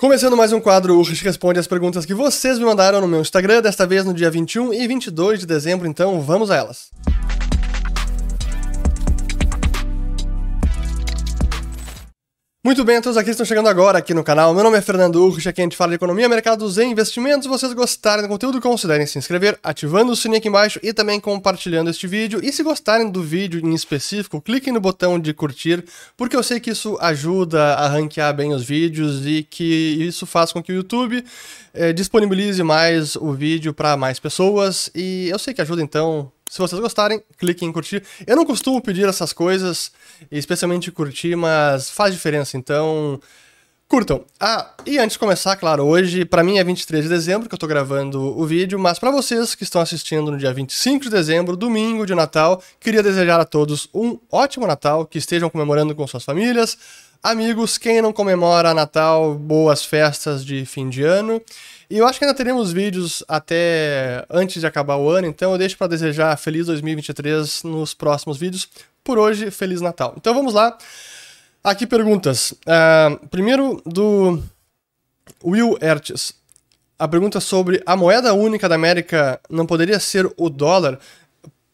Começando 0.00 0.36
mais 0.36 0.52
um 0.52 0.60
quadro, 0.60 0.96
o 0.96 1.02
Rich 1.02 1.24
responde 1.24 1.58
as 1.58 1.66
perguntas 1.66 2.06
que 2.06 2.14
vocês 2.14 2.56
me 2.56 2.64
mandaram 2.64 3.00
no 3.00 3.08
meu 3.08 3.20
Instagram, 3.20 3.60
desta 3.60 3.84
vez 3.84 4.04
no 4.04 4.14
dia 4.14 4.30
21 4.30 4.72
e 4.72 4.86
22 4.86 5.40
de 5.40 5.46
dezembro, 5.46 5.88
então 5.88 6.20
vamos 6.20 6.52
a 6.52 6.56
elas. 6.56 6.92
Muito 12.64 12.84
bem, 12.84 13.00
todos 13.00 13.16
aqui 13.16 13.30
estão 13.30 13.46
chegando 13.46 13.68
agora 13.68 13.98
aqui 13.98 14.12
no 14.12 14.24
canal. 14.24 14.52
Meu 14.52 14.64
nome 14.64 14.76
é 14.76 14.80
Fernando 14.80 15.24
Urrich, 15.24 15.48
aqui 15.48 15.60
a 15.60 15.64
gente 15.64 15.76
fala 15.76 15.90
de 15.90 15.94
economia, 15.94 16.28
mercados 16.28 16.76
e 16.76 16.82
investimentos. 16.82 17.44
Se 17.44 17.48
vocês 17.48 17.72
gostarem 17.72 18.24
do 18.24 18.28
conteúdo, 18.28 18.60
considerem 18.60 19.06
se 19.06 19.16
inscrever, 19.16 19.56
ativando 19.62 20.10
o 20.10 20.16
sininho 20.16 20.38
aqui 20.38 20.48
embaixo 20.48 20.80
e 20.82 20.92
também 20.92 21.20
compartilhando 21.20 21.88
este 21.88 22.08
vídeo. 22.08 22.40
E 22.42 22.52
se 22.52 22.64
gostarem 22.64 23.12
do 23.12 23.22
vídeo 23.22 23.64
em 23.64 23.72
específico, 23.74 24.40
cliquem 24.42 24.72
no 24.72 24.80
botão 24.80 25.20
de 25.20 25.32
curtir, 25.32 25.84
porque 26.16 26.34
eu 26.34 26.42
sei 26.42 26.58
que 26.58 26.70
isso 26.70 26.98
ajuda 27.00 27.74
a 27.74 27.86
ranquear 27.86 28.34
bem 28.34 28.52
os 28.52 28.64
vídeos 28.64 29.24
e 29.24 29.44
que 29.44 29.96
isso 30.00 30.26
faz 30.26 30.50
com 30.52 30.60
que 30.60 30.72
o 30.72 30.74
YouTube 30.74 31.24
eh, 31.72 31.92
disponibilize 31.92 32.60
mais 32.64 33.14
o 33.14 33.32
vídeo 33.34 33.72
para 33.72 33.96
mais 33.96 34.18
pessoas. 34.18 34.90
E 34.96 35.28
eu 35.28 35.38
sei 35.38 35.54
que 35.54 35.62
ajuda, 35.62 35.80
então 35.80 36.32
se 36.48 36.58
vocês 36.58 36.80
gostarem, 36.80 37.22
cliquem 37.36 37.68
em 37.68 37.72
curtir. 37.72 38.02
Eu 38.26 38.36
não 38.36 38.44
costumo 38.44 38.80
pedir 38.80 39.08
essas 39.08 39.32
coisas, 39.32 39.92
especialmente 40.30 40.90
curtir, 40.90 41.36
mas 41.36 41.90
faz 41.90 42.14
diferença, 42.14 42.56
então 42.56 43.20
curtam. 43.88 44.24
Ah, 44.38 44.74
e 44.84 44.98
antes 44.98 45.14
de 45.14 45.18
começar, 45.18 45.56
claro, 45.56 45.84
hoje 45.84 46.24
para 46.24 46.44
mim 46.44 46.58
é 46.58 46.64
23 46.64 47.04
de 47.04 47.08
dezembro 47.08 47.48
que 47.48 47.54
eu 47.54 47.58
tô 47.58 47.66
gravando 47.66 48.20
o 48.20 48.44
vídeo, 48.44 48.78
mas 48.78 48.98
para 48.98 49.10
vocês 49.10 49.54
que 49.54 49.62
estão 49.62 49.80
assistindo 49.80 50.30
no 50.30 50.36
dia 50.36 50.52
25 50.52 51.04
de 51.04 51.10
dezembro, 51.10 51.56
domingo 51.56 52.04
de 52.04 52.14
Natal, 52.14 52.62
queria 52.78 53.02
desejar 53.02 53.40
a 53.40 53.46
todos 53.46 53.88
um 53.94 54.18
ótimo 54.30 54.66
Natal, 54.66 55.06
que 55.06 55.16
estejam 55.16 55.48
comemorando 55.48 55.94
com 55.94 56.06
suas 56.06 56.22
famílias, 56.22 56.76
amigos, 57.22 57.78
quem 57.78 58.02
não 58.02 58.12
comemora 58.12 58.74
Natal, 58.74 59.34
boas 59.34 59.84
festas 59.84 60.44
de 60.44 60.66
fim 60.66 60.90
de 60.90 61.02
ano. 61.02 61.40
E 61.90 61.96
eu 61.96 62.06
acho 62.06 62.18
que 62.18 62.24
ainda 62.24 62.36
teremos 62.36 62.70
vídeos 62.70 63.24
até 63.26 64.26
antes 64.28 64.60
de 64.60 64.66
acabar 64.66 64.96
o 64.96 65.08
ano, 65.08 65.26
então 65.26 65.52
eu 65.52 65.58
deixo 65.58 65.78
para 65.78 65.86
desejar 65.86 66.36
feliz 66.36 66.66
2023 66.66 67.62
nos 67.62 67.94
próximos 67.94 68.36
vídeos. 68.36 68.68
Por 69.02 69.18
hoje, 69.18 69.50
feliz 69.50 69.80
Natal. 69.80 70.12
Então 70.16 70.34
vamos 70.34 70.52
lá. 70.52 70.76
Aqui 71.64 71.86
perguntas. 71.86 72.52
Uh, 72.52 73.26
primeiro 73.28 73.82
do 73.86 74.42
Will 75.42 75.78
Ertes. 75.80 76.34
A 76.98 77.08
pergunta 77.08 77.40
sobre 77.40 77.82
a 77.86 77.96
moeda 77.96 78.34
única 78.34 78.68
da 78.68 78.74
América 78.74 79.40
não 79.48 79.64
poderia 79.64 79.98
ser 79.98 80.30
o 80.36 80.50
dólar? 80.50 80.98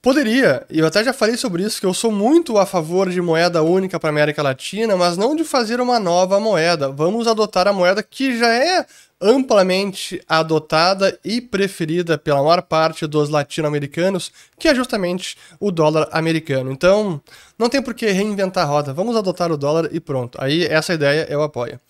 Poderia, 0.05 0.67
e 0.69 0.81
eu 0.81 0.87
até 0.87 1.03
já 1.03 1.15
falei 1.15 1.35
sobre 1.35 1.63
isso, 1.63 1.81
que 1.81 1.87
eu 1.87 1.95
sou 1.95 2.13
muito 2.13 2.59
a 2.59 2.67
favor 2.67 3.09
de 3.09 3.23
moeda 3.23 3.63
única 3.63 3.99
para 3.99 4.11
América 4.11 4.43
Latina, 4.43 4.95
mas 4.99 5.17
não 5.17 5.35
de 5.35 5.45
fazer 5.45 5.81
uma 5.81 5.99
nova 5.99 6.39
moeda. 6.39 6.91
Vamos 6.91 7.27
adotar 7.27 7.67
a 7.67 7.73
moeda 7.73 8.03
que 8.03 8.37
já 8.37 8.53
é 8.53 8.85
amplamente 9.19 10.23
adotada 10.29 11.19
e 11.25 11.41
preferida 11.41 12.19
pela 12.19 12.43
maior 12.43 12.61
parte 12.61 13.07
dos 13.07 13.31
latino-americanos, 13.31 14.31
que 14.59 14.69
é 14.69 14.75
justamente 14.75 15.39
o 15.59 15.71
dólar 15.71 16.07
americano. 16.13 16.71
Então, 16.71 17.19
não 17.59 17.71
tem 17.71 17.81
por 17.81 17.95
que 17.95 18.05
reinventar 18.05 18.65
a 18.65 18.67
roda, 18.67 18.93
vamos 18.93 19.17
adotar 19.17 19.51
o 19.51 19.57
dólar 19.57 19.89
e 19.91 20.01
pronto. 20.01 20.37
Aí, 20.39 20.67
essa 20.67 20.93
ideia 20.93 21.27
eu 21.31 21.43
apoio. 21.43 21.81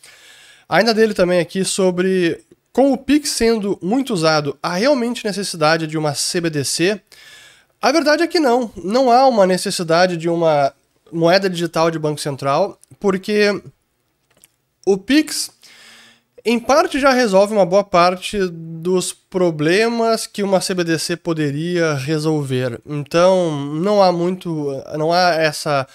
Ainda 0.68 0.94
dele 0.94 1.14
também 1.14 1.40
aqui 1.40 1.64
sobre, 1.64 2.44
com 2.72 2.92
o 2.92 2.96
PIX 2.96 3.28
sendo 3.28 3.76
muito 3.82 4.14
usado, 4.14 4.56
há 4.62 4.74
realmente 4.74 5.24
necessidade 5.24 5.88
de 5.88 5.98
uma 5.98 6.12
CBDC? 6.12 7.02
A 7.84 7.92
verdade 7.92 8.22
é 8.22 8.26
que 8.26 8.40
não, 8.40 8.72
não 8.82 9.10
há 9.10 9.28
uma 9.28 9.46
necessidade 9.46 10.16
de 10.16 10.26
uma 10.26 10.72
moeda 11.12 11.50
digital 11.50 11.90
de 11.90 11.98
Banco 11.98 12.18
Central, 12.18 12.78
porque 12.98 13.62
o 14.86 14.96
Pix 14.96 15.50
em 16.42 16.58
parte 16.58 16.98
já 16.98 17.10
resolve 17.10 17.52
uma 17.52 17.66
boa 17.66 17.84
parte 17.84 18.38
dos 18.48 19.12
problemas 19.12 20.26
que 20.26 20.42
uma 20.42 20.60
CBDC 20.60 21.16
poderia 21.16 21.92
resolver. 21.92 22.80
Então, 22.86 23.54
não 23.74 24.02
há 24.02 24.10
muito, 24.10 24.82
não 24.96 25.12
há 25.12 25.34
essa, 25.34 25.86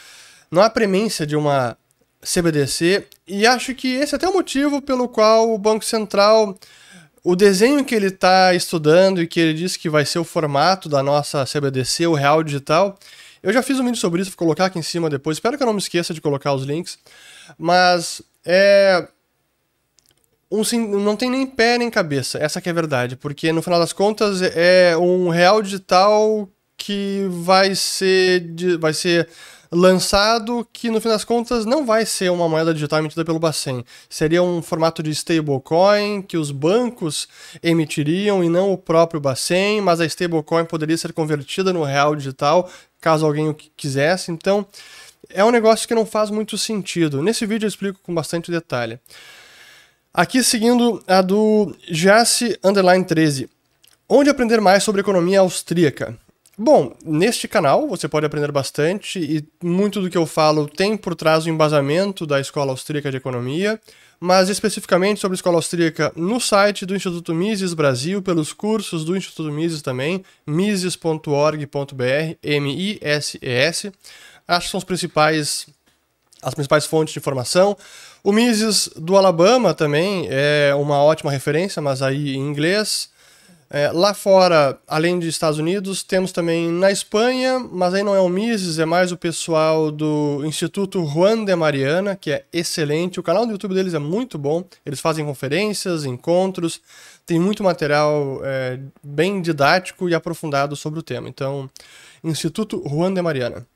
não 0.52 0.62
há 0.62 0.70
premência 0.70 1.26
de 1.26 1.36
uma 1.36 1.76
CBDC 2.22 3.08
e 3.28 3.48
acho 3.48 3.74
que 3.74 3.96
esse 3.96 4.14
é 4.14 4.18
até 4.18 4.30
o 4.30 4.34
motivo 4.34 4.80
pelo 4.80 5.10
qual 5.10 5.52
o 5.52 5.58
Banco 5.58 5.84
Central 5.84 6.56
o 7.24 7.36
desenho 7.36 7.84
que 7.84 7.94
ele 7.94 8.08
está 8.08 8.54
estudando 8.54 9.22
e 9.22 9.28
que 9.28 9.40
ele 9.40 9.54
disse 9.54 9.78
que 9.78 9.90
vai 9.90 10.06
ser 10.06 10.20
o 10.20 10.24
formato 10.24 10.88
da 10.88 11.04
nossa 11.04 11.46
CBDC, 11.46 12.08
o 12.08 12.14
real 12.14 12.44
digital, 12.44 12.98
eu 13.42 13.54
já 13.54 13.62
fiz 13.62 13.80
um 13.80 13.86
vídeo 13.86 14.00
sobre 14.00 14.22
isso, 14.22 14.32
vou 14.32 14.38
colocar 14.38 14.66
aqui 14.66 14.80
em 14.80 14.84
cima 14.84 15.10
depois. 15.10 15.38
Espero 15.38 15.58
que 15.58 15.64
eu 15.64 15.68
não 15.68 15.74
me 15.74 15.80
esqueça 15.80 16.14
de 16.14 16.22
colocar 16.22 16.54
os 16.54 16.64
links. 16.64 16.98
Mas 17.58 18.22
é, 18.46 19.08
um, 20.52 20.64
não 21.00 21.16
tem 21.16 21.30
nem 21.30 21.46
pé 21.46 21.78
nem 21.78 21.90
cabeça, 21.90 22.38
essa 22.40 22.60
que 22.60 22.70
é 22.70 22.72
a 22.72 22.76
verdade, 22.76 23.16
porque 23.16 23.52
no 23.52 23.62
final 23.62 23.80
das 23.80 23.94
contas 23.94 24.42
é 24.42 24.98
um 24.98 25.30
real 25.30 25.62
digital 25.62 26.50
que 26.80 27.28
vai 27.30 27.76
ser, 27.76 28.44
vai 28.80 28.94
ser 28.94 29.30
lançado 29.72 30.68
que 30.74 30.90
no 30.90 31.00
fim 31.00 31.10
das 31.10 31.24
contas 31.24 31.66
não 31.66 31.86
vai 31.86 32.06
ser 32.06 32.32
uma 32.32 32.50
moeda 32.50 32.74
digital 32.74 33.00
emitida 33.00 33.24
pelo 33.24 33.38
Bacen. 33.38 33.86
Seria 34.10 34.42
um 34.42 34.62
formato 34.62 35.04
de 35.04 35.12
stablecoin 35.12 36.24
que 36.24 36.38
os 36.38 36.50
bancos 36.50 37.28
emitiriam 37.62 38.44
e 38.44 38.50
não 38.50 38.72
o 38.72 38.78
próprio 38.78 39.22
Bacen, 39.22 39.82
mas 39.82 40.02
a 40.02 40.06
stablecoin 40.06 40.66
poderia 40.66 40.98
ser 40.98 41.14
convertida 41.14 41.72
no 41.72 41.84
real 41.84 42.16
digital 42.16 42.70
caso 43.00 43.26
alguém 43.26 43.48
o 43.50 43.54
quisesse. 43.54 44.32
Então 44.32 44.66
é 45.30 45.46
um 45.46 45.52
negócio 45.52 45.88
que 45.88 45.94
não 45.94 46.06
faz 46.06 46.32
muito 46.32 46.58
sentido. 46.58 47.22
Nesse 47.22 47.46
vídeo 47.46 47.66
eu 47.66 47.70
explico 47.70 48.00
com 48.02 48.14
bastante 48.16 48.50
detalhe. 48.50 49.00
Aqui 50.12 50.44
seguindo 50.44 51.04
a 51.06 51.22
do 51.22 51.76
Jace 51.88 52.58
Underline 52.64 53.06
13. 53.06 53.48
Onde 54.08 54.30
aprender 54.32 54.60
mais 54.60 54.84
sobre 54.84 55.02
economia 55.02 55.42
austríaca? 55.42 56.18
Bom, 56.62 56.94
neste 57.06 57.48
canal 57.48 57.88
você 57.88 58.06
pode 58.06 58.26
aprender 58.26 58.52
bastante 58.52 59.18
e 59.18 59.48
muito 59.66 60.02
do 60.02 60.10
que 60.10 60.18
eu 60.18 60.26
falo 60.26 60.68
tem 60.68 60.98
por 60.98 61.16
trás 61.16 61.46
o 61.46 61.50
embasamento 61.50 62.28
da 62.28 62.38
Escola 62.38 62.72
Austríaca 62.72 63.10
de 63.10 63.16
Economia, 63.16 63.80
mas 64.20 64.50
especificamente 64.50 65.22
sobre 65.22 65.36
a 65.36 65.38
Escola 65.38 65.56
Austríaca 65.56 66.12
no 66.18 66.38
site 66.38 66.86
do 66.86 66.94
Instituto 66.94 67.34
Mises 67.34 67.74
Brasil, 67.74 68.22
pelos 68.22 68.52
cursos 68.52 69.06
do 69.06 69.16
Instituto 69.16 69.50
Mises 69.54 69.82
também, 69.82 70.22
mises.org.br, 70.46 72.36
M-I-S-E-S. 72.44 73.94
Acho 74.46 74.66
que 74.66 74.72
são 74.72 74.80
os 74.80 74.84
principais, 74.84 75.66
as 76.42 76.54
principais 76.54 76.86
fontes 76.86 77.14
de 77.14 77.20
informação. 77.20 77.78
O 78.22 78.34
Mises 78.34 78.90
do 78.98 79.16
Alabama 79.16 79.74
também 79.74 80.28
é 80.30 80.76
uma 80.76 81.02
ótima 81.02 81.32
referência, 81.32 81.82
mas 81.82 82.02
aí 82.02 82.36
em 82.36 82.40
inglês. 82.40 83.18
É, 83.72 83.92
lá 83.92 84.16
fora, 84.16 84.80
além 84.88 85.20
de 85.20 85.28
Estados 85.28 85.60
Unidos, 85.60 86.02
temos 86.02 86.32
também 86.32 86.72
na 86.72 86.92
Espanha, 86.92 87.60
mas 87.60 87.94
aí 87.94 88.02
não 88.02 88.16
é 88.16 88.20
o 88.20 88.28
Mises, 88.28 88.80
é 88.80 88.86
mais 88.86 89.12
o 89.12 89.18
pessoal 89.18 89.92
do 89.92 90.42
Instituto 90.44 91.06
Juan 91.06 91.46
de 91.46 91.56
Mariana, 91.56 92.16
que 92.16 92.32
é 92.32 92.46
excelente. 92.52 93.20
O 93.20 93.24
canal 93.24 93.46
do 93.46 93.52
YouTube 93.52 93.76
deles 93.76 93.94
é 93.94 94.00
muito 94.00 94.40
bom. 94.40 94.64
Eles 94.84 95.00
fazem 95.00 95.24
conferências, 95.24 96.04
encontros, 96.04 96.82
tem 97.28 97.40
muito 97.40 97.64
material 97.64 98.42
é, 98.44 98.80
bem 99.04 99.40
didático 99.40 100.10
e 100.10 100.16
aprofundado 100.16 100.76
sobre 100.76 101.00
o 101.00 101.04
tema. 101.04 101.30
Então, 101.30 101.70
Instituto 102.24 102.84
Juan 102.90 103.14
de 103.14 103.22
Mariana. 103.22 103.68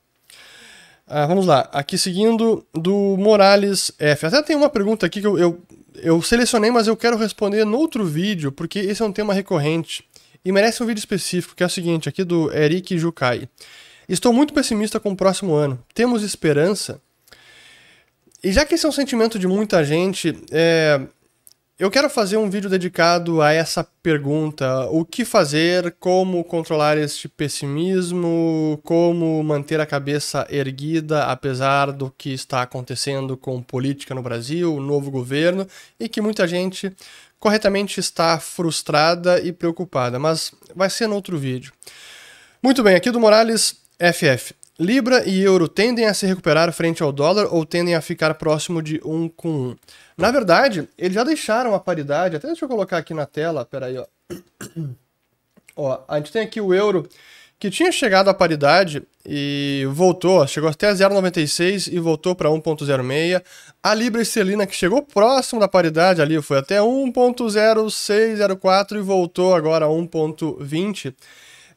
Ah, 1.05 1.27
vamos 1.27 1.45
lá, 1.45 1.69
aqui 1.71 1.97
seguindo 1.97 2.65
do 2.73 3.15
Morales 3.19 3.91
F. 3.99 4.25
Até 4.25 4.41
tem 4.41 4.55
uma 4.55 4.69
pergunta 4.69 5.05
aqui 5.05 5.19
que 5.19 5.27
eu, 5.27 5.37
eu, 5.37 5.61
eu 6.03 6.21
selecionei, 6.21 6.69
mas 6.69 6.87
eu 6.87 6.97
quero 6.97 7.17
responder 7.17 7.65
no 7.65 7.77
outro 7.77 8.05
vídeo, 8.05 8.51
porque 8.51 8.79
esse 8.79 9.01
é 9.01 9.05
um 9.05 9.11
tema 9.11 9.33
recorrente 9.33 10.03
e 10.43 10.51
merece 10.51 10.83
um 10.83 10.85
vídeo 10.85 10.99
específico, 10.99 11.55
que 11.55 11.63
é 11.63 11.65
o 11.65 11.69
seguinte, 11.69 12.09
aqui 12.09 12.23
do 12.23 12.51
Eric 12.53 12.97
Jukai. 12.97 13.47
Estou 14.07 14.33
muito 14.33 14.53
pessimista 14.53 14.99
com 14.99 15.11
o 15.11 15.15
próximo 15.15 15.53
ano. 15.53 15.81
Temos 15.93 16.21
esperança? 16.21 17.01
E 18.43 18.51
já 18.51 18.65
que 18.65 18.75
esse 18.75 18.85
é 18.85 18.89
um 18.89 18.91
sentimento 18.91 19.39
de 19.39 19.47
muita 19.47 19.83
gente, 19.85 20.37
é, 20.51 20.99
eu 21.79 21.89
quero 21.89 22.07
fazer 22.07 22.37
um 22.37 22.49
vídeo 22.49 22.69
dedicado 22.69 23.41
a 23.41 23.51
essa 23.51 23.83
pergunta: 23.83 24.87
o 24.91 25.03
que 25.03 25.25
fazer, 25.25 25.95
como 25.99 26.43
controlar 26.43 26.97
este 26.97 27.27
pessimismo, 27.27 28.79
como 28.83 29.43
manter 29.43 29.81
a 29.81 29.85
cabeça 29.85 30.45
erguida 30.49 31.25
apesar 31.25 31.91
do 31.91 32.13
que 32.15 32.31
está 32.31 32.61
acontecendo 32.61 33.35
com 33.35 33.61
política 33.61 34.13
no 34.13 34.21
Brasil, 34.21 34.75
o 34.75 34.79
novo 34.79 35.09
governo 35.09 35.67
e 35.99 36.07
que 36.07 36.21
muita 36.21 36.47
gente 36.47 36.95
corretamente 37.39 37.99
está 37.99 38.39
frustrada 38.39 39.41
e 39.41 39.51
preocupada, 39.51 40.17
mas 40.17 40.53
vai 40.75 40.89
ser 40.89 41.07
no 41.07 41.15
outro 41.15 41.37
vídeo. 41.37 41.73
Muito 42.61 42.81
bem, 42.83 42.95
aqui 42.95 43.11
do 43.11 43.19
Morales 43.19 43.75
FF. 43.99 44.55
Libra 44.79 45.27
e 45.27 45.41
euro 45.41 45.67
tendem 45.67 46.05
a 46.05 46.13
se 46.13 46.25
recuperar 46.25 46.71
frente 46.73 47.03
ao 47.03 47.11
dólar 47.11 47.53
ou 47.53 47.65
tendem 47.65 47.93
a 47.93 48.01
ficar 48.01 48.33
próximo 48.33 48.81
de 48.81 48.99
um 49.05 49.29
com 49.29 49.49
um? 49.49 49.75
Na 50.17 50.31
verdade, 50.31 50.89
eles 50.97 51.13
já 51.13 51.23
deixaram 51.23 51.75
a 51.75 51.79
paridade, 51.79 52.35
até 52.35 52.47
deixa 52.47 52.65
eu 52.65 52.69
colocar 52.69 52.97
aqui 52.97 53.13
na 53.13 53.27
tela, 53.27 53.65
peraí, 53.65 53.97
ó. 53.97 54.05
ó, 55.77 55.99
a 56.07 56.17
gente 56.17 56.31
tem 56.31 56.41
aqui 56.41 56.59
o 56.59 56.73
euro 56.73 57.07
que 57.63 57.69
tinha 57.69 57.93
chegado 57.93 58.29
à 58.29 58.33
paridade 58.33 59.01
e 59.25 59.87
voltou, 59.91 60.45
chegou 60.45 60.69
até 60.69 60.91
0,96 60.91 61.93
e 61.93 61.97
voltou 61.97 62.35
para 62.35 62.49
1,06. 62.49 63.41
A 63.81 63.93
libra 63.93 64.21
esterlina 64.21 64.67
que 64.67 64.75
chegou 64.75 65.01
próximo 65.01 65.61
da 65.61 65.67
paridade 65.69 66.21
ali 66.21 66.41
foi 66.41 66.57
até 66.57 66.79
1,0604 66.79 68.97
e 68.97 69.01
voltou 69.01 69.55
agora 69.55 69.85
a 69.85 69.87
1,20. 69.87 71.15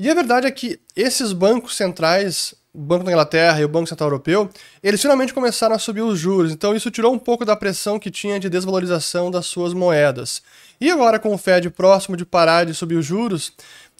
E 0.00 0.10
a 0.10 0.14
verdade 0.14 0.48
é 0.48 0.50
que 0.50 0.80
esses 0.96 1.32
bancos 1.32 1.76
centrais, 1.76 2.52
Banco 2.78 3.04
da 3.04 3.10
Inglaterra 3.10 3.60
e 3.60 3.64
o 3.64 3.68
Banco 3.68 3.88
Central 3.88 4.08
Europeu, 4.08 4.50
eles 4.82 5.00
finalmente 5.00 5.32
começaram 5.32 5.74
a 5.74 5.78
subir 5.78 6.02
os 6.02 6.18
juros. 6.18 6.52
Então 6.52 6.74
isso 6.74 6.90
tirou 6.90 7.12
um 7.12 7.18
pouco 7.18 7.44
da 7.44 7.56
pressão 7.56 7.98
que 7.98 8.10
tinha 8.10 8.38
de 8.38 8.50
desvalorização 8.50 9.30
das 9.30 9.46
suas 9.46 9.72
moedas. 9.72 10.42
E 10.80 10.90
agora 10.90 11.18
com 11.18 11.32
o 11.32 11.38
Fed 11.38 11.70
próximo 11.70 12.16
de 12.16 12.24
parar 12.24 12.66
de 12.66 12.74
subir 12.74 12.96
os 12.96 13.06
juros, 13.06 13.52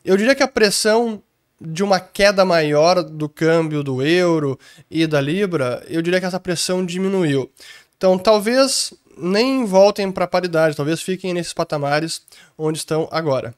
eu 0.04 0.16
diria 0.16 0.34
que 0.34 0.42
a 0.42 0.48
pressão 0.48 1.22
de 1.60 1.82
uma 1.82 1.98
queda 1.98 2.44
maior 2.44 3.02
do 3.02 3.28
câmbio 3.28 3.82
do 3.82 4.02
euro 4.02 4.58
e 4.90 5.06
da 5.06 5.20
libra, 5.20 5.82
eu 5.88 6.02
diria 6.02 6.20
que 6.20 6.26
essa 6.26 6.38
pressão 6.38 6.84
diminuiu. 6.84 7.50
Então, 7.96 8.18
talvez 8.18 8.92
nem 9.16 9.64
voltem 9.64 10.12
para 10.12 10.26
paridade, 10.26 10.76
talvez 10.76 11.00
fiquem 11.00 11.32
nesses 11.32 11.54
patamares 11.54 12.20
onde 12.58 12.78
estão 12.78 13.08
agora. 13.10 13.54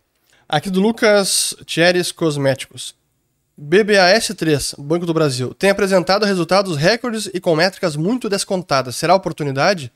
Aqui 0.49 0.71
do 0.71 0.81
Lucas 0.81 1.55
Thieres 1.67 2.13
Cosméticos. 2.13 2.98
BBAS3, 3.61 4.75
Banco 4.79 5.05
do 5.05 5.13
Brasil, 5.13 5.53
tem 5.53 5.71
apresentado 5.71 6.25
resultados 6.25 6.77
recordes 6.77 7.29
e 7.35 7.41
com 7.41 7.57
métricas 7.57 7.97
muito 7.97 8.29
descontadas. 8.29 8.95
Será 8.95 9.15
oportunidade? 9.15 9.93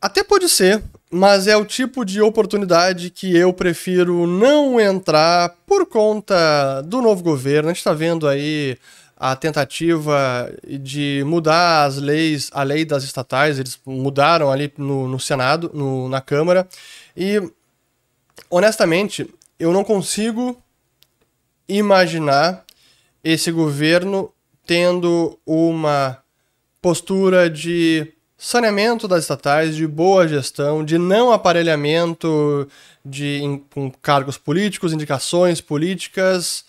Até 0.00 0.24
pode 0.24 0.48
ser, 0.48 0.82
mas 1.10 1.46
é 1.46 1.56
o 1.56 1.64
tipo 1.64 2.04
de 2.04 2.20
oportunidade 2.20 3.10
que 3.10 3.34
eu 3.36 3.52
prefiro 3.52 4.26
não 4.26 4.80
entrar 4.80 5.54
por 5.66 5.86
conta 5.86 6.82
do 6.82 7.00
novo 7.00 7.22
governo. 7.22 7.68
A 7.68 7.72
gente 7.72 7.78
está 7.78 7.92
vendo 7.92 8.26
aí 8.26 8.76
a 9.16 9.36
tentativa 9.36 10.52
de 10.68 11.22
mudar 11.24 11.84
as 11.84 11.96
leis, 11.96 12.50
a 12.52 12.64
lei 12.64 12.84
das 12.84 13.04
estatais, 13.04 13.58
eles 13.58 13.78
mudaram 13.86 14.50
ali 14.50 14.72
no, 14.76 15.06
no 15.06 15.20
Senado, 15.20 15.70
no, 15.72 16.08
na 16.08 16.20
Câmara, 16.20 16.68
e 17.16 17.40
honestamente 18.50 19.32
eu 19.58 19.72
não 19.72 19.84
consigo 19.84 20.60
imaginar 21.68 22.63
esse 23.24 23.50
governo 23.50 24.30
tendo 24.66 25.38
uma 25.46 26.18
postura 26.80 27.48
de 27.48 28.12
saneamento 28.36 29.08
das 29.08 29.22
estatais, 29.22 29.74
de 29.74 29.86
boa 29.86 30.28
gestão, 30.28 30.84
de 30.84 30.98
não 30.98 31.32
aparelhamento 31.32 32.68
de, 33.02 33.40
em, 33.42 33.58
com 33.58 33.90
cargos 33.90 34.36
políticos, 34.36 34.92
indicações 34.92 35.62
políticas 35.62 36.64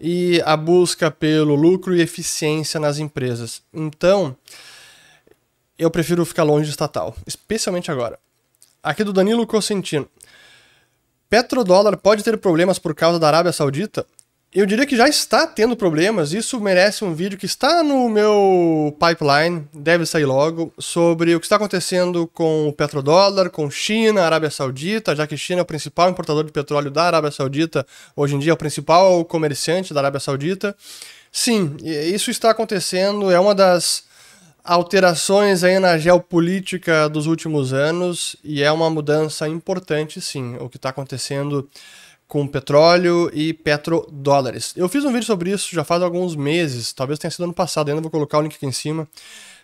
e 0.00 0.40
a 0.44 0.56
busca 0.56 1.10
pelo 1.10 1.56
lucro 1.56 1.96
e 1.96 2.00
eficiência 2.00 2.78
nas 2.78 2.98
empresas. 2.98 3.60
Então, 3.74 4.36
eu 5.76 5.90
prefiro 5.90 6.24
ficar 6.24 6.44
longe 6.44 6.66
de 6.66 6.70
estatal, 6.70 7.16
especialmente 7.26 7.90
agora. 7.90 8.18
Aqui 8.82 9.02
do 9.02 9.12
Danilo 9.12 9.46
Cosentino. 9.46 10.08
Petrodólar 11.28 11.96
pode 11.96 12.22
ter 12.22 12.38
problemas 12.38 12.78
por 12.78 12.94
causa 12.94 13.18
da 13.18 13.26
Arábia 13.26 13.52
Saudita? 13.52 14.06
Eu 14.56 14.64
diria 14.64 14.86
que 14.86 14.96
já 14.96 15.06
está 15.06 15.46
tendo 15.46 15.76
problemas. 15.76 16.32
Isso 16.32 16.58
merece 16.58 17.04
um 17.04 17.12
vídeo 17.12 17.36
que 17.36 17.44
está 17.44 17.82
no 17.82 18.08
meu 18.08 18.96
pipeline, 18.98 19.68
deve 19.70 20.06
sair 20.06 20.24
logo, 20.24 20.72
sobre 20.78 21.34
o 21.34 21.38
que 21.38 21.44
está 21.44 21.56
acontecendo 21.56 22.26
com 22.28 22.66
o 22.66 22.72
petrodólar, 22.72 23.50
com 23.50 23.70
China, 23.70 24.22
Arábia 24.22 24.48
Saudita, 24.48 25.14
já 25.14 25.26
que 25.26 25.36
China 25.36 25.60
é 25.60 25.62
o 25.62 25.66
principal 25.66 26.08
importador 26.08 26.42
de 26.42 26.52
petróleo 26.52 26.90
da 26.90 27.02
Arábia 27.02 27.30
Saudita, 27.30 27.86
hoje 28.16 28.34
em 28.34 28.38
dia 28.38 28.50
é 28.50 28.54
o 28.54 28.56
principal 28.56 29.22
comerciante 29.26 29.92
da 29.92 30.00
Arábia 30.00 30.20
Saudita. 30.20 30.74
Sim, 31.30 31.76
isso 31.82 32.30
está 32.30 32.48
acontecendo, 32.48 33.30
é 33.30 33.38
uma 33.38 33.54
das 33.54 34.04
alterações 34.64 35.64
aí 35.64 35.78
na 35.78 35.98
geopolítica 35.98 37.10
dos 37.10 37.26
últimos 37.26 37.74
anos 37.74 38.36
e 38.42 38.62
é 38.62 38.72
uma 38.72 38.88
mudança 38.88 39.46
importante, 39.46 40.18
sim, 40.18 40.56
o 40.58 40.70
que 40.70 40.78
está 40.78 40.88
acontecendo 40.88 41.68
com 42.28 42.46
petróleo 42.46 43.30
e 43.32 43.52
petrodólares. 43.52 44.72
Eu 44.76 44.88
fiz 44.88 45.04
um 45.04 45.12
vídeo 45.12 45.26
sobre 45.26 45.50
isso 45.50 45.74
já 45.74 45.84
faz 45.84 46.02
alguns 46.02 46.34
meses, 46.34 46.92
talvez 46.92 47.18
tenha 47.18 47.30
sido 47.30 47.44
ano 47.44 47.52
passado, 47.52 47.88
ainda 47.88 48.00
vou 48.00 48.10
colocar 48.10 48.38
o 48.38 48.42
link 48.42 48.56
aqui 48.56 48.66
em 48.66 48.72
cima, 48.72 49.08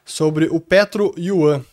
sobre 0.05 0.47
o 0.47 0.61
Petro 0.61 1.13
Yuan. 1.19 1.65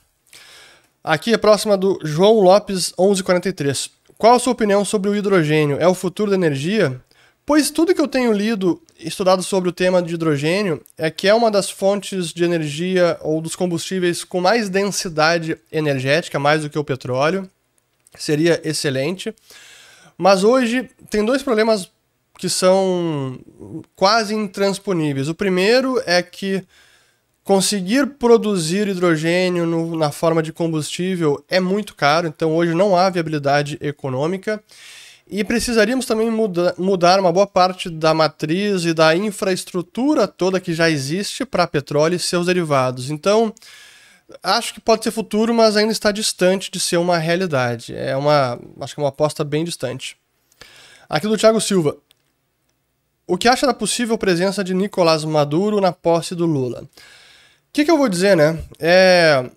Aqui 1.04 1.34
é 1.34 1.38
próxima 1.38 1.78
do 1.78 2.00
João 2.04 2.40
Lopes 2.40 2.94
1143. 3.00 3.92
Qual 4.18 4.36
a 4.36 4.40
sua 4.40 4.54
opinião 4.54 4.84
sobre 4.84 5.10
o 5.10 5.16
hidrogênio? 5.16 5.78
É 5.80 5.88
o 5.88 5.94
futuro 5.94 6.30
da 6.30 6.36
energia? 6.36 7.00
Pois 7.46 7.72
tudo 7.72 7.96
que 7.96 8.02
eu 8.02 8.08
tenho 8.08 8.34
lido 8.34 8.82
estudado 9.00 9.42
sobre 9.42 9.70
o 9.70 9.72
tema 9.72 10.04
de 10.04 10.14
hidrogênio 10.14 10.84
é 10.98 11.10
que 11.10 11.28
é 11.28 11.34
uma 11.34 11.50
das 11.50 11.70
fontes 11.70 12.34
de 12.34 12.44
energia 12.44 13.18
ou 13.22 13.42
dos 13.42 13.56
combustíveis 13.56 14.24
com 14.24 14.42
mais 14.42 14.70
densidade 14.70 15.58
energética, 15.72 16.38
mais 16.38 16.62
do 16.64 16.70
que 16.70 16.78
o 16.78 16.84
petróleo. 16.84 17.50
Seria 18.18 18.62
excelente. 18.64 19.34
Mas 20.22 20.44
hoje 20.44 20.90
tem 21.10 21.24
dois 21.24 21.42
problemas 21.42 21.90
que 22.38 22.50
são 22.50 23.40
quase 23.96 24.36
intransponíveis. 24.36 25.30
O 25.30 25.34
primeiro 25.34 26.02
é 26.06 26.22
que 26.22 26.62
conseguir 27.42 28.06
produzir 28.06 28.90
hidrogênio 28.90 29.66
no, 29.66 29.98
na 29.98 30.12
forma 30.12 30.44
de 30.44 30.52
combustível 30.52 31.42
é 31.48 31.62
muito 31.62 31.96
caro, 31.96 32.28
então 32.28 32.54
hoje 32.54 32.74
não 32.74 32.98
há 32.98 33.10
viabilidade 33.10 33.78
econômica. 33.80 34.62
E 35.26 35.42
precisaríamos 35.42 36.06
também 36.06 36.30
muda, 36.30 36.76
mudar 36.78 37.18
uma 37.18 37.32
boa 37.32 37.48
parte 37.48 37.90
da 37.90 38.14
matriz 38.14 38.84
e 38.84 38.94
da 38.94 39.16
infraestrutura 39.16 40.28
toda 40.28 40.60
que 40.60 40.74
já 40.74 40.90
existe 40.90 41.46
para 41.46 41.66
petróleo 41.66 42.16
e 42.16 42.20
seus 42.20 42.48
derivados. 42.48 43.10
Então, 43.10 43.54
acho 44.44 44.74
que 44.74 44.82
pode 44.82 45.04
ser 45.04 45.12
futuro, 45.12 45.54
mas 45.54 45.76
ainda 45.76 45.92
está 45.92 46.12
distante 46.12 46.72
de 46.72 46.80
ser 46.80 46.98
uma 46.98 47.18
realidade. 47.18 47.96
É 47.96 48.16
uma, 48.16 48.60
acho 48.82 48.94
que 48.94 49.02
é 49.02 49.04
uma 49.04 49.10
aposta 49.10 49.44
bem 49.44 49.64
distante. 49.64 50.18
Aqui 51.08 51.28
do 51.28 51.38
Thiago 51.38 51.60
Silva. 51.60 51.98
O 53.26 53.38
que 53.38 53.48
acha 53.48 53.68
da 53.68 53.74
possível 53.74 54.18
presença 54.18 54.64
de 54.64 54.74
Nicolás 54.74 55.24
Maduro 55.24 55.80
na 55.80 55.92
posse 55.92 56.34
do 56.34 56.46
Lula? 56.46 56.82
O 56.82 56.88
que, 57.72 57.86
que 57.86 57.92
eu 57.92 57.98
vou 57.98 58.10
dizer, 58.10 58.36
né? 58.36 58.58
É 58.80 59.50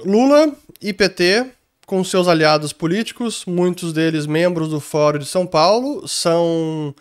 Lula 0.00 0.52
e 0.82 0.92
PT 0.92 1.46
com 1.86 2.02
seus 2.02 2.26
aliados 2.28 2.72
políticos, 2.72 3.44
muitos 3.46 3.92
deles 3.92 4.26
membros 4.26 4.70
do 4.70 4.80
Fórum 4.80 5.18
de 5.18 5.26
São 5.26 5.46
Paulo, 5.46 6.08
são 6.08 6.94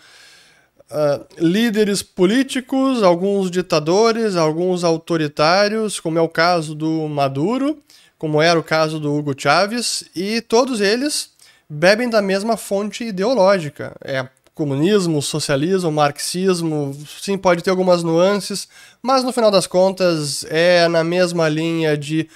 uh, 0.94 1.26
líderes 1.38 2.04
políticos, 2.04 3.02
alguns 3.02 3.50
ditadores, 3.50 4.36
alguns 4.36 4.84
autoritários, 4.84 6.00
como 6.00 6.20
é 6.20 6.22
o 6.22 6.30
caso 6.30 6.76
do 6.76 7.08
Maduro, 7.08 7.82
como 8.18 8.42
era 8.42 8.58
o 8.58 8.64
caso 8.64 9.00
do 9.00 9.14
Hugo 9.14 9.34
Chávez, 9.38 10.06
e 10.16 10.40
todos 10.40 10.80
eles 10.80 11.32
bebem 11.70 12.10
da 12.10 12.22
mesma 12.22 12.56
fonte 12.56 13.04
ideológica. 13.04 13.96
É 14.04 14.28
comunismo, 14.54 15.22
socialismo, 15.22 15.92
marxismo, 15.92 16.96
sim, 17.20 17.38
pode 17.38 17.64
ter 17.64 17.72
algumas 17.72 18.04
nuances, 18.04 18.68
mas 19.02 19.24
no 19.24 19.34
final 19.34 19.50
das 19.50 19.66
contas 19.66 20.46
é 20.48 20.88
na 20.88 21.04
mesma 21.04 21.50
linha 21.50 21.98
de 21.98 22.30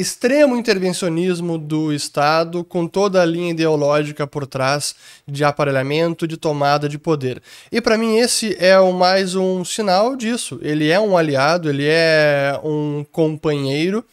extremo 0.00 0.56
intervencionismo 0.56 1.58
do 1.58 1.92
Estado, 1.92 2.62
com 2.62 2.86
toda 2.86 3.20
a 3.22 3.26
linha 3.26 3.50
ideológica 3.50 4.26
por 4.26 4.46
trás 4.46 4.94
de 5.26 5.44
aparelhamento, 5.44 6.26
de 6.26 6.36
tomada 6.36 6.88
de 6.88 6.98
poder. 6.98 7.42
E 7.70 7.80
para 7.80 7.98
mim 7.98 8.16
esse 8.16 8.56
é 8.58 8.78
o 8.78 8.92
mais 8.92 9.34
um 9.34 9.64
sinal 9.64 10.16
disso. 10.16 10.58
Ele 10.62 10.88
é 10.88 11.00
um 11.00 11.16
aliado, 11.16 11.68
ele 11.68 11.86
é 11.86 12.58
um 12.62 13.04
companheiro. 13.10 14.04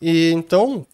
E 0.00 0.30
então, 0.32 0.86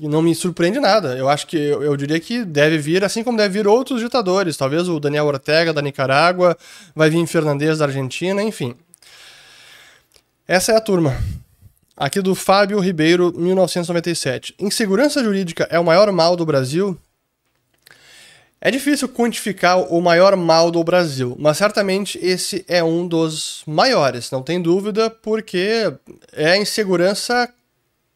não 0.00 0.22
me 0.22 0.34
surpreende 0.34 0.80
nada. 0.80 1.16
Eu 1.16 1.28
acho 1.28 1.46
que 1.46 1.56
eu, 1.56 1.82
eu, 1.82 1.96
diria 1.96 2.18
que 2.18 2.44
deve 2.44 2.78
vir, 2.78 3.04
assim 3.04 3.22
como 3.22 3.38
deve 3.38 3.58
vir 3.58 3.66
outros 3.66 4.00
ditadores. 4.00 4.56
Talvez 4.56 4.88
o 4.88 4.98
Daniel 4.98 5.26
Ortega 5.26 5.72
da 5.72 5.82
Nicarágua, 5.82 6.56
vai 6.94 7.10
vir 7.10 7.26
Fernandes 7.26 7.78
da 7.78 7.86
Argentina, 7.86 8.42
enfim. 8.42 8.74
Essa 10.46 10.72
é 10.72 10.76
a 10.76 10.80
turma. 10.80 11.16
Aqui 11.96 12.20
do 12.20 12.34
Fábio 12.34 12.80
Ribeiro, 12.80 13.32
1997. 13.36 14.56
Insegurança 14.58 15.22
jurídica 15.22 15.68
é 15.70 15.78
o 15.78 15.84
maior 15.84 16.10
mal 16.10 16.34
do 16.34 16.44
Brasil? 16.44 16.98
É 18.60 18.68
difícil 18.68 19.08
quantificar 19.08 19.78
o 19.78 20.00
maior 20.00 20.34
mal 20.34 20.72
do 20.72 20.82
Brasil, 20.82 21.36
mas 21.38 21.56
certamente 21.56 22.18
esse 22.20 22.64
é 22.66 22.82
um 22.82 23.06
dos 23.06 23.62
maiores, 23.64 24.30
não 24.32 24.42
tem 24.42 24.60
dúvida, 24.60 25.08
porque 25.08 25.92
é 26.32 26.50
a 26.50 26.56
insegurança 26.56 27.48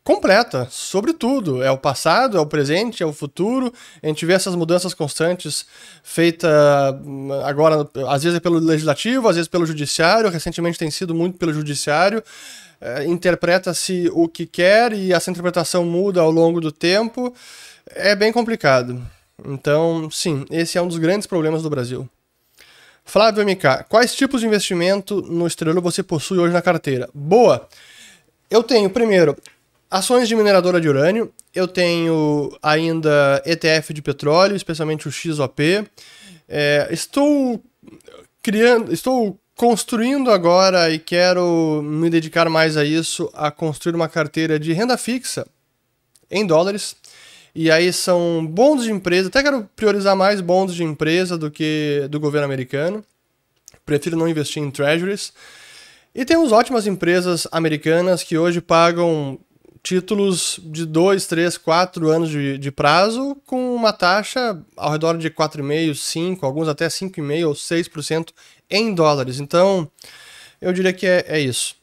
completa 0.03 0.67
sobre 0.71 1.13
tudo. 1.13 1.63
É 1.63 1.71
o 1.71 1.79
passado, 1.79 2.37
é 2.37 2.41
o 2.41 2.47
presente, 2.47 3.03
é 3.03 3.07
o 3.07 3.13
futuro. 3.13 3.73
A 4.03 4.07
gente 4.09 4.27
vê 4.27 4.33
essas 4.33 4.57
mudanças 4.57 4.93
constantes 4.93 5.67
feitas 6.03 6.51
agora, 7.45 7.89
às 8.09 8.25
vezes 8.25 8.39
é 8.39 8.41
pelo 8.41 8.59
legislativo, 8.59 9.29
às 9.29 9.37
vezes 9.37 9.49
pelo 9.49 9.67
judiciário. 9.67 10.31
Recentemente 10.31 10.79
tem 10.79 10.91
sido 10.91 11.15
muito 11.15 11.39
pelo 11.39 11.53
judiciário 11.53 12.25
é, 12.81 13.05
interpreta-se 13.05 14.11
o 14.13 14.29
que 14.29 14.47
quer 14.47 14.93
e 14.93 15.13
essa 15.13 15.31
interpretação 15.31 15.85
muda 15.85 16.21
ao 16.21 16.31
longo 16.31 16.61
do 16.61 16.71
tempo, 16.71 17.35
é 17.87 18.15
bem 18.15 18.33
complicado. 18.33 19.01
Então, 19.45 20.11
sim, 20.11 20.45
esse 20.51 20.79
é 20.79 20.83
um 20.83 20.89
dos 20.89 20.99
grandes 20.99 21.27
problemas 21.27 21.63
do 21.63 21.71
Brasil. 21.71 22.09
Flávio 23.05 23.43
MK, 23.45 23.85
quais 23.89 24.15
tipos 24.15 24.41
de 24.41 24.47
investimento 24.47 25.23
no 25.23 25.47
exterior 25.47 25.81
você 25.81 26.03
possui 26.03 26.39
hoje 26.39 26.53
na 26.53 26.61
carteira? 26.61 27.09
Boa! 27.15 27.67
Eu 28.51 28.63
tenho, 28.63 28.91
primeiro, 28.91 29.37
ações 29.91 30.29
de 30.29 30.37
mineradora 30.37 30.81
de 30.81 30.89
urânio, 30.89 31.33
eu 31.55 31.67
tenho 31.67 32.57
ainda 32.63 33.43
ETF 33.47 33.95
de 33.95 34.03
petróleo, 34.03 34.57
especialmente 34.57 35.09
o 35.09 35.13
XOP. 35.13 35.87
É, 36.49 36.89
estou 36.91 37.63
criando, 38.43 38.93
estou 38.93 39.39
construindo 39.59 40.31
agora 40.31 40.89
e 40.89 41.01
quero 41.01 41.83
me 41.83 42.09
dedicar 42.09 42.49
mais 42.49 42.77
a 42.77 42.85
isso, 42.85 43.29
a 43.35 43.51
construir 43.51 43.97
uma 43.97 44.09
carteira 44.09 44.57
de 44.57 44.73
renda 44.73 44.97
fixa 44.97 45.49
em 46.31 46.47
dólares. 46.47 46.95
E 47.53 47.69
aí 47.69 47.93
são 47.93 48.47
bons 48.47 48.85
de 48.85 48.93
empresa, 48.93 49.27
até 49.27 49.43
quero 49.43 49.69
priorizar 49.75 50.15
mais 50.15 50.41
bons 50.41 50.73
de 50.73 50.85
empresa 50.85 51.37
do 51.37 51.51
que 51.51 52.07
do 52.09 52.21
governo 52.21 52.45
americano. 52.45 53.05
Prefiro 53.85 54.17
não 54.17 54.29
investir 54.29 54.63
em 54.63 54.71
treasuries. 54.71 55.33
E 56.15 56.25
temos 56.25 56.53
ótimas 56.53 56.87
empresas 56.87 57.49
americanas 57.51 58.23
que 58.23 58.39
hoje 58.39 58.61
pagam 58.61 59.41
títulos 59.83 60.61
de 60.63 60.85
2, 60.87 61.27
3, 61.27 61.59
4 61.59 62.09
anos 62.09 62.29
de, 62.29 62.59
de, 62.59 62.71
prazo 62.71 63.37
com 63.47 63.75
uma 63.75 63.93
taxa 63.93 64.61
ao 64.77 64.93
redor 64.93 65.17
de 65.17 65.31
4,5%, 65.31 65.95
5%, 65.95 66.39
alguns 66.43 66.69
até 66.69 66.87
5,5% 66.87 67.47
ou 67.47 67.55
6% 67.55 68.29
em 68.71 68.95
dólares. 68.95 69.41
Então, 69.41 69.91
eu 70.61 70.73
diria 70.73 70.93
que 70.93 71.07
é, 71.07 71.25
é 71.29 71.41
isso. 71.41 71.77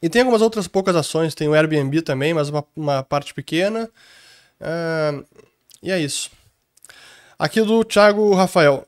E 0.00 0.08
tem 0.08 0.22
algumas 0.22 0.42
outras 0.42 0.68
poucas 0.68 0.94
ações, 0.94 1.34
tem 1.34 1.48
o 1.48 1.54
Airbnb 1.54 2.02
também, 2.02 2.32
mas 2.32 2.48
uma, 2.48 2.64
uma 2.76 3.02
parte 3.02 3.34
pequena. 3.34 3.90
Uh, 4.60 5.24
e 5.82 5.90
é 5.90 5.98
isso. 5.98 6.30
Aqui 7.38 7.60
do 7.62 7.84
Thiago 7.84 8.34
Rafael. 8.34 8.86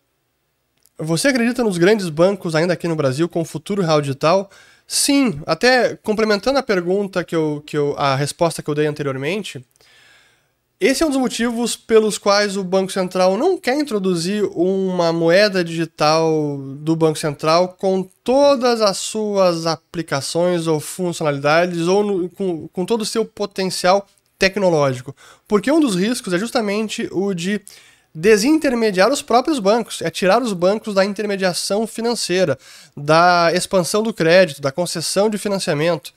Você 0.99 1.28
acredita 1.28 1.64
nos 1.64 1.78
grandes 1.78 2.09
bancos 2.09 2.54
ainda 2.54 2.75
aqui 2.75 2.87
no 2.87 2.95
Brasil 2.95 3.28
com 3.28 3.40
o 3.40 3.45
futuro 3.45 3.83
real 3.83 4.00
digital? 4.00 4.50
Sim, 4.87 5.40
até 5.47 5.97
complementando 5.97 6.59
a 6.59 6.62
pergunta 6.62 7.25
que 7.25 7.35
eu, 7.35 7.62
que 7.64 7.76
eu. 7.76 7.95
a 7.97 8.14
resposta 8.14 8.62
que 8.62 8.69
eu 8.69 8.75
dei 8.75 8.87
anteriormente, 8.87 9.64
esse 10.81 11.03
é 11.03 11.07
um 11.07 11.11
dos 11.11 11.19
motivos 11.19 11.77
pelos 11.77 12.17
quais 12.17 12.57
o 12.57 12.65
Banco 12.65 12.91
Central 12.91 13.37
não 13.37 13.59
quer 13.59 13.79
introduzir 13.79 14.43
uma 14.55 15.13
moeda 15.13 15.63
digital 15.63 16.57
do 16.79 16.97
Banco 16.97 17.19
Central 17.19 17.77
com 17.79 18.03
todas 18.25 18.81
as 18.81 18.97
suas 18.97 19.67
aplicações 19.67 20.67
ou 20.67 20.81
funcionalidades 20.81 21.87
ou 21.87 22.03
no, 22.03 22.31
com, 22.31 22.67
com 22.69 22.87
todo 22.87 23.03
o 23.03 23.07
seu 23.07 23.27
potencial 23.27 24.07
tecnológico. 24.39 25.15
Porque 25.47 25.71
um 25.71 25.81
dos 25.81 25.95
riscos 25.95 26.33
é 26.33 26.39
justamente 26.39 27.07
o 27.13 27.35
de 27.35 27.61
desintermediar 28.15 29.13
os 29.13 29.21
próprios 29.21 29.59
bancos, 29.59 30.01
é 30.01 30.11
tirar 30.11 30.43
os 30.43 30.55
bancos 30.55 30.95
da 30.95 31.05
intermediação 31.05 31.87
financeira, 31.87 32.59
da 32.97 33.53
expansão 33.53 34.03
do 34.03 34.15
crédito, 34.15 34.63
da 34.63 34.73
concessão 34.73 35.29
de 35.29 35.37
financiamento. 35.37 36.13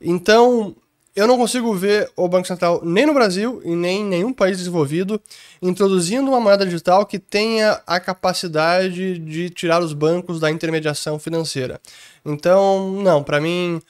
Então, 0.00 0.74
eu 1.16 1.26
não 1.26 1.38
consigo 1.38 1.74
ver 1.74 2.10
o 2.14 2.28
Banco 2.28 2.46
Central 2.46 2.82
nem 2.84 3.06
no 3.06 3.14
Brasil 3.14 3.62
e 3.64 3.74
nem 3.74 4.02
em 4.02 4.04
nenhum 4.04 4.34
país 4.34 4.58
desenvolvido 4.58 5.20
introduzindo 5.62 6.30
uma 6.30 6.38
moeda 6.38 6.66
digital 6.66 7.06
que 7.06 7.18
tenha 7.18 7.80
a 7.86 7.98
capacidade 7.98 9.18
de 9.18 9.48
tirar 9.48 9.82
os 9.82 9.94
bancos 9.94 10.38
da 10.38 10.50
intermediação 10.50 11.18
financeira. 11.18 11.80
Então, 12.22 13.00
não, 13.02 13.24
para 13.24 13.40
mim 13.40 13.80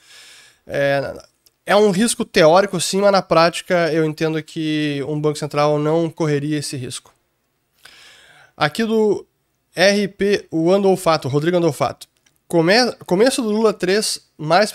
é, 0.65 1.17
é 1.65 1.75
um 1.75 1.91
risco 1.91 2.23
teórico 2.23 2.79
sim, 2.79 3.01
mas 3.01 3.11
na 3.11 3.21
prática 3.21 3.91
eu 3.91 4.05
entendo 4.05 4.41
que 4.41 5.03
um 5.05 5.19
Banco 5.19 5.37
Central 5.37 5.77
não 5.77 6.09
correria 6.09 6.57
esse 6.57 6.77
risco. 6.77 7.13
Aqui 8.55 8.85
do 8.85 9.27
RP, 9.75 10.47
o 10.49 10.71
Andolfato, 10.71 11.27
Rodrigo 11.27 11.57
Andolfato. 11.57 12.07
Come, 12.47 12.73
começo 13.05 13.41
do 13.41 13.49
Lula 13.49 13.73
3, 13.73 14.21
mais 14.37 14.71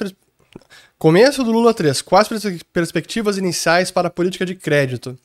Começo 1.03 1.43
do 1.43 1.51
Lula 1.51 1.75
3. 1.75 2.01
Quais 2.01 2.29
perspectivas 2.73 3.37
iniciais 3.37 3.91
para 3.91 4.07
a 4.07 4.11
política 4.11 4.47
de 4.47 4.55
crédito? 4.55 5.19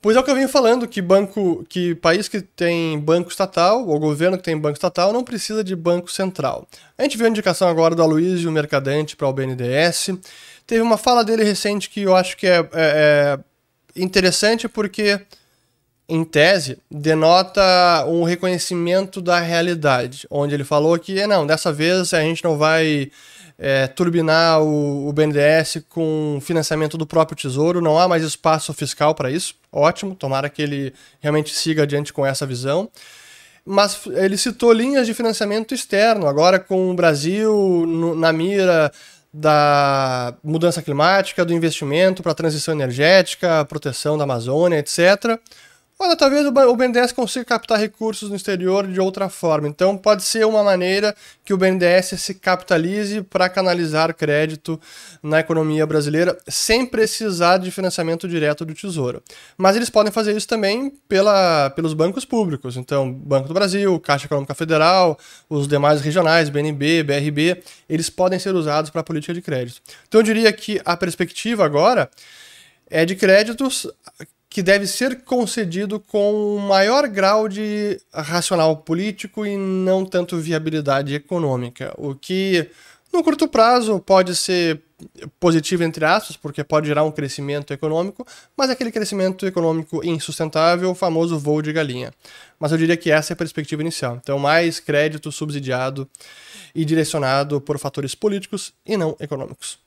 Pois 0.00 0.16
é 0.16 0.18
o 0.18 0.24
que 0.24 0.30
eu 0.30 0.34
venho 0.34 0.48
falando, 0.48 0.88
que 0.88 1.02
banco, 1.02 1.62
que 1.68 1.94
país 1.96 2.26
que 2.26 2.40
tem 2.40 2.98
banco 2.98 3.28
estatal, 3.28 3.86
ou 3.86 4.00
governo 4.00 4.38
que 4.38 4.44
tem 4.44 4.56
banco 4.56 4.78
estatal, 4.78 5.12
não 5.12 5.22
precisa 5.22 5.62
de 5.62 5.76
banco 5.76 6.10
central. 6.10 6.66
A 6.96 7.02
gente 7.02 7.18
viu 7.18 7.26
a 7.26 7.28
indicação 7.28 7.68
agora 7.68 7.94
do 7.94 8.02
Aloysio 8.02 8.50
Mercadante 8.50 9.14
para 9.14 9.28
o 9.28 9.32
BNDES. 9.34 10.12
Teve 10.66 10.80
uma 10.80 10.96
fala 10.96 11.22
dele 11.22 11.44
recente 11.44 11.90
que 11.90 12.00
eu 12.00 12.16
acho 12.16 12.34
que 12.34 12.46
é, 12.46 12.66
é, 12.72 13.38
é 13.94 14.02
interessante 14.02 14.66
porque, 14.70 15.20
em 16.08 16.24
tese, 16.24 16.78
denota 16.90 18.06
um 18.08 18.22
reconhecimento 18.22 19.20
da 19.20 19.38
realidade, 19.38 20.26
onde 20.30 20.54
ele 20.54 20.64
falou 20.64 20.98
que, 20.98 21.26
não, 21.26 21.46
dessa 21.46 21.70
vez 21.70 22.14
a 22.14 22.22
gente 22.22 22.42
não 22.42 22.56
vai 22.56 23.10
é, 23.58 23.86
turbinar 23.86 24.60
o, 24.60 25.08
o 25.08 25.12
BNDES 25.12 25.82
com 25.88 26.38
financiamento 26.42 26.98
do 26.98 27.06
próprio 27.06 27.36
Tesouro, 27.36 27.80
não 27.80 27.98
há 27.98 28.06
mais 28.06 28.22
espaço 28.22 28.72
fiscal 28.74 29.14
para 29.14 29.30
isso. 29.30 29.54
Ótimo, 29.72 30.14
tomara 30.14 30.48
que 30.48 30.62
ele 30.62 30.92
realmente 31.20 31.54
siga 31.54 31.84
adiante 31.84 32.12
com 32.12 32.24
essa 32.24 32.46
visão. 32.46 32.90
Mas 33.64 34.00
ele 34.06 34.36
citou 34.36 34.72
linhas 34.72 35.06
de 35.06 35.14
financiamento 35.14 35.74
externo, 35.74 36.28
agora 36.28 36.60
com 36.60 36.90
o 36.90 36.94
Brasil 36.94 37.84
no, 37.86 38.14
na 38.14 38.32
mira 38.32 38.92
da 39.32 40.34
mudança 40.42 40.80
climática, 40.80 41.44
do 41.44 41.52
investimento 41.52 42.22
para 42.22 42.32
a 42.32 42.34
transição 42.34 42.72
energética, 42.72 43.64
proteção 43.64 44.16
da 44.16 44.24
Amazônia, 44.24 44.78
etc. 44.78 45.38
Olha, 45.98 46.14
talvez 46.14 46.44
o 46.44 46.76
BNDES 46.76 47.12
consiga 47.12 47.42
captar 47.42 47.78
recursos 47.78 48.28
no 48.28 48.36
exterior 48.36 48.86
de 48.86 49.00
outra 49.00 49.30
forma. 49.30 49.66
Então, 49.66 49.96
pode 49.96 50.22
ser 50.24 50.44
uma 50.44 50.62
maneira 50.62 51.16
que 51.42 51.54
o 51.54 51.56
BNDES 51.56 52.20
se 52.20 52.34
capitalize 52.34 53.22
para 53.22 53.48
canalizar 53.48 54.14
crédito 54.14 54.78
na 55.22 55.40
economia 55.40 55.86
brasileira 55.86 56.36
sem 56.46 56.84
precisar 56.84 57.56
de 57.56 57.70
financiamento 57.70 58.28
direto 58.28 58.62
do 58.66 58.74
Tesouro. 58.74 59.22
Mas 59.56 59.74
eles 59.74 59.88
podem 59.88 60.12
fazer 60.12 60.36
isso 60.36 60.46
também 60.46 60.92
pela, 61.08 61.70
pelos 61.70 61.94
bancos 61.94 62.26
públicos. 62.26 62.76
Então, 62.76 63.10
Banco 63.10 63.48
do 63.48 63.54
Brasil, 63.54 63.98
Caixa 63.98 64.26
Econômica 64.26 64.54
Federal, 64.54 65.18
os 65.48 65.66
demais 65.66 66.02
regionais, 66.02 66.50
BNB, 66.50 67.04
BRB, 67.04 67.62
eles 67.88 68.10
podem 68.10 68.38
ser 68.38 68.54
usados 68.54 68.90
para 68.90 69.00
a 69.00 69.04
política 69.04 69.32
de 69.32 69.40
crédito. 69.40 69.80
Então, 70.06 70.20
eu 70.20 70.24
diria 70.24 70.52
que 70.52 70.78
a 70.84 70.94
perspectiva 70.94 71.64
agora 71.64 72.10
é 72.90 73.06
de 73.06 73.16
créditos 73.16 73.88
que 74.56 74.62
deve 74.62 74.86
ser 74.86 75.20
concedido 75.20 76.00
com 76.00 76.56
maior 76.56 77.06
grau 77.08 77.46
de 77.46 78.00
racional 78.10 78.74
político 78.74 79.44
e 79.44 79.54
não 79.54 80.02
tanto 80.02 80.38
viabilidade 80.38 81.14
econômica, 81.14 81.92
o 81.98 82.14
que 82.14 82.66
no 83.12 83.22
curto 83.22 83.46
prazo 83.46 84.00
pode 84.00 84.34
ser 84.34 84.80
positivo 85.38 85.84
entre 85.84 86.06
aspas, 86.06 86.38
porque 86.38 86.64
pode 86.64 86.86
gerar 86.86 87.02
um 87.02 87.10
crescimento 87.10 87.74
econômico, 87.74 88.26
mas 88.56 88.70
aquele 88.70 88.90
crescimento 88.90 89.46
econômico 89.46 90.02
insustentável, 90.02 90.90
o 90.90 90.94
famoso 90.94 91.38
voo 91.38 91.60
de 91.60 91.70
galinha. 91.70 92.10
Mas 92.58 92.72
eu 92.72 92.78
diria 92.78 92.96
que 92.96 93.10
essa 93.10 93.32
é 93.32 93.34
a 93.34 93.36
perspectiva 93.36 93.82
inicial. 93.82 94.18
Então, 94.22 94.38
mais 94.38 94.80
crédito 94.80 95.30
subsidiado 95.30 96.08
e 96.74 96.82
direcionado 96.82 97.60
por 97.60 97.78
fatores 97.78 98.14
políticos 98.14 98.72
e 98.86 98.96
não 98.96 99.14
econômicos. 99.20 99.85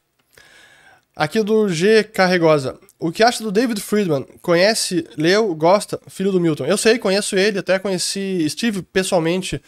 Aqui 1.19 1.43
do 1.43 1.67
G. 1.67 2.01
Carregosa. 2.05 2.79
O 2.97 3.11
que 3.11 3.21
acha 3.21 3.43
do 3.43 3.51
David 3.51 3.81
Friedman? 3.81 4.25
Conhece, 4.41 5.05
leu, 5.17 5.53
gosta? 5.53 5.99
Filho 6.07 6.31
do 6.31 6.39
Milton. 6.39 6.65
Eu 6.65 6.77
sei, 6.77 6.97
conheço 6.97 7.35
ele, 7.35 7.59
até 7.59 7.77
conheci, 7.77 8.41
estive 8.45 8.81
pessoalmente 8.81 9.61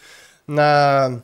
na 0.48 1.20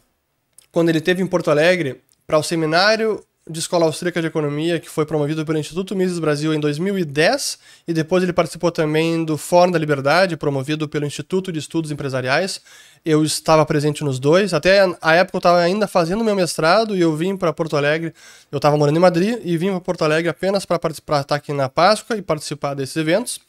quando 0.71 0.91
ele 0.91 1.01
teve 1.01 1.23
em 1.23 1.27
Porto 1.27 1.51
Alegre 1.51 2.03
para 2.27 2.37
o 2.37 2.43
seminário 2.43 3.25
de 3.49 3.59
Escola 3.59 3.87
Austríaca 3.87 4.21
de 4.21 4.27
Economia, 4.27 4.79
que 4.79 4.91
foi 4.91 5.07
promovido 5.07 5.47
pelo 5.47 5.59
Instituto 5.59 5.97
Mises 5.97 6.19
Brasil 6.19 6.53
em 6.53 6.61
2010, 6.61 7.59
e 7.89 7.95
depois 7.95 8.23
ele 8.23 8.35
participou 8.35 8.71
também 8.71 9.25
do 9.25 9.39
Fórum 9.39 9.71
da 9.71 9.79
Liberdade, 9.79 10.37
promovido 10.37 10.87
pelo 10.87 11.07
Instituto 11.07 11.51
de 11.51 11.59
Estudos 11.59 11.91
Empresariais. 11.91 12.61
Eu 13.05 13.25
estava 13.25 13.65
presente 13.65 14.05
nos 14.05 14.19
dois, 14.19 14.53
até 14.53 14.81
a 15.01 15.15
época 15.15 15.37
eu 15.37 15.39
estava 15.39 15.61
ainda 15.61 15.87
fazendo 15.87 16.25
meu 16.25 16.35
mestrado 16.35 16.97
e 16.97 17.01
eu 17.01 17.15
vim 17.17 17.37
para 17.37 17.53
Porto 17.53 17.77
Alegre. 17.77 18.13
Eu 18.51 18.57
estava 18.57 18.77
morando 18.77 18.97
em 18.97 19.01
Madrid 19.01 19.39
e 19.45 19.57
vim 19.57 19.71
para 19.71 19.81
Porto 19.81 20.05
Alegre 20.05 20.29
apenas 20.29 20.65
para 20.65 20.79
participar, 20.79 21.21
estar 21.21 21.37
aqui 21.37 21.53
na 21.53 21.69
Páscoa 21.69 22.17
e 22.17 22.23
participar 22.23 22.75
desses 22.75 22.97
eventos. 22.97 23.41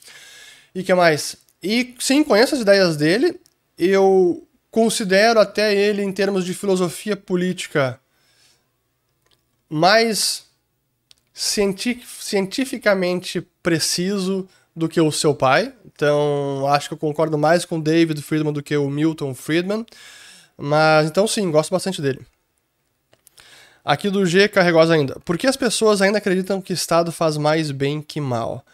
E 0.74 0.84
que 0.84 0.94
mais? 0.94 1.36
E 1.62 1.96
sim, 2.00 2.24
conheço 2.24 2.56
as 2.56 2.62
ideias 2.62 2.96
dele. 2.96 3.40
Eu 3.78 4.48
considero 4.72 5.40
até 5.40 5.76
ele, 5.76 6.02
em 6.02 6.12
termos 6.12 6.46
de 6.46 6.54
filosofia 6.54 7.18
política, 7.18 8.00
mais 9.70 10.44
cientificamente 11.34 13.42
preciso 13.64 14.48
do 14.80 14.90
que 14.90 15.00
o 15.00 15.12
seu 15.12 15.36
pai. 15.36 15.74
Então, 15.86 16.66
acho 16.70 16.88
que 16.88 16.94
eu 16.94 16.98
concordo 16.98 17.38
mais 17.38 17.66
com 17.66 17.80
David 17.80 18.22
Friedman 18.22 18.54
do 18.54 18.64
que 18.64 18.76
o 18.76 18.90
Milton 18.90 19.36
Friedman. 19.36 19.86
Mas, 20.58 21.08
então, 21.08 21.28
sim, 21.28 21.52
gosto 21.52 21.72
bastante 21.72 22.02
dele. 22.02 22.26
Aqui 23.84 24.10
do 24.10 24.26
G 24.26 24.48
Carregosa 24.48 24.94
ainda. 24.94 25.20
Por 25.26 25.38
que 25.38 25.48
as 25.48 25.56
pessoas 25.56 26.02
ainda 26.02 26.18
acreditam 26.18 26.62
que 26.62 26.74
Estado 26.74 27.12
faz 27.12 27.38
mais 27.38 27.72
bem 27.72 28.02
que 28.02 28.20
mal? 28.20 28.66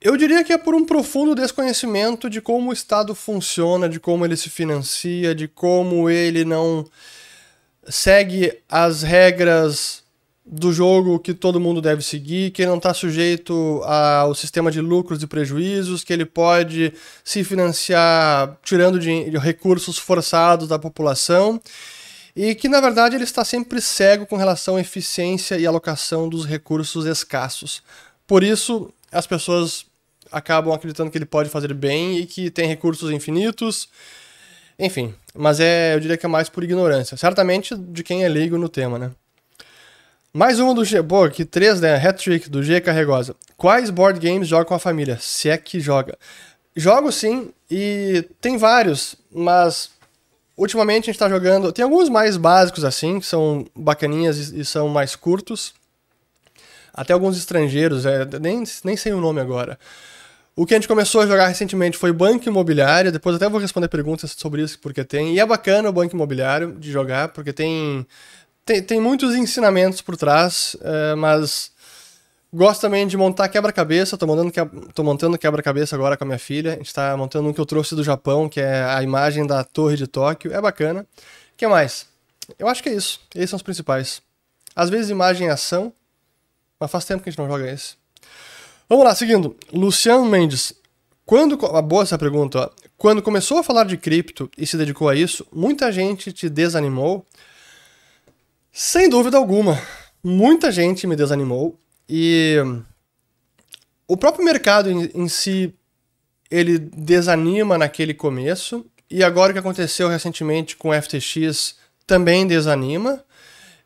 Eu 0.00 0.16
diria 0.16 0.44
que 0.44 0.52
é 0.52 0.58
por 0.58 0.74
um 0.74 0.84
profundo 0.84 1.34
desconhecimento 1.34 2.28
de 2.28 2.40
como 2.40 2.70
o 2.70 2.72
Estado 2.72 3.14
funciona, 3.14 3.88
de 3.88 3.98
como 3.98 4.24
ele 4.24 4.36
se 4.36 4.48
financia, 4.48 5.34
de 5.34 5.48
como 5.48 6.08
ele 6.08 6.44
não 6.44 6.86
segue 7.88 8.60
as 8.68 9.02
regras 9.02 10.05
do 10.46 10.72
jogo 10.72 11.18
que 11.18 11.34
todo 11.34 11.58
mundo 11.58 11.82
deve 11.82 12.02
seguir, 12.02 12.52
que 12.52 12.62
ele 12.62 12.70
não 12.70 12.76
está 12.76 12.94
sujeito 12.94 13.82
ao 13.84 14.32
sistema 14.32 14.70
de 14.70 14.80
lucros 14.80 15.20
e 15.20 15.26
prejuízos, 15.26 16.04
que 16.04 16.12
ele 16.12 16.24
pode 16.24 16.92
se 17.24 17.42
financiar 17.42 18.56
tirando 18.62 18.98
de 19.00 19.36
recursos 19.38 19.98
forçados 19.98 20.68
da 20.68 20.78
população 20.78 21.60
e 22.36 22.54
que 22.54 22.68
na 22.68 22.80
verdade 22.80 23.16
ele 23.16 23.24
está 23.24 23.44
sempre 23.44 23.80
cego 23.80 24.24
com 24.24 24.36
relação 24.36 24.76
à 24.76 24.80
eficiência 24.80 25.58
e 25.58 25.66
alocação 25.66 26.28
dos 26.28 26.46
recursos 26.46 27.06
escassos. 27.06 27.82
Por 28.24 28.44
isso, 28.44 28.92
as 29.10 29.26
pessoas 29.26 29.86
acabam 30.30 30.72
acreditando 30.72 31.10
que 31.10 31.18
ele 31.18 31.26
pode 31.26 31.48
fazer 31.48 31.72
bem 31.74 32.18
e 32.18 32.26
que 32.26 32.50
tem 32.50 32.68
recursos 32.68 33.10
infinitos. 33.10 33.88
Enfim, 34.78 35.14
mas 35.34 35.58
é, 35.58 35.94
eu 35.94 36.00
diria 36.00 36.16
que 36.16 36.26
é 36.26 36.28
mais 36.28 36.48
por 36.48 36.62
ignorância. 36.62 37.16
Certamente 37.16 37.74
de 37.74 38.04
quem 38.04 38.24
é 38.24 38.28
leigo 38.28 38.58
no 38.58 38.68
tema, 38.68 38.98
né? 38.98 39.10
Mais 40.36 40.60
uma 40.60 40.74
do 40.74 40.84
G. 40.84 41.02
Pô, 41.02 41.30
que 41.30 41.46
três, 41.46 41.80
né? 41.80 41.96
Hat-trick 41.96 42.50
do 42.50 42.62
G 42.62 42.78
Carregosa. 42.78 43.34
Quais 43.56 43.88
board 43.88 44.20
games 44.20 44.46
joga 44.46 44.66
com 44.66 44.74
a 44.74 44.78
família? 44.78 45.16
Se 45.18 45.48
é 45.48 45.56
que 45.56 45.80
joga. 45.80 46.14
Jogo 46.76 47.10
sim, 47.10 47.54
e 47.70 48.22
tem 48.38 48.58
vários, 48.58 49.16
mas 49.32 49.88
ultimamente 50.54 51.04
a 51.04 51.06
gente 51.06 51.18
tá 51.18 51.26
jogando. 51.26 51.72
Tem 51.72 51.82
alguns 51.82 52.10
mais 52.10 52.36
básicos 52.36 52.84
assim, 52.84 53.18
que 53.18 53.24
são 53.24 53.64
bacaninhas 53.74 54.50
e, 54.50 54.60
e 54.60 54.64
são 54.66 54.88
mais 54.88 55.16
curtos. 55.16 55.72
Até 56.92 57.14
alguns 57.14 57.38
estrangeiros, 57.38 58.04
é, 58.04 58.26
nem, 58.38 58.62
nem 58.84 58.94
sei 58.94 59.14
o 59.14 59.22
nome 59.22 59.40
agora. 59.40 59.78
O 60.54 60.66
que 60.66 60.74
a 60.74 60.76
gente 60.76 60.88
começou 60.88 61.22
a 61.22 61.26
jogar 61.26 61.46
recentemente 61.46 61.96
foi 61.96 62.12
Banco 62.12 62.46
Imobiliário. 62.46 63.10
Depois 63.10 63.36
até 63.36 63.48
vou 63.48 63.58
responder 63.58 63.88
perguntas 63.88 64.34
sobre 64.36 64.60
isso, 64.60 64.78
porque 64.80 65.02
tem. 65.02 65.34
E 65.34 65.40
é 65.40 65.46
bacana 65.46 65.88
o 65.88 65.92
Banco 65.94 66.14
Imobiliário 66.14 66.76
de 66.78 66.92
jogar, 66.92 67.28
porque 67.28 67.54
tem 67.54 68.06
tem, 68.66 68.82
tem 68.82 69.00
muitos 69.00 69.36
ensinamentos 69.36 70.02
por 70.02 70.16
trás, 70.16 70.76
é, 70.82 71.14
mas 71.14 71.70
gosto 72.52 72.80
também 72.80 73.06
de 73.06 73.16
montar 73.16 73.48
quebra-cabeça. 73.48 74.18
Tô 74.18 74.26
montando, 74.26 74.50
que, 74.50 75.02
montando 75.02 75.38
quebra-cabeça 75.38 75.94
agora 75.94 76.16
com 76.16 76.24
a 76.24 76.26
minha 76.26 76.38
filha. 76.38 76.74
A 76.74 76.76
gente 76.76 76.92
tá 76.92 77.16
montando 77.16 77.48
um 77.48 77.52
que 77.52 77.60
eu 77.60 77.64
trouxe 77.64 77.94
do 77.94 78.02
Japão, 78.02 78.48
que 78.48 78.60
é 78.60 78.82
a 78.82 79.02
imagem 79.04 79.46
da 79.46 79.62
Torre 79.62 79.96
de 79.96 80.08
Tóquio. 80.08 80.52
É 80.52 80.60
bacana. 80.60 81.02
O 81.02 81.56
que 81.56 81.66
mais? 81.68 82.06
Eu 82.58 82.66
acho 82.66 82.82
que 82.82 82.88
é 82.88 82.94
isso. 82.94 83.20
Esses 83.34 83.50
são 83.50 83.56
os 83.56 83.62
principais. 83.62 84.20
Às 84.74 84.90
vezes 84.90 85.10
imagem 85.10 85.46
e 85.46 85.50
ação, 85.50 85.92
mas 86.78 86.90
faz 86.90 87.04
tempo 87.04 87.22
que 87.22 87.28
a 87.28 87.32
gente 87.32 87.38
não 87.38 87.48
joga 87.48 87.70
esse. 87.70 87.94
Vamos 88.88 89.04
lá, 89.04 89.14
seguindo. 89.14 89.56
Luciano 89.72 90.26
Mendes. 90.26 90.72
Quando. 91.24 91.58
Ah, 91.66 91.80
boa 91.80 92.02
essa 92.02 92.18
pergunta, 92.18 92.58
ó. 92.58 92.70
Quando 92.98 93.22
começou 93.22 93.58
a 93.58 93.62
falar 93.62 93.84
de 93.84 93.96
cripto 93.96 94.50
e 94.58 94.66
se 94.66 94.76
dedicou 94.76 95.08
a 95.08 95.14
isso, 95.14 95.46
muita 95.52 95.92
gente 95.92 96.32
te 96.32 96.48
desanimou 96.48 97.24
sem 98.78 99.08
dúvida 99.08 99.38
alguma. 99.38 99.80
Muita 100.22 100.70
gente 100.70 101.06
me 101.06 101.16
desanimou 101.16 101.80
e 102.06 102.56
o 104.06 104.18
próprio 104.18 104.44
mercado 104.44 104.90
em, 104.90 105.10
em 105.14 105.28
si 105.28 105.72
ele 106.50 106.78
desanima 106.78 107.78
naquele 107.78 108.12
começo 108.12 108.84
e 109.10 109.24
agora 109.24 109.50
o 109.50 109.54
que 109.54 109.58
aconteceu 109.58 110.10
recentemente 110.10 110.76
com 110.76 110.90
o 110.90 111.02
FTX 111.02 111.76
também 112.06 112.46
desanima. 112.46 113.24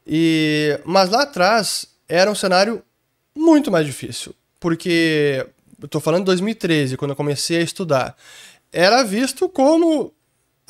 E 0.04 0.80
mas 0.84 1.08
lá 1.08 1.22
atrás 1.22 1.86
era 2.08 2.28
um 2.28 2.34
cenário 2.34 2.82
muito 3.32 3.70
mais 3.70 3.86
difícil, 3.86 4.34
porque 4.58 5.46
eu 5.80 5.86
tô 5.86 6.00
falando 6.00 6.22
de 6.22 6.26
2013, 6.26 6.96
quando 6.96 7.12
eu 7.12 7.16
comecei 7.16 7.58
a 7.58 7.62
estudar, 7.62 8.16
era 8.72 9.04
visto 9.04 9.48
como 9.48 10.12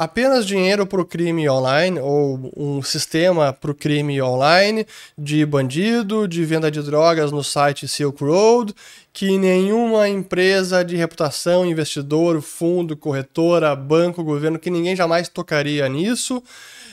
apenas 0.00 0.46
dinheiro 0.46 0.86
para 0.86 1.02
o 1.02 1.04
crime 1.04 1.46
online 1.46 2.00
ou 2.00 2.50
um 2.56 2.82
sistema 2.82 3.52
para 3.52 3.70
o 3.70 3.74
crime 3.74 4.22
online 4.22 4.86
de 5.16 5.44
bandido, 5.44 6.26
de 6.26 6.42
venda 6.42 6.70
de 6.70 6.80
drogas 6.80 7.30
no 7.30 7.44
site 7.44 7.86
Silk 7.86 8.24
Road, 8.24 8.74
que 9.12 9.36
nenhuma 9.36 10.08
empresa 10.08 10.82
de 10.82 10.96
reputação, 10.96 11.66
investidor, 11.66 12.40
fundo, 12.40 12.96
corretora, 12.96 13.76
banco, 13.76 14.24
governo, 14.24 14.58
que 14.58 14.70
ninguém 14.70 14.96
jamais 14.96 15.28
tocaria 15.28 15.86
nisso, 15.86 16.42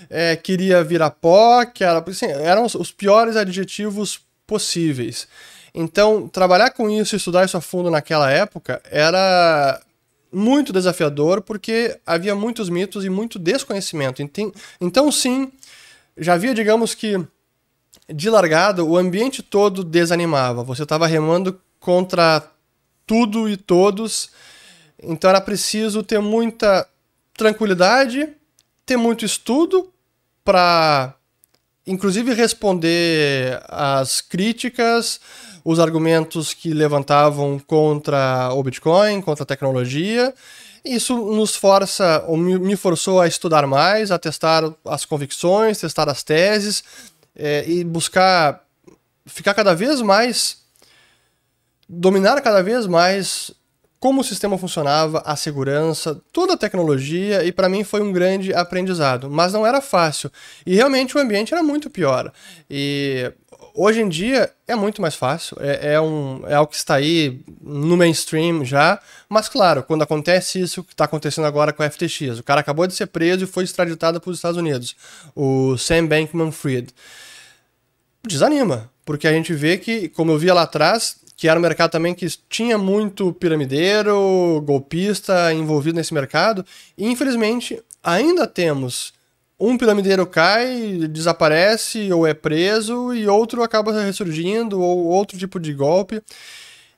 é, 0.10 0.36
queria 0.36 0.84
virar 0.84 1.12
pó, 1.12 1.64
que 1.64 1.86
era, 1.86 2.04
assim, 2.06 2.26
eram 2.26 2.66
os 2.66 2.92
piores 2.92 3.38
adjetivos 3.38 4.20
possíveis. 4.46 5.30
Então, 5.74 6.28
trabalhar 6.28 6.72
com 6.72 6.90
isso, 6.90 7.16
estudar 7.16 7.46
isso 7.46 7.56
a 7.56 7.62
fundo 7.62 7.90
naquela 7.90 8.30
época, 8.30 8.82
era 8.92 9.80
muito 10.32 10.74
desafiador 10.74 11.42
porque 11.42 12.00
havia 12.06 12.36
muitos 12.36 12.70
mitos 12.70 13.06
e 13.06 13.10
muito 13.10 13.40
desconhecimento. 13.40 14.22
Então, 14.80 15.12
sim, 15.12 15.52
já 16.18 16.34
havia, 16.34 16.54
digamos 16.54 16.94
que, 16.94 17.24
de 18.14 18.30
largada, 18.30 18.84
o 18.84 18.98
ambiente 18.98 19.42
todo 19.42 19.84
desanimava. 19.84 20.64
Você 20.64 20.84
estava 20.84 21.08
remando 21.08 21.60
contra 21.80 22.44
tudo 23.06 23.50
e 23.50 23.56
todos. 23.56 24.30
Então 25.02 25.30
era 25.30 25.40
preciso 25.40 26.04
ter 26.04 26.20
muita 26.20 26.88
tranquilidade, 27.36 28.30
ter 28.86 28.98
muito 28.98 29.24
estudo 29.24 29.94
para, 30.44 31.14
inclusive, 31.86 32.34
responder 32.34 33.62
às 33.68 34.22
críticas, 34.22 35.22
os 35.70 35.80
argumentos 35.80 36.54
que 36.54 36.72
levantavam 36.72 37.60
contra 37.60 38.54
o 38.54 38.64
Bitcoin, 38.64 39.20
contra 39.20 39.44
a 39.44 39.46
tecnologia. 39.46 40.34
Isso 40.86 41.14
nos 41.18 41.58
força, 41.58 42.24
ou 42.26 42.38
me 42.38 42.78
forçou 42.78 43.20
a 43.20 43.28
estudar 43.28 43.68
mais, 43.68 44.10
a 44.10 44.18
testar 44.18 44.64
as 44.86 45.04
convicções, 45.04 45.78
testar 45.78 46.08
as 46.08 46.24
teses 46.24 46.86
é, 47.36 47.66
e 47.68 47.84
buscar 47.84 48.64
ficar 49.26 49.54
cada 49.54 49.76
vez 49.76 50.02
mais, 50.02 50.60
dominar 51.90 52.40
cada 52.40 52.64
vez 52.64 52.88
mais 52.88 53.52
como 54.00 54.22
o 54.22 54.24
sistema 54.24 54.58
funcionava, 54.58 55.22
a 55.26 55.36
segurança, 55.36 56.22
toda 56.32 56.54
a 56.54 56.58
tecnologia, 56.58 57.44
e 57.44 57.52
para 57.52 57.68
mim 57.68 57.84
foi 57.84 58.02
um 58.02 58.14
grande 58.14 58.54
aprendizado. 58.54 59.30
Mas 59.30 59.52
não 59.52 59.66
era 59.66 59.82
fácil. 59.82 60.32
E 60.66 60.76
realmente 60.76 61.18
o 61.18 61.20
ambiente 61.20 61.54
era 61.54 61.64
muito 61.64 61.90
pior. 61.90 62.32
E 62.70 63.34
Hoje 63.80 64.02
em 64.02 64.10
dia 64.10 64.52
é 64.68 64.74
muito 64.74 65.04
mais 65.04 65.14
fácil, 65.14 65.56
é, 65.60 65.94
é, 65.94 66.02
um, 66.02 66.42
é 66.48 66.56
algo 66.56 66.72
que 66.72 66.76
está 66.76 66.96
aí 66.96 67.42
no 67.62 67.96
mainstream 67.96 68.66
já, 68.66 69.00
mas 69.30 69.48
claro, 69.48 69.84
quando 69.84 70.02
acontece 70.02 70.60
isso 70.60 70.84
que 70.84 70.94
está 70.94 71.06
acontecendo 71.06 71.46
agora 71.46 71.72
com 71.72 71.84
a 71.84 71.88
FTX, 71.88 72.40
o 72.40 72.44
cara 72.44 72.62
acabou 72.62 72.88
de 72.88 72.96
ser 72.96 73.06
preso 73.06 73.44
e 73.44 73.48
foi 73.48 73.64
extraditado 73.64 74.20
para 74.20 74.32
os 74.32 74.38
Estados 74.40 74.58
Unidos, 74.58 74.96
o 75.36 75.78
Sam 75.78 76.08
Bankman-Fried, 76.08 76.88
desanima, 78.24 78.90
porque 79.06 79.28
a 79.28 79.32
gente 79.32 79.54
vê 79.54 79.78
que, 79.78 80.10
como 80.10 80.32
eu 80.32 80.40
via 80.40 80.56
lá 80.56 80.64
atrás, 80.64 81.18
que 81.36 81.48
era 81.48 81.60
um 81.60 81.62
mercado 81.62 81.92
também 81.92 82.16
que 82.16 82.26
tinha 82.50 82.80
muito 82.80 83.32
piramideiro, 83.32 84.60
golpista 84.66 85.54
envolvido 85.54 85.98
nesse 85.98 86.16
mercado, 86.16 86.66
e 86.98 87.08
infelizmente 87.08 87.80
ainda 88.04 88.48
temos 88.48 89.14
um 89.60 89.78
piramideiro 89.78 90.26
cai, 90.28 91.08
desaparece 91.10 92.12
ou 92.12 92.28
é 92.28 92.34
preso 92.34 93.14
e 93.14 93.28
outro 93.28 93.64
acaba 93.64 93.92
ressurgindo 94.04 94.80
ou 94.80 95.06
outro 95.06 95.38
tipo 95.38 95.60
de 95.60 95.74
golpe. 95.74 96.22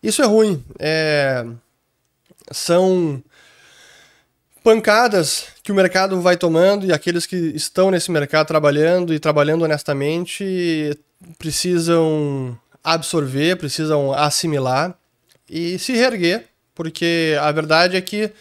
Isso 0.03 0.21
é 0.21 0.25
ruim. 0.25 0.63
É... 0.77 1.45
São 2.51 3.23
pancadas 4.63 5.47
que 5.63 5.71
o 5.71 5.75
mercado 5.75 6.19
vai 6.21 6.35
tomando 6.35 6.85
e 6.85 6.91
aqueles 6.91 7.25
que 7.25 7.35
estão 7.35 7.89
nesse 7.89 8.11
mercado 8.11 8.47
trabalhando 8.47 9.13
e 9.13 9.19
trabalhando 9.19 9.63
honestamente 9.63 10.97
precisam 11.37 12.57
absorver, 12.83 13.57
precisam 13.57 14.13
assimilar 14.13 14.97
e 15.49 15.79
se 15.79 15.93
reerguer, 15.93 16.45
porque 16.75 17.37
a 17.39 17.51
verdade 17.51 17.95
é 17.95 18.01
que 18.01 18.31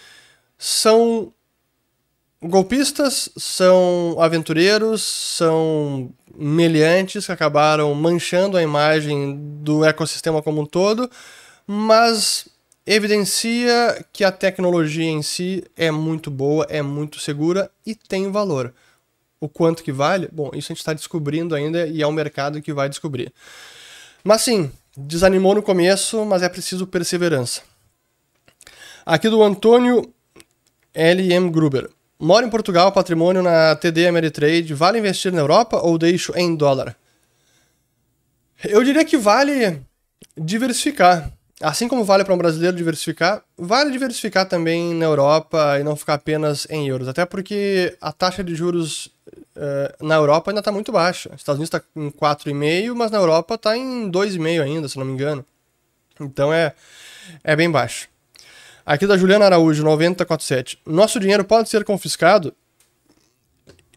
são 0.56 1.32
Golpistas 2.40 3.28
são 3.36 4.16
aventureiros, 4.20 5.02
são 5.02 6.14
meliantes 6.36 7.26
que 7.26 7.32
acabaram 7.32 7.92
manchando 7.96 8.56
a 8.56 8.62
imagem 8.62 9.36
do 9.60 9.84
ecossistema 9.84 10.40
como 10.40 10.60
um 10.60 10.66
todo, 10.66 11.10
mas 11.66 12.48
evidencia 12.86 14.04
que 14.12 14.22
a 14.22 14.30
tecnologia 14.30 15.10
em 15.10 15.20
si 15.20 15.64
é 15.76 15.90
muito 15.90 16.30
boa, 16.30 16.64
é 16.70 16.80
muito 16.80 17.18
segura 17.18 17.68
e 17.84 17.96
tem 17.96 18.30
valor. 18.30 18.72
O 19.40 19.48
quanto 19.48 19.82
que 19.82 19.90
vale? 19.90 20.28
Bom, 20.30 20.50
isso 20.54 20.70
a 20.70 20.74
gente 20.74 20.78
está 20.78 20.92
descobrindo 20.92 21.56
ainda 21.56 21.88
e 21.88 22.02
é 22.02 22.06
o 22.06 22.12
mercado 22.12 22.62
que 22.62 22.72
vai 22.72 22.88
descobrir. 22.88 23.32
Mas 24.22 24.42
sim, 24.42 24.70
desanimou 24.96 25.56
no 25.56 25.62
começo, 25.62 26.24
mas 26.24 26.42
é 26.42 26.48
preciso 26.48 26.86
perseverança. 26.86 27.62
Aqui 29.04 29.28
do 29.28 29.42
Antônio 29.42 30.12
L.M. 30.94 31.50
Gruber. 31.50 31.90
Moro 32.20 32.44
em 32.44 32.50
Portugal, 32.50 32.90
patrimônio 32.90 33.44
na 33.44 33.76
TD 33.76 34.08
Ameritrade. 34.08 34.74
Vale 34.74 34.98
investir 34.98 35.32
na 35.32 35.40
Europa 35.40 35.78
ou 35.80 35.96
deixo 35.96 36.32
em 36.36 36.56
dólar? 36.56 36.96
Eu 38.64 38.82
diria 38.82 39.04
que 39.04 39.16
vale 39.16 39.80
diversificar. 40.36 41.30
assim 41.60 41.86
como 41.86 42.04
vale 42.04 42.24
para 42.24 42.34
um 42.34 42.38
brasileiro 42.38 42.76
diversificar, 42.76 43.42
vale 43.56 43.92
diversificar 43.92 44.48
também 44.48 44.94
na 44.94 45.04
Europa 45.04 45.78
e 45.78 45.84
não 45.84 45.94
ficar 45.94 46.14
apenas 46.14 46.66
em 46.68 46.88
euros. 46.88 47.06
Até 47.06 47.24
porque 47.24 47.96
a 48.00 48.10
taxa 48.12 48.42
de 48.42 48.52
juros 48.52 49.06
uh, 49.56 50.04
na 50.04 50.16
Europa 50.16 50.50
ainda 50.50 50.60
está 50.60 50.72
muito 50.72 50.90
baixa. 50.90 51.30
Os 51.32 51.40
Estados 51.40 51.60
Unidos 51.60 51.72
está 51.72 51.82
em 51.94 52.10
4,5, 52.10 52.94
mas 52.96 53.12
na 53.12 53.18
Europa 53.18 53.54
está 53.54 53.76
em 53.76 54.10
2,5 54.10 54.62
ainda, 54.62 54.88
se 54.88 54.98
não 54.98 55.04
me 55.04 55.12
engano. 55.12 55.44
Então 56.20 56.52
é, 56.52 56.74
é 57.44 57.54
bem 57.54 57.70
baixo. 57.70 58.08
Aqui 58.88 59.06
da 59.06 59.18
Juliana 59.18 59.44
Araújo, 59.44 59.84
9047. 59.84 60.80
Nosso 60.86 61.20
dinheiro 61.20 61.44
pode 61.44 61.68
ser 61.68 61.84
confiscado? 61.84 62.54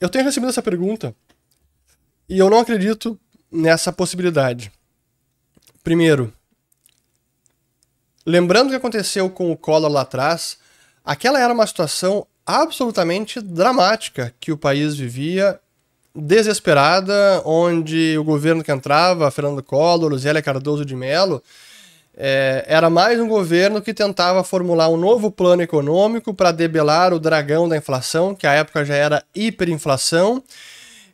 Eu 0.02 0.10
tenho 0.10 0.26
recebido 0.26 0.50
essa 0.50 0.62
pergunta 0.62 1.16
e 2.28 2.38
eu 2.38 2.50
não 2.50 2.60
acredito 2.60 3.18
nessa 3.50 3.94
possibilidade. 3.94 4.70
Primeiro, 5.82 6.34
lembrando 8.26 8.68
o 8.68 8.70
que 8.72 8.76
aconteceu 8.76 9.30
com 9.30 9.50
o 9.50 9.56
Collor 9.56 9.90
lá 9.90 10.02
atrás, 10.02 10.58
aquela 11.06 11.40
era 11.40 11.54
uma 11.54 11.66
situação 11.66 12.28
absolutamente 12.46 13.40
dramática 13.40 14.36
que 14.42 14.52
o 14.52 14.58
país 14.58 14.98
vivia, 14.98 15.58
desesperada, 16.14 17.42
onde 17.46 18.18
o 18.18 18.26
governo 18.26 18.62
que 18.62 18.74
entrava, 18.74 19.32
Fernando 19.32 19.64
Collor, 19.64 20.18
Zélia 20.18 20.42
Cardoso 20.42 20.84
de 20.84 20.98
Mello, 20.98 21.42
é, 22.16 22.66
era 22.68 22.90
mais 22.90 23.20
um 23.20 23.28
governo 23.28 23.82
que 23.82 23.94
tentava 23.94 24.44
formular 24.44 24.90
um 24.90 24.98
novo 24.98 25.32
plano 25.32 25.62
econômico 25.62 26.34
para 26.34 26.52
debelar 26.52 27.14
o 27.14 27.20
dragão 27.20 27.68
da 27.68 27.78
inflação, 27.78 28.36
que 28.36 28.46
à 28.46 28.54
época 28.54 28.84
já 28.84 28.96
era 28.96 29.24
hiperinflação. 29.34 30.44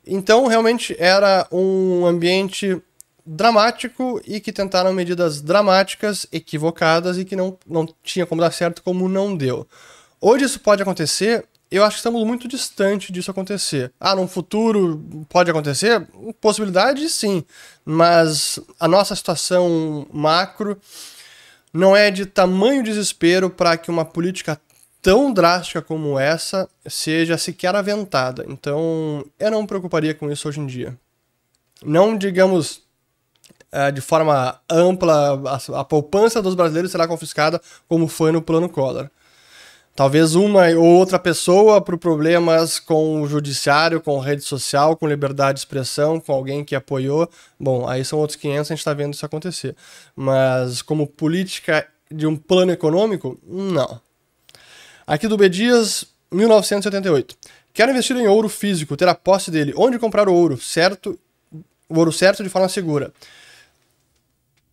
Então, 0.06 0.48
realmente 0.48 0.96
era 0.98 1.48
um 1.52 2.06
ambiente 2.06 2.82
dramático 3.26 4.22
e 4.26 4.40
que 4.40 4.54
tentaram 4.54 4.94
medidas 4.94 5.42
dramáticas, 5.42 6.26
equivocadas 6.32 7.18
e 7.18 7.26
que 7.26 7.36
não, 7.36 7.58
não 7.68 7.86
tinha 8.02 8.26
como 8.26 8.42
dar 8.42 8.52
certo, 8.52 8.82
como 8.82 9.10
não 9.10 9.36
deu. 9.36 9.68
Hoje 10.20 10.46
isso 10.46 10.60
pode 10.62 10.82
acontecer, 10.82 11.46
eu 11.70 11.84
acho 11.84 11.96
que 11.96 12.00
estamos 12.00 12.24
muito 12.24 12.48
distante 12.48 13.12
disso 13.12 13.32
acontecer. 13.32 13.92
Ah, 14.00 14.16
no 14.16 14.28
futuro 14.28 15.04
pode 15.30 15.52
acontecer? 15.52 16.08
Possibilidade 16.40 17.10
sim, 17.10 17.44
mas 17.84 18.60
a 18.80 18.88
nossa 18.88 19.16
situação 19.16 20.08
macro 20.12 20.80
não 21.74 21.96
é 21.96 22.10
de 22.10 22.26
tamanho 22.26 22.84
desespero 22.84 23.50
para 23.50 23.78
que 23.78 23.90
uma 23.92 24.06
política 24.06 24.60
tão 25.02 25.32
drástica 25.32 25.82
como 25.82 26.18
essa 26.20 26.68
seja 26.86 27.38
sequer 27.38 27.76
aventada. 27.76 28.46
Então, 28.48 29.26
eu 29.40 29.52
não 29.52 29.62
me 29.62 29.68
preocuparia 29.68 30.14
com 30.14 30.32
isso 30.32 30.48
hoje 30.48 30.60
em 30.60 30.66
dia. 30.66 30.98
Não, 31.84 32.18
digamos, 32.18 32.82
é, 33.72 33.92
de 33.92 34.02
forma 34.02 34.60
ampla, 34.70 35.42
a, 35.76 35.84
poupança 35.84 36.42
dos 36.42 36.56
brasileiros 36.56 36.92
será 36.92 37.08
confiscada, 37.08 37.62
como 37.88 38.08
foi 38.08 38.32
no 38.32 38.42
plano 38.42 38.70
Collor. 38.70 39.10
Talvez 39.98 40.36
uma 40.36 40.70
ou 40.76 40.86
outra 40.86 41.18
pessoa 41.18 41.82
por 41.82 41.98
problemas 41.98 42.80
com 42.80 43.20
o 43.20 43.28
judiciário, 43.28 44.00
com 44.00 44.20
rede 44.20 44.44
social, 44.44 44.96
com 44.96 45.08
liberdade 45.08 45.56
de 45.56 45.62
expressão, 45.62 46.20
com 46.20 46.32
alguém 46.32 46.64
que 46.64 46.76
apoiou. 46.76 47.28
Bom, 47.60 47.90
aí 47.90 48.06
são 48.06 48.20
outros 48.20 48.36
500, 48.36 48.70
a 48.70 48.76
gente 48.76 48.80
está 48.80 48.94
vendo 48.94 49.16
isso 49.16 49.26
acontecer. 49.26 49.76
Mas 50.16 50.84
como 50.84 51.08
política 51.08 51.88
de 52.12 52.28
um 52.28 52.36
plano 52.36 52.72
econômico, 52.72 53.40
não. 53.44 54.00
Aqui 55.08 55.28
do 55.28 55.36
B 55.36 55.50
Dias, 55.50 56.06
1978. 56.32 57.36
Quero 57.74 57.92
investir 57.92 58.16
em 58.18 58.28
ouro 58.28 58.50
físico, 58.50 58.96
ter 58.96 59.08
a 59.08 59.16
posse 59.16 59.50
dele. 59.50 59.74
Onde 59.76 59.98
comprar 59.98 60.30
o 60.30 60.34
ouro 60.36 60.62
certo, 60.62 61.18
o 61.90 61.98
ouro 61.98 62.12
certo 62.12 62.44
de 62.44 62.50
forma 62.50 62.70
segura? 62.70 63.12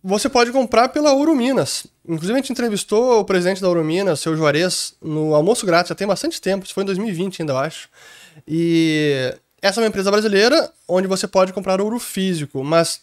Você 0.07 0.29
pode 0.29 0.51
comprar 0.51 0.89
pela 0.89 1.13
Ouro 1.13 1.35
Minas. 1.35 1.87
Inclusive, 2.07 2.33
a 2.33 2.41
gente 2.41 2.51
entrevistou 2.51 3.21
o 3.21 3.25
presidente 3.25 3.59
da 3.59 3.67
Ouro 3.67 3.83
Minas, 3.83 4.19
seu 4.19 4.37
Juarez, 4.37 4.93
no 5.01 5.33
almoço 5.33 5.65
grátis, 5.65 5.89
já 5.89 5.95
tem 5.95 6.05
bastante 6.05 6.39
tempo, 6.39 6.63
isso 6.63 6.75
foi 6.75 6.83
em 6.83 6.85
2020 6.85 7.41
ainda, 7.41 7.53
eu 7.53 7.57
acho. 7.57 7.89
E 8.47 9.33
essa 9.59 9.79
é 9.79 9.83
uma 9.83 9.87
empresa 9.87 10.11
brasileira 10.11 10.71
onde 10.87 11.07
você 11.07 11.27
pode 11.27 11.51
comprar 11.51 11.81
ouro 11.81 11.97
físico, 11.97 12.63
mas 12.63 13.01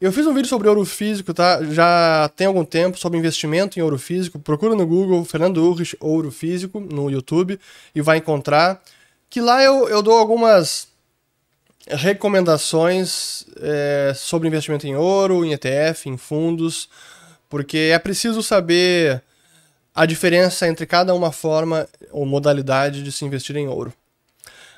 eu 0.00 0.10
fiz 0.10 0.26
um 0.26 0.32
vídeo 0.32 0.48
sobre 0.48 0.68
ouro 0.68 0.86
físico, 0.86 1.34
tá? 1.34 1.62
Já 1.64 2.30
tem 2.34 2.46
algum 2.46 2.64
tempo 2.64 2.98
sobre 2.98 3.18
investimento 3.18 3.78
em 3.78 3.82
ouro 3.82 3.98
físico. 3.98 4.38
Procura 4.38 4.74
no 4.74 4.86
Google 4.86 5.22
Fernando 5.26 5.58
Urrich 5.58 5.98
Ouro 6.00 6.30
Físico 6.30 6.80
no 6.80 7.10
YouTube 7.10 7.60
e 7.94 8.00
vai 8.00 8.16
encontrar. 8.16 8.80
Que 9.28 9.40
lá 9.40 9.62
eu, 9.62 9.86
eu 9.88 10.00
dou 10.00 10.16
algumas 10.16 10.88
recomendações 11.90 13.44
é, 13.60 14.12
sobre 14.14 14.48
investimento 14.48 14.86
em 14.86 14.96
ouro, 14.96 15.44
em 15.44 15.52
ETF, 15.52 16.08
em 16.08 16.16
fundos, 16.16 16.88
porque 17.48 17.90
é 17.92 17.98
preciso 17.98 18.42
saber 18.42 19.22
a 19.94 20.06
diferença 20.06 20.68
entre 20.68 20.86
cada 20.86 21.14
uma 21.14 21.32
forma 21.32 21.88
ou 22.10 22.24
modalidade 22.24 23.02
de 23.02 23.10
se 23.10 23.24
investir 23.24 23.56
em 23.56 23.66
ouro. 23.66 23.92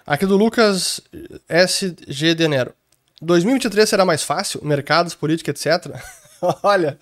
Aqui 0.07 0.25
do 0.25 0.37
Lucas 0.37 1.01
SG 1.49 2.35
Denero. 2.35 2.73
2023 3.21 3.89
será 3.89 4.05
mais 4.05 4.23
fácil? 4.23 4.65
Mercados, 4.65 5.15
política, 5.15 5.51
etc? 5.51 5.95
Olha, 6.63 6.99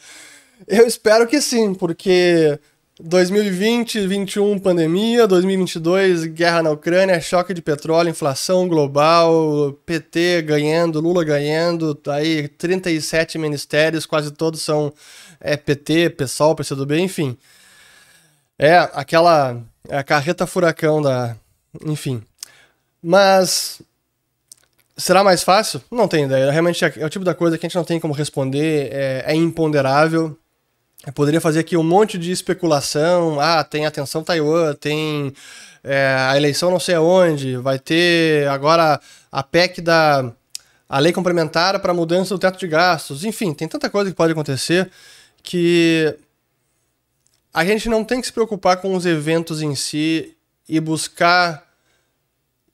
eu 0.66 0.86
espero 0.86 1.26
que 1.26 1.40
sim, 1.40 1.74
porque 1.74 2.58
2020, 3.00 3.98
2021 3.98 4.58
pandemia, 4.58 5.24
2022 5.28 6.24
guerra 6.26 6.64
na 6.64 6.70
Ucrânia, 6.70 7.20
choque 7.20 7.54
de 7.54 7.62
petróleo, 7.62 8.10
inflação 8.10 8.66
global, 8.66 9.72
PT 9.86 10.42
ganhando, 10.42 11.00
Lula 11.00 11.22
ganhando, 11.22 11.94
tá 11.94 12.14
aí 12.14 12.48
37 12.48 13.38
ministérios, 13.38 14.04
quase 14.04 14.32
todos 14.32 14.62
são 14.62 14.92
é, 15.40 15.56
PT, 15.56 16.10
PSOL, 16.10 16.56
PCdoB, 16.56 16.98
enfim. 16.98 17.36
É 18.58 18.76
aquela 18.76 19.62
é 19.88 20.02
carreta 20.02 20.44
furacão 20.44 21.00
da, 21.00 21.36
enfim. 21.86 22.20
Mas 23.00 23.80
será 24.96 25.22
mais 25.22 25.44
fácil? 25.44 25.80
Não 25.88 26.08
tenho 26.08 26.26
ideia. 26.26 26.50
Realmente 26.50 26.84
é, 26.84 26.92
é 26.96 27.06
o 27.06 27.08
tipo 27.08 27.24
da 27.24 27.32
coisa 27.32 27.56
que 27.56 27.64
a 27.64 27.68
gente 27.68 27.76
não 27.76 27.84
tem 27.84 28.00
como 28.00 28.12
responder, 28.12 28.90
é, 28.92 29.22
é 29.24 29.34
imponderável 29.36 30.36
eu 31.06 31.12
poderia 31.12 31.40
fazer 31.40 31.60
aqui 31.60 31.76
um 31.76 31.82
monte 31.82 32.18
de 32.18 32.30
especulação. 32.30 33.40
Ah, 33.40 33.62
tem 33.62 33.86
atenção 33.86 34.24
Taiwan, 34.24 34.74
tem 34.74 35.32
é, 35.84 36.16
a 36.28 36.36
eleição 36.36 36.70
não 36.70 36.80
sei 36.80 36.96
aonde, 36.96 37.56
vai 37.56 37.78
ter 37.78 38.48
agora 38.48 39.00
a 39.30 39.42
PEC 39.42 39.80
da 39.80 40.32
a 40.88 40.98
lei 40.98 41.12
complementar 41.12 41.78
para 41.80 41.92
mudança 41.92 42.34
do 42.34 42.38
teto 42.38 42.58
de 42.58 42.66
gastos. 42.66 43.22
Enfim, 43.24 43.52
tem 43.52 43.68
tanta 43.68 43.90
coisa 43.90 44.10
que 44.10 44.16
pode 44.16 44.32
acontecer 44.32 44.90
que 45.42 46.16
a 47.52 47.64
gente 47.64 47.88
não 47.88 48.04
tem 48.04 48.20
que 48.20 48.26
se 48.26 48.32
preocupar 48.32 48.78
com 48.78 48.94
os 48.94 49.04
eventos 49.04 49.60
em 49.60 49.74
si 49.74 50.34
e 50.68 50.80
buscar 50.80 51.66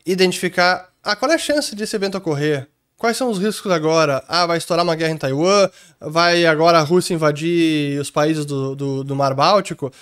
identificar 0.07 0.93
ah, 1.03 1.17
qual 1.17 1.31
é 1.31 1.35
a 1.35 1.39
chance 1.39 1.75
desse 1.75 1.97
evento 1.97 2.17
ocorrer. 2.17 2.69
Quais 2.97 3.17
são 3.17 3.29
os 3.31 3.39
riscos 3.39 3.73
agora? 3.73 4.23
Ah, 4.29 4.47
vai 4.47 4.57
estourar 4.57 4.85
uma 4.85 4.95
guerra 4.95 5.13
em 5.13 5.19
Taiwan? 5.19 5.69
Vai 6.01 6.47
agora 6.47 6.79
a 6.79 6.83
Rússia 6.83 7.15
invadir 7.15 8.01
os 8.01 8.11
países 8.11 8.47
do, 8.47 8.75
do, 8.75 9.05
do 9.05 9.17
Mar 9.17 9.35
Báltico? 9.35 9.93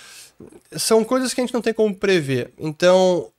São 0.71 1.03
coisas 1.03 1.33
que 1.33 1.41
a 1.41 1.43
gente 1.43 1.53
não 1.53 1.61
tem 1.61 1.73
como 1.73 1.95
prever. 1.95 2.53
Então, 2.57 3.29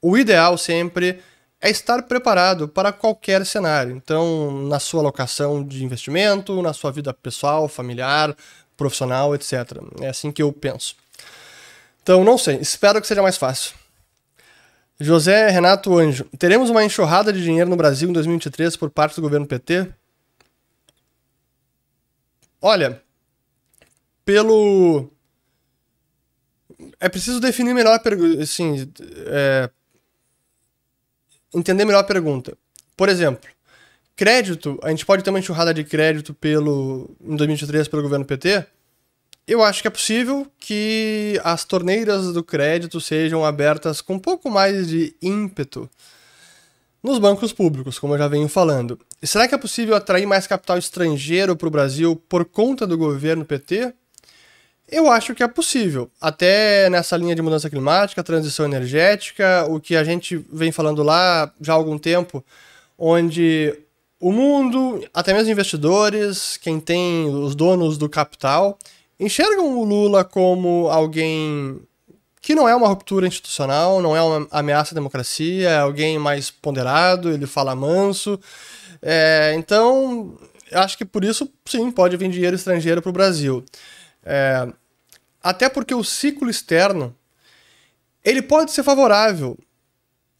o 0.00 0.16
ideal 0.16 0.56
sempre 0.56 1.20
é 1.60 1.70
estar 1.70 2.02
preparado 2.02 2.68
para 2.68 2.92
qualquer 2.92 3.44
cenário. 3.44 3.96
Então, 3.96 4.62
na 4.68 4.78
sua 4.78 5.00
alocação 5.00 5.64
de 5.64 5.84
investimento, 5.84 6.62
na 6.62 6.72
sua 6.72 6.92
vida 6.92 7.12
pessoal, 7.12 7.68
familiar, 7.68 8.34
profissional, 8.76 9.34
etc. 9.34 9.52
É 10.00 10.08
assim 10.08 10.30
que 10.30 10.42
eu 10.42 10.52
penso. 10.52 10.94
Então, 12.02 12.24
não 12.24 12.38
sei. 12.38 12.56
Espero 12.56 13.00
que 13.00 13.06
seja 13.06 13.22
mais 13.22 13.36
fácil. 13.36 13.74
José 15.00 15.48
Renato 15.50 15.96
Anjo. 15.96 16.24
Teremos 16.38 16.70
uma 16.70 16.84
enxurrada 16.84 17.32
de 17.32 17.42
dinheiro 17.42 17.70
no 17.70 17.76
Brasil 17.76 18.08
em 18.08 18.12
2023 18.12 18.76
por 18.76 18.90
parte 18.90 19.16
do 19.16 19.22
governo 19.22 19.46
PT? 19.46 19.88
Olha, 22.60 23.00
pelo. 24.24 25.08
É 26.98 27.08
preciso 27.08 27.40
definir 27.40 27.74
melhor 27.74 27.94
a 27.94 27.98
pergunta. 27.98 28.42
Assim, 28.42 28.90
é... 29.26 29.70
Entender 31.54 31.84
melhor 31.84 32.00
a 32.00 32.04
pergunta. 32.04 32.56
Por 32.96 33.08
exemplo, 33.08 33.48
crédito, 34.16 34.78
a 34.82 34.90
gente 34.90 35.06
pode 35.06 35.22
ter 35.22 35.30
uma 35.30 35.38
enxurrada 35.38 35.72
de 35.72 35.84
crédito 35.84 36.34
pelo 36.34 37.08
em 37.20 37.36
2023 37.36 37.86
pelo 37.86 38.02
governo 38.02 38.24
PT? 38.24 38.66
Eu 39.48 39.62
acho 39.62 39.80
que 39.80 39.88
é 39.88 39.90
possível 39.90 40.46
que 40.60 41.40
as 41.42 41.64
torneiras 41.64 42.34
do 42.34 42.44
crédito 42.44 43.00
sejam 43.00 43.42
abertas 43.46 44.02
com 44.02 44.16
um 44.16 44.18
pouco 44.18 44.50
mais 44.50 44.86
de 44.86 45.16
ímpeto 45.22 45.88
nos 47.02 47.18
bancos 47.18 47.50
públicos, 47.50 47.98
como 47.98 48.12
eu 48.12 48.18
já 48.18 48.28
venho 48.28 48.46
falando. 48.46 49.00
E 49.22 49.26
será 49.26 49.48
que 49.48 49.54
é 49.54 49.58
possível 49.58 49.96
atrair 49.96 50.26
mais 50.26 50.46
capital 50.46 50.76
estrangeiro 50.76 51.56
para 51.56 51.66
o 51.66 51.70
Brasil 51.70 52.14
por 52.28 52.44
conta 52.44 52.86
do 52.86 52.98
governo 52.98 53.42
PT? 53.42 53.94
Eu 54.86 55.10
acho 55.10 55.34
que 55.34 55.42
é 55.42 55.48
possível. 55.48 56.10
Até 56.20 56.90
nessa 56.90 57.16
linha 57.16 57.34
de 57.34 57.40
mudança 57.40 57.70
climática, 57.70 58.22
transição 58.22 58.66
energética, 58.66 59.64
o 59.66 59.80
que 59.80 59.96
a 59.96 60.04
gente 60.04 60.36
vem 60.52 60.70
falando 60.70 61.02
lá 61.02 61.50
já 61.58 61.72
há 61.72 61.76
algum 61.76 61.96
tempo, 61.96 62.44
onde 62.98 63.74
o 64.20 64.30
mundo, 64.30 65.02
até 65.14 65.32
mesmo 65.32 65.50
investidores, 65.50 66.58
quem 66.58 66.78
tem 66.78 67.30
os 67.30 67.54
donos 67.54 67.96
do 67.96 68.10
capital, 68.10 68.78
enxergam 69.18 69.78
o 69.78 69.84
Lula 69.84 70.24
como 70.24 70.88
alguém 70.88 71.80
que 72.40 72.54
não 72.54 72.68
é 72.68 72.74
uma 72.74 72.88
ruptura 72.88 73.26
institucional, 73.26 74.00
não 74.00 74.16
é 74.16 74.22
uma 74.22 74.48
ameaça 74.50 74.94
à 74.94 74.94
democracia, 74.94 75.68
é 75.68 75.78
alguém 75.78 76.18
mais 76.18 76.50
ponderado, 76.50 77.30
ele 77.30 77.46
fala 77.46 77.74
manso. 77.74 78.40
É, 79.02 79.54
então, 79.56 80.38
acho 80.72 80.96
que 80.96 81.04
por 81.04 81.24
isso, 81.24 81.50
sim, 81.66 81.90
pode 81.90 82.16
vir 82.16 82.30
dinheiro 82.30 82.56
estrangeiro 82.56 83.02
para 83.02 83.10
o 83.10 83.12
Brasil. 83.12 83.64
É, 84.24 84.68
até 85.42 85.68
porque 85.68 85.94
o 85.94 86.04
ciclo 86.04 86.48
externo 86.48 87.14
ele 88.24 88.42
pode 88.42 88.72
ser 88.72 88.82
favorável 88.82 89.58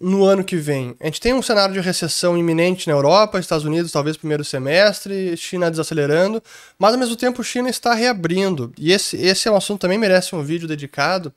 no 0.01 0.25
ano 0.25 0.45
que 0.45 0.57
vem. 0.57 0.95
A 1.01 1.07
gente 1.07 1.21
tem 1.21 1.35
um 1.35 1.43
cenário 1.43 1.75
de 1.75 1.81
recessão 1.81 2.39
iminente 2.39 2.87
na 2.87 2.95
Europa, 2.95 3.39
Estados 3.39 3.65
Unidos 3.65 3.91
talvez 3.91 4.17
primeiro 4.17 4.45
semestre, 4.45 5.37
China 5.37 5.71
desacelerando, 5.71 6.43
mas 6.79 6.93
ao 6.93 6.99
mesmo 6.99 7.17
tempo 7.17 7.43
China 7.43 7.69
está 7.69 7.95
reabrindo. 7.95 8.73
E 8.79 8.93
esse, 8.93 9.17
esse 9.17 9.49
é 9.49 9.51
um 9.51 9.57
assunto 9.57 9.79
que 9.79 9.83
também 9.83 9.99
merece 9.99 10.35
um 10.35 10.43
vídeo 10.43 10.69
dedicado. 10.69 11.33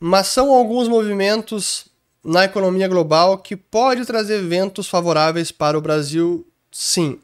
Mas 0.00 0.28
são 0.28 0.52
alguns 0.52 0.88
movimentos 0.88 1.86
na 2.24 2.44
economia 2.44 2.88
global 2.88 3.38
que 3.38 3.56
pode 3.56 4.04
trazer 4.04 4.42
ventos 4.42 4.88
favoráveis 4.88 5.52
para 5.52 5.78
o 5.78 5.80
Brasil, 5.80 6.46
sim. 6.70 7.18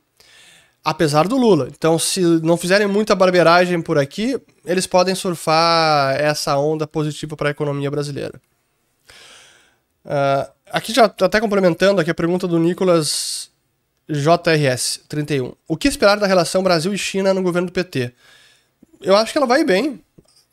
Apesar 0.84 1.26
do 1.26 1.36
Lula. 1.36 1.68
Então, 1.70 1.98
se 1.98 2.20
não 2.42 2.56
fizerem 2.56 2.86
muita 2.86 3.14
barbeiragem 3.14 3.80
por 3.80 3.98
aqui, 3.98 4.38
eles 4.64 4.86
podem 4.86 5.14
surfar 5.14 6.14
essa 6.16 6.56
onda 6.58 6.86
positiva 6.86 7.36
para 7.36 7.48
a 7.48 7.50
economia 7.50 7.90
brasileira. 7.90 8.40
Uh, 10.04 10.50
aqui 10.70 10.92
já 10.92 11.04
até 11.04 11.40
complementando 11.40 12.00
aqui 12.00 12.10
a 12.10 12.14
pergunta 12.14 12.46
do 12.46 12.58
Nicolas 12.58 13.50
JRS 14.08 15.00
31. 15.08 15.52
O 15.66 15.76
que 15.76 15.88
esperar 15.88 16.18
da 16.18 16.26
relação 16.26 16.62
Brasil 16.62 16.92
e 16.92 16.98
China 16.98 17.32
no 17.32 17.42
governo 17.42 17.68
do 17.68 17.72
PT? 17.72 18.12
Eu 19.00 19.16
acho 19.16 19.32
que 19.32 19.38
ela 19.38 19.46
vai 19.46 19.64
bem. 19.64 20.00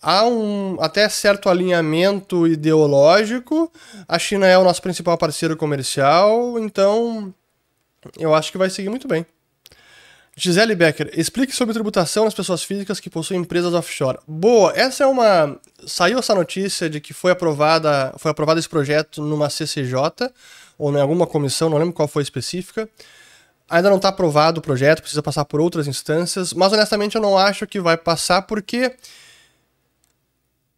Há 0.01 0.25
um 0.25 0.77
até 0.81 1.07
certo 1.09 1.47
alinhamento 1.47 2.47
ideológico. 2.47 3.71
A 4.07 4.17
China 4.17 4.47
é 4.47 4.57
o 4.57 4.63
nosso 4.63 4.81
principal 4.81 5.17
parceiro 5.17 5.55
comercial, 5.55 6.57
então 6.57 7.33
eu 8.17 8.33
acho 8.33 8.51
que 8.51 8.57
vai 8.57 8.69
seguir 8.69 8.89
muito 8.89 9.07
bem. 9.07 9.25
Gisele 10.43 10.73
Becker, 10.73 11.12
explique 11.15 11.56
sobre 11.56 11.71
tributação 11.71 12.25
nas 12.25 12.34
pessoas 12.34 12.63
físicas 12.63 12.99
que 12.99 13.12
possuem 13.12 13.39
empresas 13.39 13.75
offshore. 13.75 14.17
Boa, 14.27 14.73
essa 14.75 15.04
é 15.04 15.08
uma. 15.08 15.56
Saiu 15.86 16.17
essa 16.17 16.34
notícia 16.34 16.89
de 16.89 16.99
que 16.99 17.13
foi 17.13 17.32
aprovada, 17.32 18.12
foi 18.17 18.32
aprovado 18.32 18.60
esse 18.60 18.67
projeto 18.67 19.21
numa 19.21 19.51
CCJ 19.51 20.32
ou 20.80 20.91
em 20.91 20.99
alguma 20.99 21.27
comissão, 21.27 21.69
não 21.69 21.77
lembro 21.77 21.93
qual 21.93 22.08
foi 22.08 22.23
específica. 22.23 22.89
Ainda 23.69 23.91
não 23.91 23.97
está 23.97 24.10
aprovado 24.10 24.60
o 24.60 24.63
projeto, 24.63 25.01
precisa 25.01 25.21
passar 25.21 25.45
por 25.45 25.62
outras 25.62 25.88
instâncias, 25.88 26.54
mas 26.54 26.73
honestamente 26.73 27.15
eu 27.15 27.21
não 27.21 27.38
acho 27.38 27.67
que 27.67 27.80
vai 27.80 27.95
passar 27.95 28.41
porque 28.41 28.95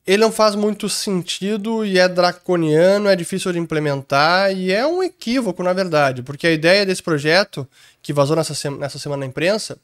ele 0.05 0.21
não 0.21 0.31
faz 0.31 0.53
muito 0.53 0.89
sentido 0.89 1.85
e 1.85 1.97
é 1.97 2.07
draconiano, 2.09 3.07
é 3.07 3.15
difícil 3.15 3.53
de 3.53 3.59
implementar 3.59 4.51
e 4.51 4.71
é 4.71 4.85
um 4.85 5.01
equívoco, 5.01 5.63
na 5.63 5.71
verdade, 5.71 6.21
porque 6.21 6.45
a 6.45 6.51
ideia 6.51 6.85
desse 6.85 7.01
projeto, 7.01 7.67
que 8.01 8.11
vazou 8.11 8.35
nessa, 8.35 8.53
sema, 8.53 8.77
nessa 8.77 8.99
semana 8.99 9.21
na 9.21 9.25
imprensa, 9.25 9.77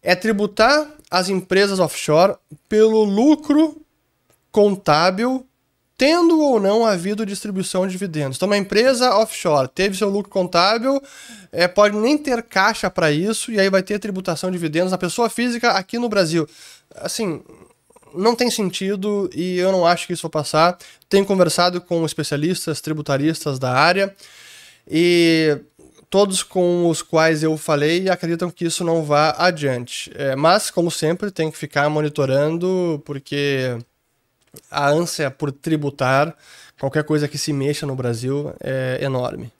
é 0.00 0.14
tributar 0.14 0.88
as 1.10 1.28
empresas 1.28 1.80
offshore 1.80 2.36
pelo 2.68 3.02
lucro 3.02 3.82
contábil, 4.52 5.44
tendo 5.96 6.40
ou 6.40 6.60
não 6.60 6.86
havido 6.86 7.26
distribuição 7.26 7.84
de 7.84 7.92
dividendos. 7.92 8.36
Então, 8.36 8.46
uma 8.46 8.56
empresa 8.56 9.16
offshore 9.16 9.68
teve 9.68 9.96
seu 9.96 10.08
lucro 10.08 10.30
contábil, 10.30 11.02
é, 11.50 11.66
pode 11.66 11.96
nem 11.96 12.16
ter 12.16 12.40
caixa 12.44 12.88
para 12.88 13.10
isso, 13.10 13.50
e 13.50 13.58
aí 13.58 13.68
vai 13.68 13.82
ter 13.82 13.98
tributação 13.98 14.48
de 14.48 14.56
dividendos 14.56 14.92
na 14.92 14.98
pessoa 14.98 15.28
física 15.28 15.72
aqui 15.72 15.98
no 15.98 16.08
Brasil. 16.08 16.48
Assim, 16.94 17.42
não 18.14 18.34
tem 18.34 18.50
sentido 18.50 19.30
e 19.34 19.58
eu 19.58 19.72
não 19.72 19.86
acho 19.86 20.06
que 20.06 20.12
isso 20.12 20.22
vai 20.22 20.30
passar. 20.30 20.78
Tenho 21.08 21.24
conversado 21.24 21.80
com 21.80 22.04
especialistas 22.04 22.80
tributaristas 22.80 23.58
da 23.58 23.72
área 23.72 24.14
e 24.90 25.58
todos 26.10 26.42
com 26.42 26.88
os 26.88 27.02
quais 27.02 27.42
eu 27.42 27.56
falei 27.56 28.08
acreditam 28.08 28.50
que 28.50 28.64
isso 28.64 28.84
não 28.84 29.02
vá 29.02 29.34
adiante. 29.38 30.10
É, 30.14 30.34
mas, 30.34 30.70
como 30.70 30.90
sempre, 30.90 31.30
tem 31.30 31.50
que 31.50 31.58
ficar 31.58 31.88
monitorando 31.88 33.02
porque 33.04 33.78
a 34.70 34.88
ânsia 34.88 35.30
por 35.30 35.52
tributar 35.52 36.34
qualquer 36.78 37.04
coisa 37.04 37.28
que 37.28 37.38
se 37.38 37.52
mexa 37.52 37.86
no 37.86 37.94
Brasil 37.94 38.52
é 38.60 38.98
enorme. 39.02 39.52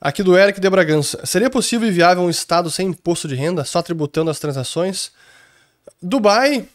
Aqui 0.00 0.22
do 0.22 0.36
Eric 0.36 0.60
de 0.60 0.70
Bragança. 0.70 1.24
Seria 1.26 1.50
possível 1.50 1.86
e 1.86 1.92
viável 1.92 2.22
um 2.22 2.30
Estado 2.30 2.70
sem 2.70 2.88
imposto 2.88 3.28
de 3.28 3.34
renda, 3.34 3.64
só 3.64 3.82
tributando 3.82 4.30
as 4.30 4.38
transações? 4.38 5.12
Dubai 6.00 6.66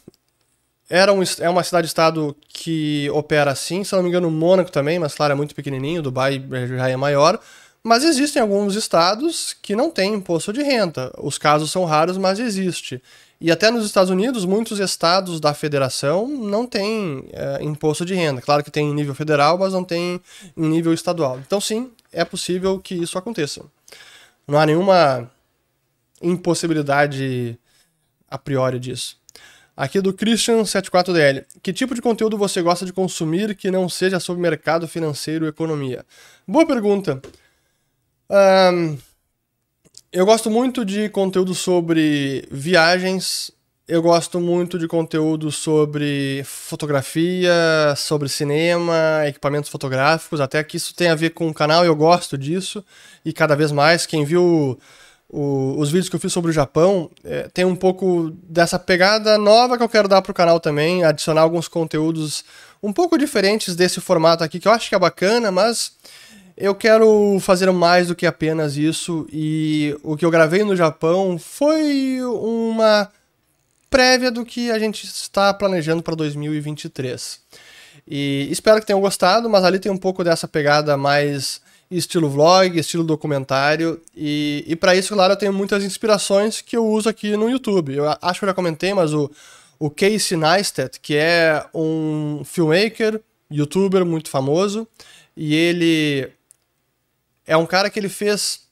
era 0.88 1.12
um, 1.12 1.22
é 1.40 1.48
uma 1.48 1.62
cidade-estado 1.62 2.36
que 2.48 3.10
opera 3.10 3.50
assim, 3.50 3.82
se 3.82 3.94
não 3.94 4.02
me 4.02 4.08
engano, 4.08 4.30
Mônaco 4.30 4.70
também, 4.70 4.98
mas 4.98 5.14
claro, 5.14 5.32
é 5.32 5.36
muito 5.36 5.54
pequenininho, 5.54 6.02
Dubai 6.02 6.42
já 6.68 6.88
é 6.88 6.96
maior. 6.96 7.40
Mas 7.82 8.02
existem 8.02 8.42
alguns 8.42 8.74
estados 8.74 9.54
que 9.62 9.76
não 9.76 9.92
têm 9.92 10.14
imposto 10.14 10.52
de 10.52 10.60
renda. 10.60 11.12
Os 11.18 11.38
casos 11.38 11.70
são 11.70 11.84
raros, 11.84 12.18
mas 12.18 12.40
existe. 12.40 13.00
E 13.40 13.48
até 13.52 13.70
nos 13.70 13.86
Estados 13.86 14.10
Unidos, 14.10 14.44
muitos 14.44 14.80
estados 14.80 15.38
da 15.38 15.54
federação 15.54 16.26
não 16.26 16.66
têm 16.66 17.28
é, 17.32 17.62
imposto 17.62 18.04
de 18.04 18.12
renda. 18.12 18.40
Claro 18.40 18.64
que 18.64 18.72
tem 18.72 18.90
em 18.90 18.94
nível 18.94 19.14
federal, 19.14 19.56
mas 19.56 19.72
não 19.72 19.84
tem 19.84 20.20
em 20.56 20.68
nível 20.68 20.92
estadual. 20.92 21.38
Então, 21.38 21.60
sim, 21.60 21.92
é 22.12 22.24
possível 22.24 22.80
que 22.80 22.94
isso 22.94 23.16
aconteça. 23.16 23.62
Não 24.48 24.58
há 24.58 24.66
nenhuma 24.66 25.30
impossibilidade 26.20 27.56
a 28.28 28.38
priori 28.38 28.80
disso. 28.80 29.16
Aqui 29.76 30.00
do 30.00 30.14
Christian74DL. 30.14 31.44
Que 31.62 31.70
tipo 31.70 31.94
de 31.94 32.00
conteúdo 32.00 32.38
você 32.38 32.62
gosta 32.62 32.86
de 32.86 32.94
consumir 32.94 33.54
que 33.54 33.70
não 33.70 33.90
seja 33.90 34.18
sobre 34.18 34.40
mercado 34.40 34.88
financeiro 34.88 35.44
e 35.44 35.48
economia? 35.48 36.02
Boa 36.48 36.66
pergunta. 36.66 37.20
Um, 38.30 38.96
eu 40.10 40.24
gosto 40.24 40.50
muito 40.50 40.82
de 40.82 41.10
conteúdo 41.10 41.54
sobre 41.54 42.48
viagens. 42.50 43.50
Eu 43.86 44.00
gosto 44.00 44.40
muito 44.40 44.78
de 44.78 44.88
conteúdo 44.88 45.52
sobre 45.52 46.42
fotografia, 46.44 47.52
sobre 47.98 48.30
cinema, 48.30 49.26
equipamentos 49.26 49.68
fotográficos. 49.68 50.40
Até 50.40 50.64
que 50.64 50.78
isso 50.78 50.94
tem 50.94 51.08
a 51.08 51.14
ver 51.14 51.30
com 51.30 51.48
o 51.48 51.54
canal, 51.54 51.84
eu 51.84 51.94
gosto 51.94 52.38
disso. 52.38 52.82
E 53.24 53.32
cada 53.32 53.54
vez 53.54 53.70
mais, 53.70 54.06
quem 54.06 54.24
viu 54.24 54.78
o, 55.28 55.74
os 55.78 55.90
vídeos 55.90 56.08
que 56.08 56.16
eu 56.16 56.20
fiz 56.20 56.32
sobre 56.32 56.50
o 56.50 56.54
Japão 56.54 57.10
é, 57.24 57.48
tem 57.52 57.64
um 57.64 57.74
pouco 57.74 58.30
dessa 58.44 58.78
pegada 58.78 59.36
nova 59.36 59.76
que 59.76 59.82
eu 59.82 59.88
quero 59.88 60.08
dar 60.08 60.22
pro 60.22 60.34
canal 60.34 60.60
também, 60.60 61.04
adicionar 61.04 61.42
alguns 61.42 61.68
conteúdos 61.68 62.44
um 62.82 62.92
pouco 62.92 63.18
diferentes 63.18 63.74
desse 63.74 64.00
formato 64.00 64.44
aqui, 64.44 64.60
que 64.60 64.68
eu 64.68 64.72
acho 64.72 64.88
que 64.88 64.94
é 64.94 64.98
bacana, 64.98 65.50
mas 65.50 65.92
eu 66.56 66.74
quero 66.74 67.38
fazer 67.40 67.70
mais 67.72 68.08
do 68.08 68.14
que 68.14 68.26
apenas 68.26 68.76
isso, 68.76 69.26
e 69.32 69.96
o 70.02 70.16
que 70.16 70.24
eu 70.24 70.30
gravei 70.30 70.64
no 70.64 70.76
Japão 70.76 71.38
foi 71.38 72.20
uma 72.22 73.10
prévia 73.90 74.30
do 74.30 74.44
que 74.44 74.70
a 74.70 74.78
gente 74.78 75.04
está 75.04 75.52
planejando 75.52 76.02
para 76.02 76.14
2023. 76.14 77.40
E 78.08 78.48
espero 78.50 78.80
que 78.80 78.86
tenham 78.86 79.00
gostado, 79.00 79.50
mas 79.50 79.64
ali 79.64 79.78
tem 79.78 79.90
um 79.90 79.96
pouco 79.96 80.22
dessa 80.22 80.46
pegada 80.46 80.96
mais 80.96 81.60
estilo 81.90 82.28
vlog, 82.28 82.78
estilo 82.78 83.04
documentário. 83.04 84.00
E, 84.14 84.64
e 84.66 84.76
para 84.76 84.94
isso, 84.94 85.14
claro, 85.14 85.32
eu 85.32 85.36
tenho 85.36 85.52
muitas 85.52 85.84
inspirações 85.84 86.60
que 86.60 86.76
eu 86.76 86.86
uso 86.86 87.08
aqui 87.08 87.36
no 87.36 87.48
YouTube. 87.48 87.94
Eu 87.94 88.04
acho 88.20 88.40
que 88.40 88.44
eu 88.44 88.48
já 88.48 88.54
comentei, 88.54 88.92
mas 88.92 89.12
o, 89.12 89.30
o 89.78 89.90
Casey 89.90 90.36
Neistat, 90.36 90.98
que 91.00 91.14
é 91.16 91.64
um 91.74 92.42
filmmaker, 92.44 93.20
youtuber 93.50 94.04
muito 94.04 94.28
famoso, 94.28 94.86
e 95.36 95.54
ele 95.54 96.30
é 97.46 97.56
um 97.56 97.66
cara 97.66 97.88
que 97.90 97.98
ele 97.98 98.08
fez. 98.08 98.66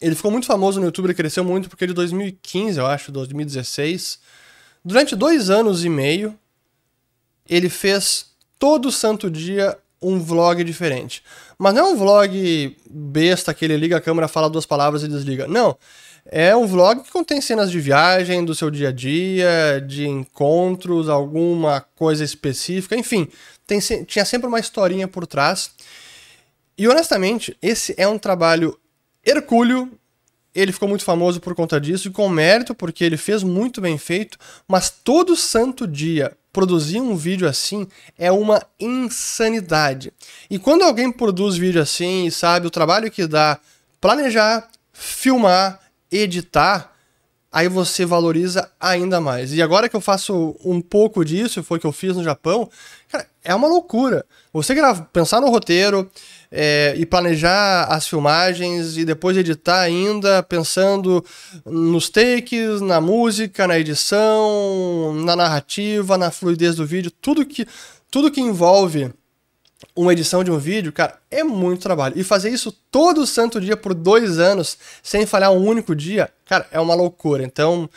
Ele 0.00 0.14
ficou 0.14 0.30
muito 0.30 0.46
famoso 0.46 0.80
no 0.80 0.86
YouTube, 0.86 1.06
ele 1.06 1.14
cresceu 1.14 1.44
muito 1.44 1.68
porque 1.70 1.86
de 1.86 1.92
2015, 1.92 2.78
eu 2.78 2.86
acho, 2.86 3.12
2016. 3.12 4.18
Durante 4.84 5.16
dois 5.16 5.48
anos 5.48 5.84
e 5.84 5.88
meio, 5.88 6.38
ele 7.48 7.68
fez 7.68 8.26
todo 8.58 8.90
santo 8.90 9.30
dia 9.30 9.78
um 10.04 10.20
vlog 10.20 10.62
diferente. 10.62 11.22
Mas 11.58 11.74
não 11.74 11.88
é 11.88 11.90
um 11.92 11.96
vlog 11.96 12.76
besta 12.88 13.54
que 13.54 13.64
ele 13.64 13.76
liga 13.76 13.96
a 13.96 14.00
câmera, 14.00 14.28
fala 14.28 14.50
duas 14.50 14.66
palavras 14.66 15.02
e 15.02 15.08
desliga. 15.08 15.46
Não. 15.46 15.76
É 16.26 16.56
um 16.56 16.66
vlog 16.66 17.02
que 17.02 17.10
contém 17.10 17.40
cenas 17.40 17.70
de 17.70 17.78
viagem, 17.78 18.44
do 18.44 18.54
seu 18.54 18.70
dia 18.70 18.88
a 18.88 18.92
dia, 18.92 19.84
de 19.86 20.06
encontros, 20.06 21.08
alguma 21.08 21.82
coisa 21.96 22.24
específica, 22.24 22.96
enfim, 22.96 23.28
tem, 23.66 23.78
tinha 24.04 24.24
sempre 24.24 24.46
uma 24.46 24.58
historinha 24.58 25.06
por 25.06 25.26
trás. 25.26 25.70
E 26.76 26.88
honestamente, 26.88 27.56
esse 27.62 27.94
é 27.98 28.08
um 28.08 28.18
trabalho 28.18 28.78
hercúleo. 29.24 29.90
Ele 30.54 30.72
ficou 30.72 30.88
muito 30.88 31.04
famoso 31.04 31.40
por 31.40 31.54
conta 31.54 31.80
disso 31.80 32.08
e 32.08 32.10
com 32.10 32.28
mérito, 32.28 32.74
porque 32.74 33.04
ele 33.04 33.16
fez 33.16 33.42
muito 33.42 33.80
bem 33.80 33.98
feito, 33.98 34.38
mas 34.68 34.90
todo 34.90 35.34
santo 35.34 35.86
dia 35.86 36.36
produzir 36.52 37.00
um 37.00 37.16
vídeo 37.16 37.48
assim 37.48 37.88
é 38.16 38.30
uma 38.30 38.62
insanidade. 38.78 40.12
E 40.48 40.58
quando 40.58 40.82
alguém 40.82 41.10
produz 41.10 41.56
vídeo 41.56 41.82
assim 41.82 42.26
e 42.26 42.30
sabe 42.30 42.66
o 42.66 42.70
trabalho 42.70 43.10
que 43.10 43.26
dá 43.26 43.58
planejar, 44.00 44.68
filmar, 44.92 45.80
editar, 46.12 46.94
aí 47.50 47.68
você 47.68 48.06
valoriza 48.06 48.70
ainda 48.78 49.20
mais. 49.20 49.52
E 49.52 49.60
agora 49.60 49.88
que 49.88 49.96
eu 49.96 50.00
faço 50.00 50.56
um 50.64 50.80
pouco 50.80 51.24
disso, 51.24 51.62
foi 51.64 51.80
que 51.80 51.86
eu 51.86 51.92
fiz 51.92 52.16
no 52.16 52.22
Japão, 52.22 52.70
cara, 53.08 53.26
é 53.44 53.54
uma 53.54 53.68
loucura. 53.68 54.24
Você 54.52 54.74
grava, 54.74 55.08
pensar 55.12 55.40
no 55.40 55.50
roteiro 55.50 56.10
é, 56.50 56.94
e 56.96 57.04
planejar 57.04 57.84
as 57.84 58.08
filmagens 58.08 58.96
e 58.96 59.04
depois 59.04 59.36
editar 59.36 59.80
ainda, 59.80 60.42
pensando 60.42 61.24
nos 61.66 62.08
takes, 62.08 62.80
na 62.80 63.00
música, 63.00 63.66
na 63.66 63.78
edição, 63.78 65.12
na 65.24 65.36
narrativa, 65.36 66.16
na 66.16 66.30
fluidez 66.30 66.76
do 66.76 66.86
vídeo, 66.86 67.10
tudo 67.10 67.44
que, 67.44 67.66
tudo 68.10 68.30
que 68.30 68.40
envolve 68.40 69.12
uma 69.94 70.12
edição 70.12 70.42
de 70.42 70.50
um 70.50 70.58
vídeo, 70.58 70.92
cara, 70.92 71.18
é 71.30 71.44
muito 71.44 71.82
trabalho. 71.82 72.18
E 72.18 72.24
fazer 72.24 72.50
isso 72.50 72.72
todo 72.90 73.26
santo 73.26 73.60
dia 73.60 73.76
por 73.76 73.92
dois 73.92 74.38
anos, 74.38 74.78
sem 75.02 75.26
falhar 75.26 75.52
um 75.52 75.64
único 75.64 75.94
dia, 75.94 76.30
cara, 76.46 76.66
é 76.70 76.80
uma 76.80 76.94
loucura. 76.94 77.44
Então, 77.44 77.88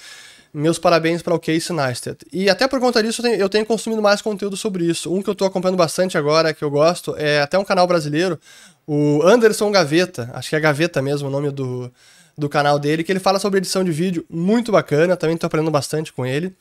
meus 0.57 0.79
parabéns 0.79 1.21
para 1.21 1.35
o 1.35 1.39
Casey 1.39 1.75
Neistat. 1.75 2.25
E 2.33 2.49
até 2.49 2.67
por 2.67 2.79
conta 2.79 3.03
disso, 3.03 3.21
eu 3.21 3.23
tenho, 3.23 3.41
eu 3.41 3.49
tenho, 3.49 3.65
consumido 3.65 4.01
mais 4.01 4.23
conteúdo 4.23 4.57
sobre 4.57 4.85
isso. 4.85 5.13
Um 5.13 5.21
que 5.21 5.29
eu 5.29 5.33
estou 5.33 5.47
acompanhando 5.47 5.77
bastante 5.77 6.17
agora, 6.17 6.51
que 6.51 6.63
eu 6.63 6.71
gosto, 6.71 7.15
é 7.15 7.41
até 7.41 7.59
um 7.59 7.63
canal 7.63 7.85
brasileiro, 7.85 8.39
o 8.87 9.21
Anderson 9.23 9.69
Gaveta, 9.71 10.31
acho 10.33 10.49
que 10.49 10.55
é 10.55 10.59
Gaveta 10.59 10.99
mesmo 10.99 11.27
o 11.27 11.31
nome 11.31 11.51
do, 11.51 11.91
do 12.35 12.49
canal 12.49 12.79
dele, 12.79 13.03
que 13.03 13.11
ele 13.11 13.19
fala 13.19 13.37
sobre 13.37 13.59
edição 13.59 13.83
de 13.83 13.91
vídeo, 13.91 14.25
muito 14.27 14.71
bacana, 14.71 15.15
também 15.15 15.35
estou 15.35 15.45
aprendendo 15.45 15.69
bastante 15.69 16.11
com 16.11 16.25
ele. 16.25 16.55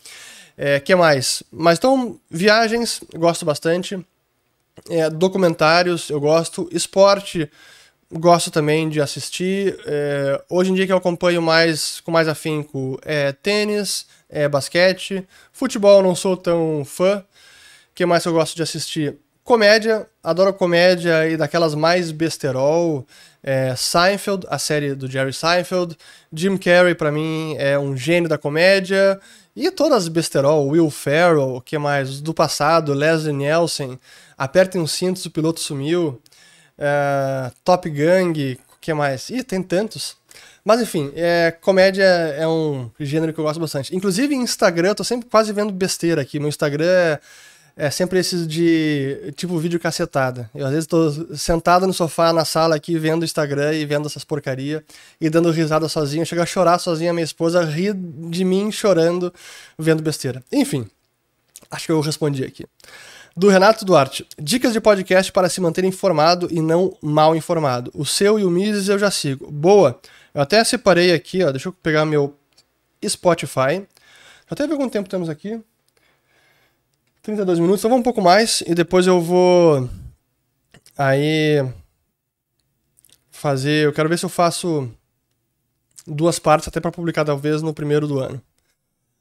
É, 0.59 0.79
que 0.79 0.95
mais? 0.95 1.43
Mas 1.51 1.79
então, 1.79 2.21
viagens, 2.31 3.01
gosto 3.15 3.47
bastante. 3.47 3.99
É, 4.91 5.09
documentários, 5.09 6.11
eu 6.11 6.21
gosto. 6.21 6.69
Esporte, 6.71 7.51
gosto 8.17 8.51
também 8.51 8.89
de 8.89 9.01
assistir. 9.01 9.79
É, 9.87 10.43
hoje 10.49 10.71
em 10.71 10.75
dia 10.75 10.87
que 10.87 10.93
eu 10.93 10.97
acompanho 10.97 11.43
mais 11.43 12.01
com 12.01 12.11
mais 12.11 12.29
afinco 12.29 12.99
é 13.05 13.33
tênis, 13.33 14.07
é 14.29 14.49
basquete. 14.49 15.27
Futebol 15.53 16.03
não 16.03 16.15
sou 16.15 16.37
tão 16.37 16.85
fã. 16.85 17.19
O 17.19 17.95
que 17.95 18.07
mais 18.07 18.25
eu 18.25 18.33
gosto 18.33 18.55
de 18.55 18.63
assistir? 18.63 19.17
Comédia, 19.43 20.07
adoro 20.23 20.53
comédia 20.53 21.29
e 21.29 21.37
daquelas 21.37 21.75
mais 21.75 22.11
besterol. 22.11 23.07
É, 23.43 23.75
Seinfeld, 23.77 24.45
a 24.51 24.59
série 24.59 24.95
do 24.95 25.09
Jerry 25.09 25.33
Seinfeld. 25.33 25.97
Jim 26.33 26.57
Carrey, 26.57 26.95
para 26.95 27.13
mim, 27.13 27.55
é 27.59 27.79
um 27.79 27.97
gênio 27.97 28.29
da 28.29 28.37
comédia. 28.37 29.21
E 29.55 29.71
todas 29.71 30.03
as 30.03 30.09
besterol, 30.09 30.69
Will 30.69 30.91
Ferrell, 30.91 31.55
o 31.57 31.61
que 31.63 31.79
mais? 31.79 32.21
Do 32.21 32.35
passado, 32.35 32.93
Leslie 32.93 33.33
Nielsen. 33.33 33.99
Apertem 34.37 34.83
os 34.83 34.93
cintos, 34.93 35.25
o 35.25 35.31
piloto 35.31 35.61
sumiu. 35.61 36.21
Uh, 36.79 37.51
Top 37.65 37.89
Gang, 37.89 38.59
o 38.77 38.81
que 38.81 38.93
mais? 38.93 39.31
Ih, 39.31 39.43
tem 39.43 39.63
tantos. 39.63 40.17
Mas 40.65 40.81
enfim, 40.81 41.13
é, 41.15 41.57
comédia 41.61 42.03
é 42.03 42.47
um 42.47 42.91
gênero 42.99 43.33
que 43.33 43.39
eu 43.39 43.45
gosto 43.45 43.61
bastante. 43.61 43.95
Inclusive, 43.95 44.35
Instagram, 44.35 44.89
eu 44.89 44.95
tô 44.97 45.05
sempre 45.05 45.29
quase 45.29 45.53
vendo 45.53 45.73
besteira 45.73 46.21
aqui. 46.21 46.41
Meu 46.41 46.49
Instagram 46.49 46.85
é, 46.85 47.21
é 47.77 47.91
sempre 47.91 48.19
esses 48.19 48.47
de 48.49 49.33
tipo 49.37 49.57
vídeo 49.59 49.79
cacetada. 49.79 50.51
Eu 50.53 50.67
às 50.67 50.73
vezes 50.73 50.87
tô 50.87 51.11
sentado 51.37 51.87
no 51.87 51.93
sofá 51.93 52.33
na 52.33 52.45
sala 52.45 52.75
aqui 52.75 52.99
vendo 52.99 53.23
o 53.23 53.25
Instagram 53.25 53.75
e 53.75 53.87
vendo 53.87 54.07
essas 54.07 54.25
porcaria 54.25 54.85
e 55.21 55.31
dando 55.31 55.53
risada 55.53 55.89
sozinho. 55.89 56.27
Chega 56.27 56.43
a 56.43 56.47
chorar 56.47 56.79
sozinha, 56.81 57.13
minha 57.13 57.25
esposa 57.25 57.65
ri 57.65 57.93
de 57.95 58.45
mim 58.45 58.73
chorando 58.73 59.33
vendo 59.79 60.03
besteira. 60.03 60.43
Enfim, 60.53 60.85
acho 61.71 61.87
que 61.87 61.93
eu 61.93 62.01
respondi 62.01 62.45
aqui 62.45 62.67
do 63.37 63.49
Renato 63.49 63.85
Duarte. 63.85 64.27
Dicas 64.39 64.73
de 64.73 64.81
podcast 64.81 65.31
para 65.31 65.49
se 65.49 65.61
manter 65.61 65.85
informado 65.85 66.49
e 66.51 66.63
não 66.63 66.97
mal 67.03 67.37
informado. 67.37 67.91
O 67.95 68.07
seu 68.07 68.39
e 68.39 68.45
o 68.45 68.51
Mises 68.51 68.89
eu 68.89 68.99
já 68.99 69.11
sigo. 69.11 69.51
Boa. 69.51 70.01
Eu 70.33 70.41
até 70.41 70.65
separei 70.65 71.13
aqui, 71.13 71.43
ó. 71.45 71.51
Deixa 71.51 71.69
eu 71.69 71.73
pegar 71.73 72.07
meu 72.07 72.35
Spotify. 73.07 73.87
Já 74.49 74.57
teve 74.57 74.73
algum 74.73 74.89
tempo 74.89 75.09
temos 75.09 75.29
aqui? 75.29 75.61
32 77.23 77.59
minutos, 77.59 77.81
então 77.81 77.91
vamos 77.91 78.03
um 78.03 78.05
pouco 78.05 78.23
mais 78.23 78.63
e 78.67 78.73
depois 78.73 79.05
eu 79.07 79.21
vou 79.21 79.91
aí 80.97 81.57
fazer, 83.33 83.87
eu 83.87 83.93
quero 83.93 84.09
ver 84.09 84.17
se 84.17 84.25
eu 84.25 84.29
faço 84.29 84.89
duas 86.07 86.39
partes 86.39 86.69
até 86.69 86.79
para 86.79 86.93
publicar 86.93 87.25
talvez 87.25 87.63
no 87.63 87.75
primeiro 87.75 88.07
do 88.07 88.21
ano. 88.21 88.41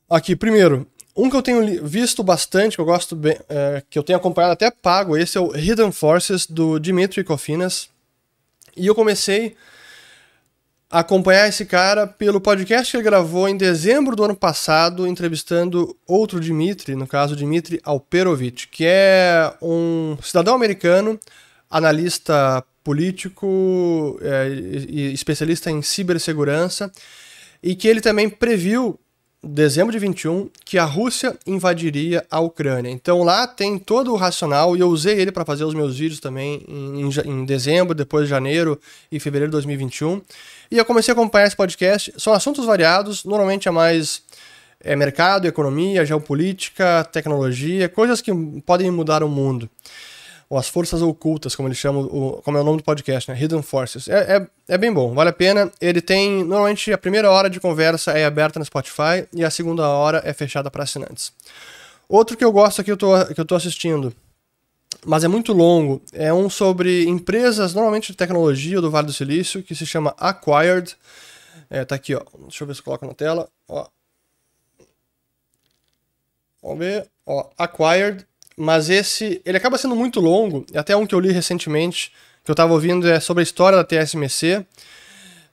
Aqui, 0.08 0.36
primeiro, 0.36 0.88
um 1.16 1.30
que 1.30 1.36
eu 1.36 1.42
tenho 1.42 1.86
visto 1.86 2.22
bastante, 2.24 2.76
que 2.76 2.82
eu 2.82 2.86
gosto 2.86 3.16
bem, 3.16 3.38
é, 3.48 3.82
que 3.90 3.98
eu 3.98 4.04
tenho 4.04 4.18
acompanhado 4.18 4.54
até 4.54 4.70
pago, 4.70 5.16
esse 5.16 5.38
é 5.38 5.42
o 5.42 5.56
Hidden 5.56 5.92
Forces 5.92 6.46
do 6.46 6.78
Dimitri 6.78 7.24
Kofinas. 7.24 7.90
E 8.76 8.88
eu 8.88 8.94
comecei 8.94 9.56
a 10.92 11.00
acompanhar 11.00 11.48
esse 11.48 11.66
cara 11.66 12.06
pelo 12.06 12.42
podcast 12.42 12.92
que 12.92 12.98
ele 12.98 13.04
gravou 13.04 13.48
em 13.48 13.56
dezembro 13.56 14.16
do 14.16 14.24
ano 14.26 14.36
passado, 14.36 15.08
entrevistando 15.08 15.96
outro 16.06 16.40
Dimitri, 16.40 16.96
no 16.96 17.08
caso 17.08 17.36
Dimitri 17.36 17.80
Alperovitch, 17.84 18.66
que 18.70 18.86
é 18.86 19.54
um 19.62 20.18
cidadão 20.22 20.54
americano, 20.54 21.18
analista 21.70 22.64
político 22.84 24.20
é, 24.22 24.50
e 24.50 25.14
especialista 25.14 25.72
em 25.72 25.82
cibersegurança, 25.82 26.92
e 27.64 27.74
que 27.74 27.88
ele 27.88 28.02
também 28.02 28.30
previu 28.30 29.00
dezembro 29.46 29.92
de 29.92 30.00
21 30.00 30.50
que 30.66 30.78
a 30.78 30.84
Rússia 30.84 31.38
invadiria 31.46 32.26
a 32.30 32.40
Ucrânia. 32.40 32.90
Então 32.90 33.24
lá 33.24 33.46
tem 33.46 33.78
todo 33.78 34.12
o 34.12 34.16
racional 34.16 34.76
e 34.76 34.80
eu 34.80 34.88
usei 34.90 35.20
ele 35.20 35.32
para 35.32 35.46
fazer 35.46 35.64
os 35.64 35.74
meus 35.74 35.98
vídeos 35.98 36.20
também 36.20 36.64
em, 36.68 37.10
em, 37.26 37.46
dezembro, 37.46 37.94
depois 37.94 38.26
de 38.26 38.30
janeiro 38.30 38.80
e 39.12 39.20
fevereiro 39.20 39.50
de 39.50 39.54
2021. 39.54 40.22
E 40.72 40.78
eu 40.78 40.86
comecei 40.86 41.12
a 41.12 41.14
acompanhar 41.14 41.46
esse 41.46 41.56
podcast. 41.56 42.14
São 42.18 42.34
assuntos 42.34 42.66
variados, 42.66 43.24
normalmente 43.24 43.68
é 43.68 43.72
mais 43.72 44.24
é, 44.84 44.96
mercado, 44.96 45.48
economia, 45.48 46.06
geopolítica, 46.06 47.08
tecnologia, 47.12 47.88
coisas 47.88 48.22
que 48.22 48.34
podem 48.66 48.90
mudar 48.90 49.24
o 49.24 49.30
mundo 49.30 49.70
ou 50.50 50.58
as 50.58 50.68
forças 50.68 51.02
ocultas, 51.02 51.56
como 51.56 51.68
eles 51.68 51.78
chamam, 51.78 52.04
o, 52.04 52.42
como 52.44 52.58
é 52.58 52.62
o 52.62 52.64
nome 52.64 52.78
do 52.78 52.84
podcast, 52.84 53.30
né? 53.30 53.40
Hidden 53.40 53.62
Forces. 53.62 54.08
É, 54.08 54.38
é, 54.38 54.48
é, 54.68 54.78
bem 54.78 54.94
bom, 54.94 55.14
vale 55.14 55.30
a 55.30 55.34
pena. 55.34 55.72
Ele 55.82 56.02
tem, 56.02 56.44
normalmente, 56.44 56.94
a 56.94 56.98
primeira 56.98 57.30
hora 57.32 57.50
de 57.50 57.60
conversa 57.60 58.12
é 58.12 58.26
aberta 58.26 58.60
no 58.60 58.66
Spotify 58.66 59.28
e 59.34 59.44
a 59.44 59.50
segunda 59.50 59.88
hora 59.88 60.22
é 60.24 60.34
fechada 60.34 60.70
para 60.70 60.84
assinantes. 60.84 61.34
Outro 62.08 62.38
que 62.38 62.46
eu 62.46 62.52
gosto 62.52 62.82
aqui, 62.82 62.92
eu 62.92 62.98
tô, 62.98 63.26
que 63.34 63.42
eu 63.42 63.46
tô 63.46 63.56
assistindo, 63.56 64.14
mas 65.04 65.24
é 65.24 65.28
muito 65.28 65.52
longo, 65.54 66.02
é 66.14 66.32
um 66.32 66.50
sobre 66.50 67.06
empresas, 67.06 67.74
normalmente 67.74 68.12
de 68.12 68.18
tecnologia 68.18 68.80
do 68.80 68.92
Vale 68.92 69.08
do 69.08 69.14
Silício, 69.14 69.64
que 69.64 69.74
se 69.74 69.86
chama 69.86 70.14
Acquired. 70.18 70.96
É, 71.70 71.84
tá 71.84 71.96
aqui, 71.96 72.14
ó. 72.14 72.22
Deixa 72.42 72.64
eu 72.64 72.68
ver 72.68 72.76
se 72.76 72.84
coloca 72.84 73.08
na 73.08 73.14
tela. 73.14 73.50
Ó. 73.68 73.88
Vamos 76.62 76.80
ver. 76.80 77.10
Ó, 77.26 77.50
Acquired 77.58 78.26
mas 78.58 78.90
esse, 78.90 79.42
ele 79.46 79.58
acaba 79.58 79.78
sendo 79.78 79.96
muito 79.96 80.20
longo, 80.20 80.66
até 80.74 80.96
um 80.96 81.06
que 81.06 81.14
eu 81.14 81.20
li 81.20 81.32
recentemente, 81.32 82.12
que 82.44 82.52
eu 82.52 82.54
estava 82.54 82.74
ouvindo, 82.74 83.08
é 83.08 83.20
sobre 83.20 83.42
a 83.42 83.44
história 83.44 83.78
da 83.78 83.84
TSMC. 83.84 84.66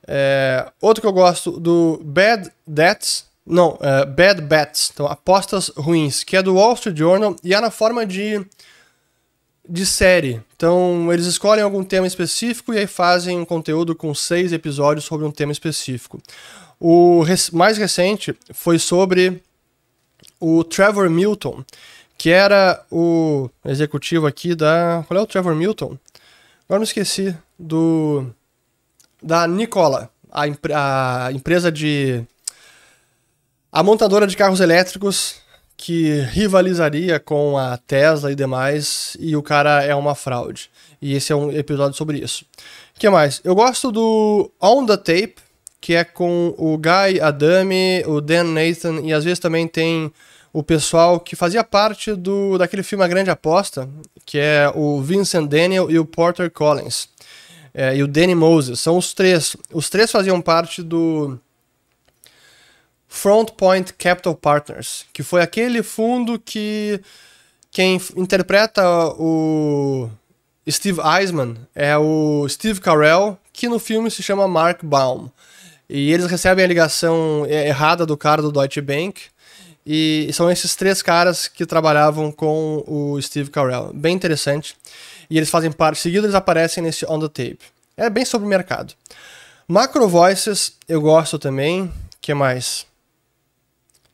É, 0.06 0.70
outro 0.80 1.00
que 1.00 1.06
eu 1.06 1.12
gosto, 1.12 1.58
do 1.58 2.00
Bad 2.04 2.50
Debts, 2.66 3.26
não, 3.46 3.78
é, 3.80 4.04
Bad 4.04 4.42
Bets, 4.42 4.90
então 4.92 5.06
apostas 5.06 5.68
ruins, 5.68 6.22
que 6.22 6.36
é 6.36 6.42
do 6.42 6.54
Wall 6.54 6.74
Street 6.74 6.96
Journal 6.96 7.36
e 7.42 7.54
é 7.54 7.60
na 7.60 7.70
forma 7.70 8.06
de, 8.06 8.44
de 9.68 9.84
série. 9.84 10.40
Então 10.54 11.12
eles 11.12 11.26
escolhem 11.26 11.64
algum 11.64 11.82
tema 11.82 12.06
específico 12.06 12.72
e 12.72 12.78
aí 12.78 12.86
fazem 12.86 13.38
um 13.38 13.44
conteúdo 13.44 13.94
com 13.94 14.14
seis 14.14 14.52
episódios 14.52 15.04
sobre 15.04 15.26
um 15.26 15.30
tema 15.30 15.50
específico. 15.50 16.20
O 16.78 17.24
mais 17.52 17.78
recente 17.78 18.36
foi 18.52 18.78
sobre 18.78 19.42
o 20.40 20.64
Trevor 20.64 21.08
Milton, 21.08 21.64
que 22.16 22.30
era 22.30 22.84
o 22.90 23.50
executivo 23.64 24.26
aqui 24.26 24.54
da. 24.54 25.04
Qual 25.06 25.18
é 25.18 25.22
o 25.22 25.26
Trevor 25.26 25.54
Milton? 25.54 25.98
Agora 26.64 26.80
me 26.80 26.84
esqueci. 26.84 27.36
Do. 27.58 28.26
Da 29.22 29.46
Nicola, 29.46 30.10
a, 30.30 30.42
a 31.24 31.32
empresa 31.32 31.70
de. 31.70 32.24
A 33.70 33.82
montadora 33.82 34.26
de 34.26 34.36
carros 34.36 34.60
elétricos 34.60 35.42
que 35.76 36.20
rivalizaria 36.30 37.18
com 37.18 37.58
a 37.58 37.76
Tesla 37.76 38.30
e 38.30 38.36
demais, 38.36 39.16
e 39.18 39.34
o 39.34 39.42
cara 39.42 39.82
é 39.82 39.92
uma 39.94 40.14
fraude. 40.14 40.70
E 41.00 41.14
esse 41.14 41.32
é 41.32 41.36
um 41.36 41.50
episódio 41.50 41.96
sobre 41.96 42.18
isso. 42.18 42.44
O 42.96 43.00
que 43.00 43.10
mais? 43.10 43.40
Eu 43.42 43.52
gosto 43.54 43.90
do 43.90 44.48
On 44.60 44.86
the 44.86 44.96
Tape, 44.96 45.34
que 45.80 45.94
é 45.94 46.04
com 46.04 46.54
o 46.56 46.78
Guy 46.78 47.20
Adami, 47.20 48.04
o 48.06 48.20
Dan 48.20 48.44
Nathan, 48.44 49.00
e 49.02 49.12
às 49.12 49.24
vezes 49.24 49.40
também 49.40 49.66
tem 49.66 50.12
o 50.52 50.62
pessoal 50.62 51.18
que 51.18 51.34
fazia 51.34 51.64
parte 51.64 52.14
do 52.14 52.58
daquele 52.58 52.82
filme 52.82 53.04
A 53.04 53.08
Grande 53.08 53.30
Aposta, 53.30 53.88
que 54.26 54.38
é 54.38 54.70
o 54.74 55.00
Vincent 55.00 55.48
Daniel 55.48 55.90
e 55.90 55.98
o 55.98 56.04
Porter 56.04 56.50
Collins. 56.50 57.08
É, 57.74 57.96
e 57.96 58.02
o 58.02 58.08
Danny 58.08 58.34
Moses. 58.34 58.80
São 58.80 58.98
os 58.98 59.14
três. 59.14 59.56
Os 59.72 59.88
três 59.88 60.10
faziam 60.10 60.40
parte 60.42 60.82
do 60.82 61.38
Front 63.08 63.50
Point 63.52 63.94
Capital 63.94 64.34
Partners, 64.34 65.06
que 65.12 65.22
foi 65.22 65.40
aquele 65.40 65.82
fundo 65.82 66.38
que 66.38 67.00
quem 67.70 67.98
interpreta 68.16 68.82
o 69.18 70.10
Steve 70.70 71.00
Eisman 71.00 71.56
é 71.74 71.96
o 71.96 72.46
Steve 72.48 72.80
Carell, 72.80 73.38
que 73.52 73.68
no 73.68 73.78
filme 73.78 74.10
se 74.10 74.22
chama 74.22 74.46
Mark 74.46 74.84
Baum. 74.84 75.30
E 75.88 76.12
eles 76.12 76.26
recebem 76.26 76.64
a 76.64 76.68
ligação 76.68 77.46
errada 77.46 78.06
do 78.06 78.16
cara 78.16 78.40
do 78.40 78.52
Deutsche 78.52 78.80
Bank. 78.80 79.22
E 79.84 80.30
são 80.32 80.50
esses 80.50 80.76
três 80.76 81.02
caras 81.02 81.48
que 81.48 81.66
trabalhavam 81.66 82.30
com 82.30 82.84
o 82.86 83.20
Steve 83.20 83.50
Carell. 83.50 83.92
Bem 83.92 84.14
interessante. 84.14 84.76
E 85.28 85.36
eles 85.36 85.50
fazem 85.50 85.72
parte. 85.72 86.00
Seguido, 86.00 86.26
eles 86.26 86.34
aparecem 86.34 86.82
nesse 86.82 87.04
On 87.06 87.18
the 87.18 87.28
Tape. 87.28 87.60
É 87.96 88.08
bem 88.08 88.24
sobre 88.24 88.46
o 88.46 88.48
mercado. 88.48 88.94
Macro 89.66 90.08
Voices, 90.08 90.74
eu 90.88 91.00
gosto 91.00 91.38
também. 91.38 91.92
que 92.20 92.32
mais? 92.34 92.86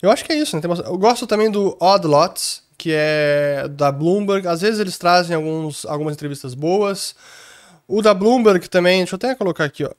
Eu 0.00 0.10
acho 0.10 0.24
que 0.24 0.32
é 0.32 0.36
isso. 0.36 0.56
Né? 0.56 0.62
Eu 0.86 0.96
gosto 0.96 1.26
também 1.26 1.50
do 1.50 1.76
Odd 1.80 2.06
Lots, 2.06 2.62
que 2.78 2.92
é 2.94 3.68
da 3.68 3.92
Bloomberg. 3.92 4.46
Às 4.46 4.62
vezes 4.62 4.80
eles 4.80 4.96
trazem 4.96 5.36
alguns, 5.36 5.84
algumas 5.84 6.14
entrevistas 6.14 6.54
boas. 6.54 7.14
O 7.86 8.00
da 8.00 8.14
Bloomberg 8.14 8.68
também, 8.68 8.98
deixa 8.98 9.14
eu 9.14 9.16
até 9.16 9.34
colocar 9.34 9.64
aqui, 9.64 9.84
ó. 9.84 9.90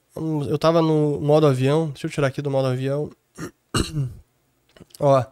Eu 0.48 0.58
tava 0.58 0.80
no 0.80 1.20
modo 1.20 1.46
avião, 1.46 1.88
deixa 1.88 2.06
eu 2.06 2.10
tirar 2.10 2.28
aqui 2.28 2.40
do 2.40 2.50
modo 2.50 2.68
avião. 2.68 3.10
ó. 4.98 5.24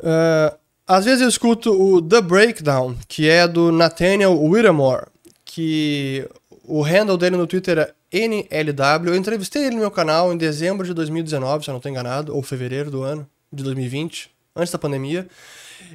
Uh, 0.00 0.56
às 0.86 1.04
vezes 1.04 1.20
eu 1.20 1.28
escuto 1.28 1.70
o 1.70 2.00
The 2.00 2.20
Breakdown, 2.20 2.96
que 3.06 3.28
é 3.28 3.46
do 3.46 3.70
Nathaniel 3.70 4.42
Whittemore, 4.42 5.06
que 5.44 6.26
o 6.64 6.82
handle 6.82 7.18
dele 7.18 7.36
no 7.36 7.46
Twitter 7.46 7.78
é 7.78 7.94
NLW. 8.10 9.08
Eu 9.08 9.16
entrevistei 9.16 9.64
ele 9.64 9.74
no 9.74 9.80
meu 9.80 9.90
canal 9.90 10.32
em 10.32 10.36
dezembro 10.36 10.86
de 10.86 10.94
2019, 10.94 11.64
se 11.64 11.70
eu 11.70 11.72
não 11.72 11.78
estou 11.78 11.90
enganado, 11.90 12.34
ou 12.34 12.42
fevereiro 12.42 12.90
do 12.90 13.02
ano 13.02 13.28
de 13.52 13.62
2020, 13.62 14.30
antes 14.56 14.72
da 14.72 14.78
pandemia. 14.78 15.26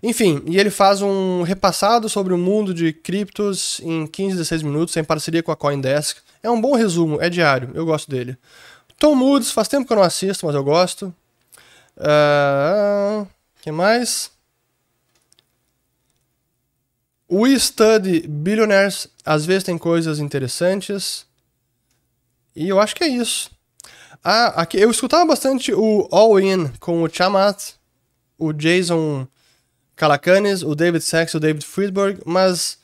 Enfim, 0.01 0.41
e 0.45 0.59
ele 0.59 0.69
faz 0.69 1.01
um 1.01 1.41
repassado 1.43 2.07
sobre 2.07 2.33
o 2.33 2.37
mundo 2.37 2.73
de 2.73 2.93
criptos 2.93 3.79
em 3.83 4.07
15, 4.07 4.37
16 4.37 4.63
minutos, 4.63 4.95
em 4.95 5.03
parceria 5.03 5.43
com 5.43 5.51
a 5.51 5.55
Coindesk. 5.55 6.17
É 6.41 6.49
um 6.49 6.59
bom 6.59 6.75
resumo, 6.75 7.21
é 7.21 7.29
diário, 7.29 7.71
eu 7.73 7.85
gosto 7.85 8.09
dele. 8.09 8.37
Tom 8.99 9.15
Moods, 9.15 9.51
faz 9.51 9.67
tempo 9.67 9.85
que 9.85 9.93
eu 9.93 9.97
não 9.97 10.03
assisto, 10.03 10.45
mas 10.45 10.55
eu 10.55 10.63
gosto. 10.63 11.13
Uh, 11.97 13.27
que 13.63 13.71
mais? 13.71 14.29
We 17.31 17.57
Study 17.57 18.27
Billionaires, 18.27 19.07
às 19.23 19.45
vezes 19.45 19.63
tem 19.63 19.77
coisas 19.77 20.19
interessantes. 20.19 21.25
E 22.53 22.67
eu 22.67 22.77
acho 22.77 22.93
que 22.93 23.05
é 23.05 23.07
isso. 23.07 23.49
Ah, 24.21 24.47
aqui, 24.61 24.77
eu 24.77 24.91
escutava 24.91 25.25
bastante 25.25 25.73
o 25.73 26.09
All 26.11 26.37
In 26.41 26.67
com 26.77 27.03
o 27.03 27.09
Chamat, 27.09 27.75
o 28.37 28.51
Jason 28.51 29.25
Calacanis, 29.95 30.61
o 30.61 30.75
David 30.75 31.01
Sachs, 31.01 31.33
o 31.33 31.39
David 31.39 31.65
Friedberg, 31.65 32.19
mas 32.25 32.77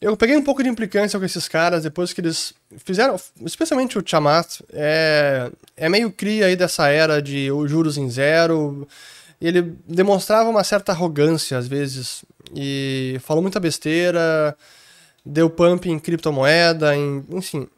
eu 0.00 0.16
peguei 0.16 0.36
um 0.36 0.44
pouco 0.44 0.62
de 0.62 0.68
implicância 0.68 1.18
com 1.18 1.24
esses 1.24 1.48
caras 1.48 1.82
depois 1.82 2.12
que 2.12 2.20
eles 2.20 2.54
fizeram, 2.78 3.16
especialmente 3.44 3.98
o 3.98 4.04
Chamat, 4.06 4.60
é, 4.72 5.50
é 5.76 5.88
meio 5.88 6.12
cria 6.12 6.46
aí 6.46 6.54
dessa 6.54 6.86
era 6.86 7.20
de 7.20 7.48
juros 7.66 7.98
em 7.98 8.08
zero. 8.08 8.86
Ele 9.40 9.76
demonstrava 9.86 10.48
uma 10.48 10.64
certa 10.64 10.92
arrogância 10.92 11.58
às 11.58 11.68
vezes 11.68 12.24
e 12.54 13.18
falou 13.20 13.42
muita 13.42 13.60
besteira, 13.60 14.56
deu 15.24 15.50
pump 15.50 15.86
em 15.86 15.98
criptomoeda, 15.98 16.96
em, 16.96 17.24
enfim. 17.30 17.68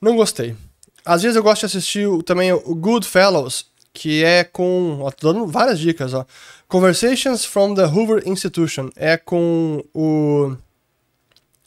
Não 0.00 0.16
gostei. 0.16 0.56
Às 1.04 1.22
vezes 1.22 1.36
eu 1.36 1.42
gosto 1.42 1.60
de 1.60 1.66
assistir 1.66 2.08
também 2.24 2.52
o 2.52 2.74
Goodfellows, 2.74 3.66
que 3.92 4.24
é 4.24 4.42
com. 4.42 4.98
Ó, 5.02 5.10
tô 5.10 5.32
dando 5.32 5.46
várias 5.46 5.78
dicas, 5.78 6.12
ó. 6.12 6.26
Conversations 6.66 7.44
from 7.44 7.74
the 7.74 7.84
Hoover 7.84 8.22
Institution. 8.26 8.90
É 8.96 9.16
com 9.16 9.84
o. 9.94 10.56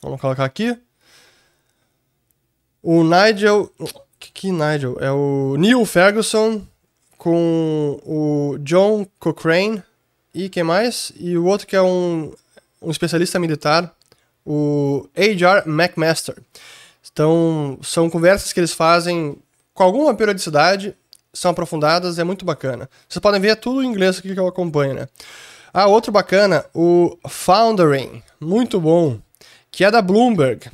Vamos 0.02 0.20
colocar 0.20 0.43
aqui. 0.43 0.78
O 2.84 3.04
Nigel. 3.04 3.72
Que, 4.20 4.32
que 4.32 4.52
Nigel? 4.52 4.97
É 5.00 5.10
o 5.10 5.56
Neil 5.58 5.86
Ferguson 5.86 6.62
com 7.20 7.99
o 8.03 8.57
John 8.59 9.05
Cochrane. 9.20 9.84
E 10.34 10.49
quem 10.49 10.63
mais? 10.63 11.11
E 11.20 11.38
o 11.38 11.45
outro 11.45 11.67
que 11.67 11.76
é 11.76 11.82
um, 11.82 12.34
um 12.82 12.89
especialista 12.89 13.38
militar, 13.38 13.93
o 14.43 15.07
H.R. 15.15 15.70
McMaster. 15.70 16.36
Então, 17.11 17.78
são 17.84 18.09
conversas 18.09 18.53
que 18.53 18.59
eles 18.59 18.74
fazem 18.74 19.38
com 19.74 19.84
alguma 19.84 20.15
periodicidade, 20.15 20.95
são 21.34 21.51
aprofundadas, 21.51 22.17
é 22.17 22.24
muito 22.24 22.45
bacana. 22.45 22.89
Vocês 23.07 23.22
podem 23.22 23.41
ver 23.41 23.49
é 23.49 23.55
tudo 23.55 23.84
em 23.84 23.88
inglês 23.88 24.17
aqui 24.17 24.34
que 24.34 24.39
eu 24.39 24.47
acompanho, 24.47 24.93
né? 24.93 25.07
Ah, 25.74 25.88
outro 25.88 26.11
bacana, 26.11 26.65
o 26.74 27.17
Foundering, 27.28 28.24
muito 28.39 28.80
bom, 28.80 29.20
que 29.70 29.84
é 29.84 29.91
da 29.91 30.01
Bloomberg, 30.01 30.70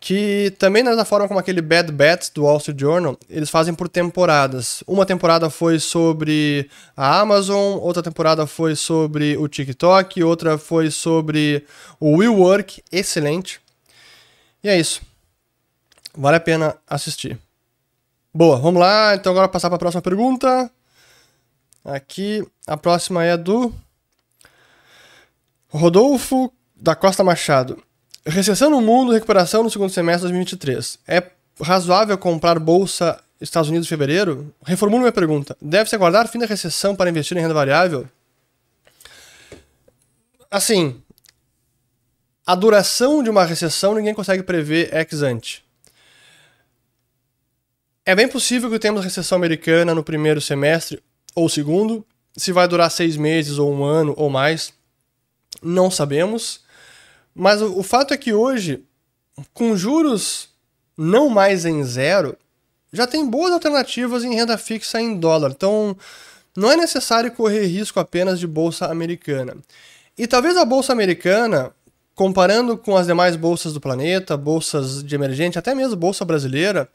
que 0.00 0.54
também 0.58 0.84
da 0.84 1.04
forma 1.04 1.26
como 1.26 1.40
aquele 1.40 1.60
Bad 1.60 1.90
Bets 1.90 2.30
do 2.30 2.44
Wall 2.44 2.58
Street 2.58 2.78
Journal, 2.78 3.18
eles 3.28 3.50
fazem 3.50 3.74
por 3.74 3.88
temporadas. 3.88 4.82
Uma 4.86 5.04
temporada 5.04 5.50
foi 5.50 5.78
sobre 5.80 6.70
a 6.96 7.18
Amazon, 7.20 7.78
outra 7.80 8.02
temporada 8.02 8.46
foi 8.46 8.76
sobre 8.76 9.36
o 9.36 9.48
TikTok, 9.48 10.22
outra 10.22 10.56
foi 10.56 10.90
sobre 10.90 11.64
o 11.98 12.18
WeWork, 12.18 12.82
excelente. 12.92 13.60
E 14.62 14.68
é 14.68 14.78
isso. 14.78 15.02
Vale 16.16 16.36
a 16.36 16.40
pena 16.40 16.76
assistir. 16.86 17.38
Boa, 18.32 18.56
vamos 18.58 18.80
lá. 18.80 19.14
Então 19.14 19.32
agora 19.32 19.48
passar 19.48 19.68
para 19.68 19.76
a 19.76 19.80
próxima 19.80 20.02
pergunta. 20.02 20.70
Aqui, 21.84 22.46
a 22.66 22.76
próxima 22.76 23.24
é 23.24 23.36
do 23.36 23.72
Rodolfo 25.68 26.52
da 26.76 26.94
Costa 26.94 27.24
Machado. 27.24 27.82
Recessão 28.28 28.68
no 28.68 28.82
mundo, 28.82 29.10
recuperação 29.10 29.62
no 29.62 29.70
segundo 29.70 29.90
semestre 29.90 30.28
de 30.28 30.34
2023. 30.34 30.98
É 31.08 31.30
razoável 31.62 32.18
comprar 32.18 32.58
bolsa 32.58 33.18
Estados 33.40 33.70
Unidos 33.70 33.86
em 33.86 33.88
fevereiro? 33.88 34.54
Reformulo 34.62 35.00
minha 35.00 35.12
pergunta. 35.12 35.56
Deve-se 35.62 35.94
aguardar 35.94 36.28
fim 36.28 36.38
da 36.38 36.44
recessão 36.44 36.94
para 36.94 37.08
investir 37.08 37.38
em 37.38 37.40
renda 37.40 37.54
variável? 37.54 38.06
Assim, 40.50 41.00
a 42.46 42.54
duração 42.54 43.22
de 43.22 43.30
uma 43.30 43.46
recessão 43.46 43.94
ninguém 43.94 44.12
consegue 44.12 44.42
prever 44.42 44.94
ex 44.94 45.22
ante. 45.22 45.64
É 48.04 48.14
bem 48.14 48.28
possível 48.28 48.70
que 48.70 48.78
tenhamos 48.78 49.04
recessão 49.04 49.36
americana 49.36 49.94
no 49.94 50.04
primeiro 50.04 50.40
semestre 50.40 51.02
ou 51.34 51.48
segundo. 51.48 52.06
Se 52.36 52.52
vai 52.52 52.68
durar 52.68 52.90
seis 52.90 53.16
meses 53.16 53.56
ou 53.58 53.72
um 53.72 53.84
ano 53.84 54.12
ou 54.18 54.28
mais, 54.28 54.72
não 55.62 55.90
sabemos. 55.90 56.67
Mas 57.38 57.62
o, 57.62 57.78
o 57.78 57.82
fato 57.84 58.12
é 58.12 58.16
que 58.16 58.32
hoje, 58.32 58.82
com 59.54 59.76
juros 59.76 60.48
não 60.96 61.28
mais 61.28 61.64
em 61.64 61.84
zero, 61.84 62.36
já 62.92 63.06
tem 63.06 63.24
boas 63.24 63.52
alternativas 63.52 64.24
em 64.24 64.34
renda 64.34 64.58
fixa 64.58 65.00
em 65.00 65.16
dólar. 65.16 65.52
Então, 65.52 65.96
não 66.56 66.72
é 66.72 66.76
necessário 66.76 67.30
correr 67.30 67.64
risco 67.66 68.00
apenas 68.00 68.40
de 68.40 68.46
bolsa 68.46 68.86
americana. 68.86 69.56
E 70.18 70.26
talvez 70.26 70.56
a 70.56 70.64
bolsa 70.64 70.92
americana, 70.92 71.70
comparando 72.12 72.76
com 72.76 72.96
as 72.96 73.06
demais 73.06 73.36
bolsas 73.36 73.72
do 73.72 73.80
planeta, 73.80 74.36
bolsas 74.36 75.04
de 75.04 75.14
emergente, 75.14 75.60
até 75.60 75.76
mesmo 75.76 75.94
bolsa 75.94 76.24
brasileira, 76.24 76.88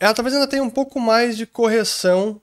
ela 0.00 0.14
talvez 0.14 0.34
ainda 0.34 0.46
tenha 0.46 0.62
um 0.62 0.70
pouco 0.70 0.98
mais 0.98 1.36
de 1.36 1.44
correção 1.44 2.40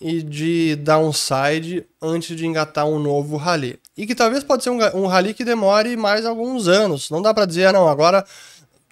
e 0.00 0.22
de 0.22 0.76
downside 0.76 1.84
antes 2.00 2.34
de 2.34 2.46
engatar 2.46 2.86
um 2.86 2.98
novo 2.98 3.36
rally. 3.36 3.78
E 3.96 4.06
que 4.06 4.14
talvez 4.14 4.42
pode 4.42 4.64
ser 4.64 4.70
um, 4.70 4.78
um 4.94 5.06
rally 5.06 5.34
que 5.34 5.44
demore 5.44 5.96
mais 5.96 6.24
alguns 6.24 6.68
anos. 6.68 7.10
Não 7.10 7.20
dá 7.20 7.34
para 7.34 7.44
dizer, 7.44 7.66
ah, 7.66 7.72
não, 7.72 7.88
agora 7.88 8.24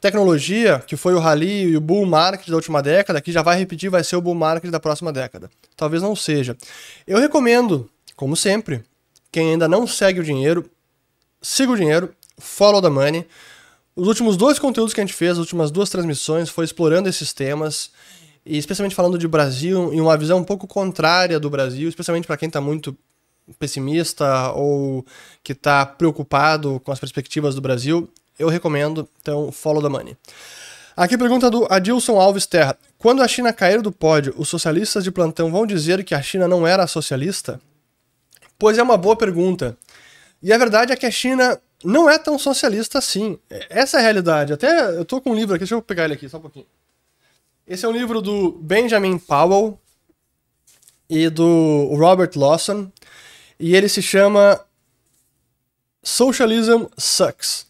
tecnologia, 0.00 0.82
que 0.86 0.96
foi 0.96 1.14
o 1.14 1.18
rally 1.18 1.70
e 1.70 1.76
o 1.76 1.80
bull 1.80 2.06
market 2.06 2.48
da 2.48 2.56
última 2.56 2.82
década, 2.82 3.20
que 3.20 3.32
já 3.32 3.42
vai 3.42 3.58
repetir, 3.58 3.90
vai 3.90 4.04
ser 4.04 4.16
o 4.16 4.20
bull 4.20 4.34
market 4.34 4.70
da 4.70 4.78
próxima 4.78 5.12
década. 5.12 5.50
Talvez 5.76 6.02
não 6.02 6.14
seja. 6.14 6.56
Eu 7.06 7.18
recomendo, 7.18 7.88
como 8.14 8.36
sempre, 8.36 8.84
quem 9.32 9.52
ainda 9.52 9.66
não 9.66 9.86
segue 9.86 10.20
o 10.20 10.24
dinheiro, 10.24 10.70
siga 11.40 11.72
o 11.72 11.76
dinheiro, 11.76 12.14
follow 12.38 12.80
the 12.80 12.88
money. 12.88 13.26
Os 13.96 14.06
últimos 14.06 14.36
dois 14.36 14.58
conteúdos 14.58 14.94
que 14.94 15.00
a 15.00 15.04
gente 15.04 15.14
fez, 15.14 15.32
as 15.32 15.38
últimas 15.38 15.70
duas 15.70 15.90
transmissões, 15.90 16.48
foi 16.48 16.64
explorando 16.64 17.08
esses 17.08 17.32
temas, 17.32 17.90
e 18.44 18.58
especialmente 18.58 18.94
falando 18.94 19.18
de 19.18 19.28
Brasil, 19.28 19.92
em 19.92 20.00
uma 20.00 20.16
visão 20.16 20.38
um 20.38 20.44
pouco 20.44 20.66
contrária 20.66 21.38
do 21.38 21.50
Brasil, 21.50 21.88
especialmente 21.88 22.26
para 22.26 22.36
quem 22.36 22.46
está 22.48 22.60
muito 22.60 22.96
pessimista 23.58 24.52
ou 24.52 25.04
que 25.42 25.52
está 25.52 25.84
preocupado 25.86 26.80
com 26.84 26.92
as 26.92 27.00
perspectivas 27.00 27.54
do 27.54 27.60
Brasil, 27.60 28.08
eu 28.38 28.48
recomendo, 28.48 29.08
então, 29.20 29.50
follow 29.50 29.82
the 29.82 29.88
money. 29.88 30.16
Aqui 30.96 31.16
pergunta 31.16 31.50
do 31.50 31.66
Adilson 31.70 32.18
Alves 32.18 32.46
Terra. 32.46 32.76
Quando 32.98 33.22
a 33.22 33.28
China 33.28 33.52
cair 33.52 33.80
do 33.80 33.92
pódio, 33.92 34.34
os 34.36 34.48
socialistas 34.48 35.04
de 35.04 35.12
plantão 35.12 35.50
vão 35.50 35.64
dizer 35.64 36.04
que 36.04 36.14
a 36.14 36.20
China 36.20 36.48
não 36.48 36.66
era 36.66 36.86
socialista? 36.86 37.60
Pois 38.58 38.78
é 38.78 38.82
uma 38.82 38.96
boa 38.96 39.14
pergunta. 39.14 39.76
E 40.42 40.52
a 40.52 40.58
verdade 40.58 40.92
é 40.92 40.96
que 40.96 41.06
a 41.06 41.10
China 41.10 41.60
não 41.84 42.10
é 42.10 42.18
tão 42.18 42.38
socialista 42.38 42.98
assim. 42.98 43.38
Essa 43.70 43.98
é 43.98 44.00
a 44.00 44.02
realidade. 44.02 44.52
Até 44.52 44.96
eu 44.96 45.04
tô 45.04 45.20
com 45.20 45.30
um 45.30 45.34
livro 45.34 45.54
aqui, 45.54 45.60
deixa 45.60 45.74
eu 45.74 45.82
pegar 45.82 46.04
ele 46.04 46.14
aqui, 46.14 46.28
só 46.28 46.38
um 46.38 46.42
pouquinho. 46.42 46.66
Esse 47.68 47.84
é 47.84 47.88
um 47.88 47.92
livro 47.92 48.22
do 48.22 48.52
Benjamin 48.52 49.18
Powell 49.18 49.78
e 51.06 51.28
do 51.28 51.94
Robert 51.98 52.30
Lawson, 52.34 52.90
e 53.60 53.76
ele 53.76 53.90
se 53.90 54.00
chama 54.00 54.58
Socialism 56.02 56.84
Sucks. 56.96 57.66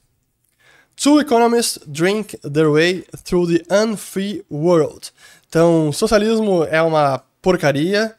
Two 0.95 1.21
economists 1.21 1.81
drink 1.85 2.39
their 2.49 2.71
way 2.71 3.05
through 3.25 3.49
the 3.49 3.65
unfree 3.75 4.45
world. 4.49 5.11
Então, 5.49 5.93
socialismo 5.93 6.63
é 6.63 6.81
uma 6.81 7.21
porcaria. 7.43 8.15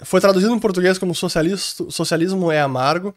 Foi 0.00 0.20
traduzido 0.20 0.52
em 0.52 0.58
português 0.58 0.98
como 0.98 1.14
socialismo 1.14 2.50
é 2.50 2.60
amargo. 2.60 3.14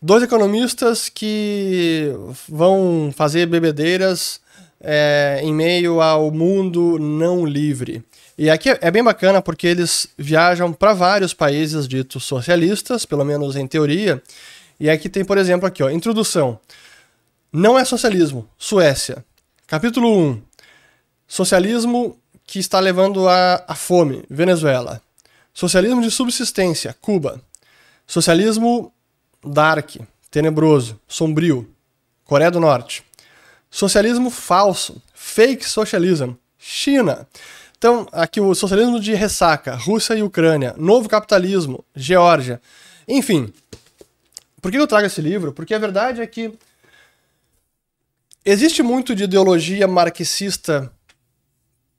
Dois 0.00 0.22
economistas 0.22 1.08
que 1.08 2.14
vão 2.48 3.12
fazer 3.12 3.46
bebedeiras 3.46 4.40
é, 4.80 5.40
em 5.42 5.52
meio 5.52 6.00
ao 6.00 6.30
mundo 6.30 6.98
não 6.98 7.44
livre. 7.44 8.02
E 8.36 8.48
aqui 8.48 8.70
é 8.70 8.90
bem 8.90 9.04
bacana 9.04 9.42
porque 9.42 9.66
eles 9.66 10.08
viajam 10.16 10.72
para 10.72 10.94
vários 10.94 11.34
países 11.34 11.86
ditos 11.86 12.24
socialistas, 12.24 13.04
pelo 13.04 13.24
menos 13.24 13.56
em 13.56 13.66
teoria. 13.66 14.22
E 14.78 14.88
aqui 14.88 15.08
tem, 15.08 15.24
por 15.24 15.36
exemplo, 15.36 15.66
aqui, 15.66 15.82
ó, 15.82 15.90
introdução. 15.90 16.58
Não 17.52 17.78
é 17.78 17.84
socialismo, 17.84 18.48
Suécia. 18.56 19.24
Capítulo 19.66 20.16
1. 20.30 20.42
Socialismo 21.28 22.16
que 22.46 22.58
está 22.58 22.80
levando 22.80 23.28
à 23.28 23.74
fome, 23.76 24.24
Venezuela. 24.28 25.02
Socialismo 25.52 26.00
de 26.00 26.10
subsistência, 26.10 26.96
Cuba. 27.00 27.40
Socialismo 28.06 28.92
dark, 29.44 29.96
tenebroso, 30.30 30.98
sombrio, 31.06 31.68
Coreia 32.24 32.50
do 32.50 32.60
Norte. 32.60 33.04
Socialismo 33.70 34.30
falso, 34.30 35.00
fake 35.14 35.68
socialism, 35.68 36.32
China. 36.58 37.26
Então, 37.78 38.06
aqui 38.12 38.40
o 38.40 38.54
socialismo 38.54 39.00
de 39.00 39.14
ressaca, 39.14 39.74
Rússia 39.74 40.14
e 40.14 40.22
Ucrânia, 40.22 40.74
novo 40.76 41.08
capitalismo, 41.08 41.84
Geórgia. 41.94 42.60
Enfim, 43.08 43.52
por 44.60 44.70
que 44.70 44.76
eu 44.76 44.86
trago 44.86 45.06
esse 45.06 45.20
livro? 45.22 45.52
Porque 45.52 45.72
a 45.72 45.78
verdade 45.78 46.20
é 46.20 46.26
que 46.26 46.52
existe 48.44 48.82
muito 48.82 49.14
de 49.14 49.24
ideologia 49.24 49.88
marxista 49.88 50.92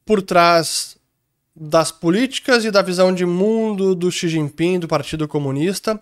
por 0.06 0.22
trás 0.22 0.98
das 1.56 1.92
políticas 1.92 2.64
e 2.64 2.72
da 2.72 2.82
visão 2.82 3.14
de 3.14 3.26
mundo 3.26 3.96
do 3.96 4.12
Xi 4.12 4.30
Jinping, 4.30 4.80
do 4.80 4.88
Partido 4.88 5.28
Comunista, 5.28 6.02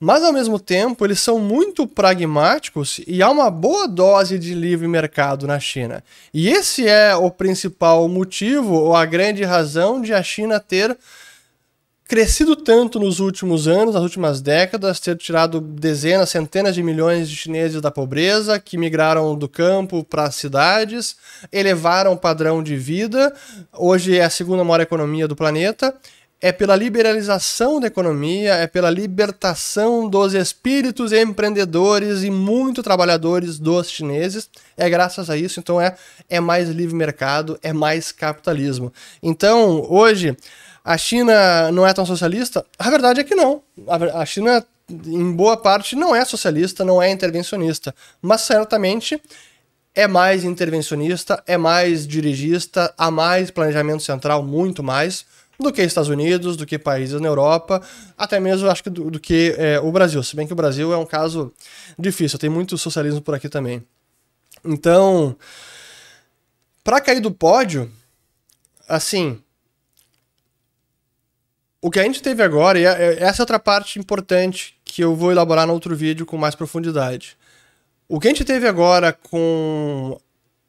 mas 0.00 0.24
ao 0.24 0.32
mesmo 0.32 0.58
tempo 0.58 1.04
eles 1.04 1.20
são 1.20 1.38
muito 1.38 1.86
pragmáticos 1.86 3.02
e 3.06 3.22
há 3.22 3.30
uma 3.30 3.50
boa 3.50 3.86
dose 3.86 4.38
de 4.38 4.54
livre 4.54 4.88
mercado 4.88 5.46
na 5.46 5.60
China. 5.60 6.02
E 6.32 6.48
esse 6.48 6.88
é 6.88 7.14
o 7.14 7.30
principal 7.30 8.08
motivo 8.08 8.72
ou 8.72 8.96
a 8.96 9.04
grande 9.04 9.44
razão 9.44 10.00
de 10.00 10.14
a 10.14 10.22
China 10.22 10.58
ter 10.58 10.96
crescido 12.10 12.56
tanto 12.56 12.98
nos 12.98 13.20
últimos 13.20 13.68
anos, 13.68 13.94
nas 13.94 14.02
últimas 14.02 14.40
décadas, 14.40 14.98
ter 14.98 15.16
tirado 15.16 15.60
dezenas, 15.60 16.30
centenas 16.30 16.74
de 16.74 16.82
milhões 16.82 17.30
de 17.30 17.36
chineses 17.36 17.80
da 17.80 17.88
pobreza, 17.88 18.58
que 18.58 18.76
migraram 18.76 19.36
do 19.36 19.48
campo 19.48 20.02
para 20.02 20.24
as 20.24 20.34
cidades, 20.34 21.14
elevaram 21.52 22.14
o 22.14 22.16
padrão 22.16 22.64
de 22.64 22.76
vida, 22.76 23.32
hoje 23.72 24.18
é 24.18 24.24
a 24.24 24.30
segunda 24.30 24.64
maior 24.64 24.80
economia 24.80 25.28
do 25.28 25.36
planeta. 25.36 25.94
É 26.42 26.52
pela 26.52 26.74
liberalização 26.74 27.78
da 27.78 27.88
economia, 27.88 28.54
é 28.54 28.66
pela 28.66 28.88
libertação 28.88 30.08
dos 30.08 30.32
espíritos 30.32 31.12
empreendedores 31.12 32.22
e 32.22 32.30
muito 32.30 32.82
trabalhadores 32.82 33.58
dos 33.58 33.90
chineses. 33.90 34.48
É 34.76 34.88
graças 34.88 35.28
a 35.28 35.36
isso, 35.36 35.60
então 35.60 35.78
é, 35.80 35.94
é 36.28 36.40
mais 36.40 36.70
livre 36.70 36.96
mercado, 36.96 37.58
é 37.62 37.72
mais 37.74 38.10
capitalismo. 38.10 38.90
Então, 39.22 39.86
hoje, 39.90 40.34
a 40.84 40.96
China 40.96 41.70
não 41.72 41.86
é 41.86 41.92
tão 41.92 42.06
socialista? 42.06 42.64
A 42.78 42.88
verdade 42.88 43.20
é 43.20 43.24
que 43.24 43.34
não. 43.34 43.62
A 44.14 44.24
China, 44.24 44.64
em 44.88 45.32
boa 45.32 45.56
parte, 45.56 45.94
não 45.94 46.16
é 46.16 46.24
socialista, 46.24 46.84
não 46.84 47.02
é 47.02 47.10
intervencionista, 47.10 47.94
mas 48.22 48.40
certamente 48.40 49.20
é 49.94 50.06
mais 50.06 50.44
intervencionista, 50.44 51.42
é 51.46 51.56
mais 51.56 52.06
dirigista, 52.06 52.94
há 52.96 53.10
mais 53.10 53.50
planejamento 53.50 54.02
central, 54.02 54.42
muito 54.42 54.82
mais, 54.82 55.26
do 55.62 55.72
que 55.72 55.82
Estados 55.82 56.08
Unidos, 56.08 56.56
do 56.56 56.66
que 56.66 56.78
países 56.78 57.20
na 57.20 57.28
Europa, 57.28 57.82
até 58.16 58.40
mesmo 58.40 58.68
acho 58.68 58.82
que 58.82 58.90
do, 58.90 59.10
do 59.10 59.20
que 59.20 59.54
é, 59.58 59.80
o 59.80 59.90
Brasil. 59.92 60.22
Se 60.22 60.36
bem 60.36 60.46
que 60.46 60.52
o 60.52 60.56
Brasil 60.56 60.92
é 60.92 60.96
um 60.96 61.06
caso 61.06 61.52
difícil, 61.98 62.38
tem 62.38 62.50
muito 62.50 62.76
socialismo 62.78 63.20
por 63.20 63.34
aqui 63.34 63.48
também. 63.48 63.84
Então, 64.64 65.36
para 66.82 67.00
cair 67.00 67.20
do 67.20 67.30
pódio, 67.30 67.90
assim, 68.88 69.40
o 71.80 71.90
que 71.90 71.98
a 71.98 72.02
gente 72.02 72.22
teve 72.22 72.42
agora, 72.42 72.78
e 72.78 72.84
é, 72.84 72.90
é, 72.90 73.22
essa 73.22 73.40
é 73.40 73.44
outra 73.44 73.58
parte 73.58 73.98
importante 73.98 74.76
que 74.84 75.02
eu 75.02 75.14
vou 75.14 75.30
elaborar 75.30 75.66
no 75.66 75.72
outro 75.72 75.96
vídeo 75.96 76.26
com 76.26 76.36
mais 76.36 76.54
profundidade. 76.54 77.36
O 78.08 78.18
que 78.18 78.28
a 78.28 78.30
gente 78.30 78.44
teve 78.44 78.66
agora 78.66 79.12
com 79.12 80.20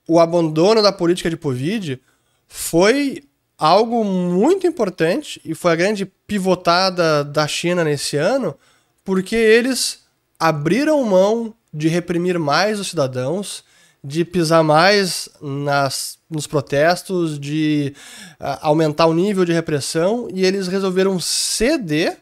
o 0.08 0.20
abandono 0.20 0.82
da 0.82 0.92
política 0.92 1.30
de 1.30 1.38
Covid 1.38 2.00
foi 2.48 3.24
algo 3.62 4.04
muito 4.04 4.66
importante 4.66 5.40
e 5.46 5.54
foi 5.54 5.72
a 5.72 5.76
grande 5.76 6.04
pivotada 6.26 7.24
da 7.24 7.48
China 7.48 7.84
nesse 7.84 8.18
ano, 8.18 8.58
porque 9.06 9.36
eles 9.36 10.00
abriram 10.40 11.04
mão 11.04 11.54
de 11.72 11.88
reprimir 11.88 12.40
mais 12.40 12.80
os 12.80 12.88
cidadãos, 12.88 13.64
de 14.04 14.26
pisar 14.26 14.64
mais 14.64 15.30
nas, 15.40 16.18
nos 16.28 16.48
protestos, 16.48 17.40
de 17.40 17.94
uh, 18.40 18.58
aumentar 18.62 19.06
o 19.06 19.14
nível 19.14 19.46
de 19.46 19.54
repressão, 19.54 20.28
e 20.34 20.44
eles 20.44 20.68
resolveram 20.68 21.20
ceder 21.20 22.18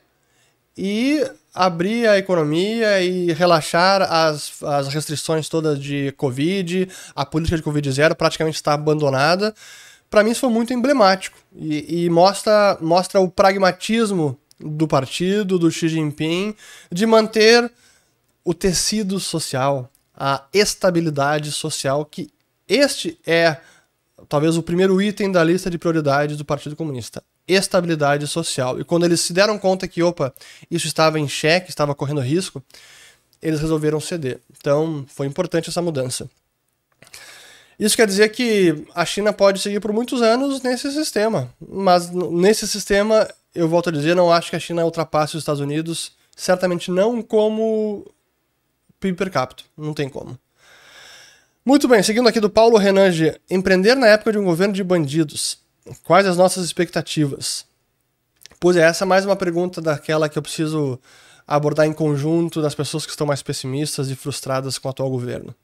e 0.77 1.25
abrir 1.55 2.05
a 2.05 2.17
economia 2.17 3.01
e 3.01 3.31
relaxar 3.31 4.01
as, 4.01 4.61
as 4.61 4.89
restrições 4.89 5.47
todas 5.47 5.79
de 5.79 6.11
Covid, 6.17 6.89
a 7.15 7.25
política 7.25 7.55
de 7.55 7.63
Covid 7.63 7.91
zero 7.93 8.13
praticamente 8.13 8.57
está 8.57 8.73
abandonada. 8.73 9.55
Para 10.09 10.23
mim 10.23 10.31
isso 10.31 10.41
foi 10.41 10.49
muito 10.49 10.73
emblemático 10.73 11.37
e, 11.55 12.05
e 12.05 12.09
mostra, 12.09 12.77
mostra 12.81 13.19
o 13.19 13.29
pragmatismo 13.29 14.37
do 14.59 14.87
partido, 14.87 15.57
do 15.59 15.71
Xi 15.71 15.87
Jinping, 15.87 16.55
de 16.91 17.05
manter 17.05 17.71
o 18.43 18.53
tecido 18.53 19.19
social, 19.19 19.89
a 20.15 20.43
estabilidade 20.53 21.51
social, 21.51 22.03
que 22.03 22.29
este 22.67 23.17
é 23.25 23.57
talvez 24.27 24.57
o 24.57 24.63
primeiro 24.63 25.01
item 25.01 25.31
da 25.31 25.43
lista 25.43 25.69
de 25.69 25.77
prioridades 25.77 26.37
do 26.37 26.43
Partido 26.43 26.75
Comunista. 26.75 27.23
Estabilidade 27.47 28.27
social. 28.27 28.79
E 28.79 28.83
quando 28.83 29.05
eles 29.05 29.21
se 29.21 29.33
deram 29.33 29.57
conta 29.57 29.87
que, 29.87 30.03
opa, 30.03 30.33
isso 30.69 30.87
estava 30.87 31.19
em 31.19 31.27
xeque, 31.27 31.69
estava 31.69 31.95
correndo 31.95 32.21
risco, 32.21 32.63
eles 33.41 33.59
resolveram 33.59 33.99
ceder. 33.99 34.39
Então, 34.57 35.05
foi 35.07 35.25
importante 35.25 35.69
essa 35.69 35.81
mudança. 35.81 36.29
Isso 37.79 37.95
quer 37.95 38.05
dizer 38.05 38.27
que 38.29 38.85
a 38.93 39.05
China 39.05 39.31
pode 39.31 39.61
seguir 39.61 39.79
por 39.79 39.93
muitos 39.93 40.21
anos 40.21 40.61
nesse 40.61 40.91
sistema. 40.91 41.49
Mas 41.65 42.09
nesse 42.09 42.67
sistema, 42.67 43.25
eu 43.55 43.69
volto 43.69 43.87
a 43.87 43.91
dizer, 43.91 44.15
não 44.15 44.31
acho 44.31 44.49
que 44.49 44.55
a 44.57 44.59
China 44.59 44.83
ultrapasse 44.83 45.37
os 45.37 45.41
Estados 45.41 45.61
Unidos. 45.61 46.11
Certamente 46.35 46.91
não 46.91 47.21
como 47.21 48.05
PIB 48.99 49.17
per 49.17 49.31
capita. 49.31 49.63
Não 49.77 49.93
tem 49.93 50.09
como. 50.09 50.37
Muito 51.65 51.87
bem, 51.87 52.03
seguindo 52.03 52.27
aqui 52.27 52.41
do 52.41 52.49
Paulo 52.49 52.77
Renan 52.77 53.11
G. 53.11 53.39
Empreender 53.49 53.95
na 53.95 54.07
época 54.07 54.33
de 54.33 54.37
um 54.37 54.43
governo 54.43 54.73
de 54.73 54.83
bandidos. 54.83 55.59
Quais 56.03 56.25
as 56.25 56.35
nossas 56.35 56.65
expectativas? 56.65 57.65
Pois 58.59 58.75
é, 58.75 58.81
essa 58.81 59.05
é 59.05 59.07
mais 59.07 59.25
uma 59.25 59.37
pergunta 59.37 59.81
daquela 59.81 60.27
que 60.27 60.37
eu 60.37 60.41
preciso 60.41 60.99
abordar 61.47 61.85
em 61.85 61.93
conjunto 61.93 62.61
das 62.61 62.75
pessoas 62.75 63.05
que 63.05 63.11
estão 63.11 63.25
mais 63.25 63.41
pessimistas 63.41 64.09
e 64.09 64.15
frustradas 64.15 64.77
com 64.77 64.87
o 64.87 64.91
atual 64.91 65.09
governo. 65.09 65.55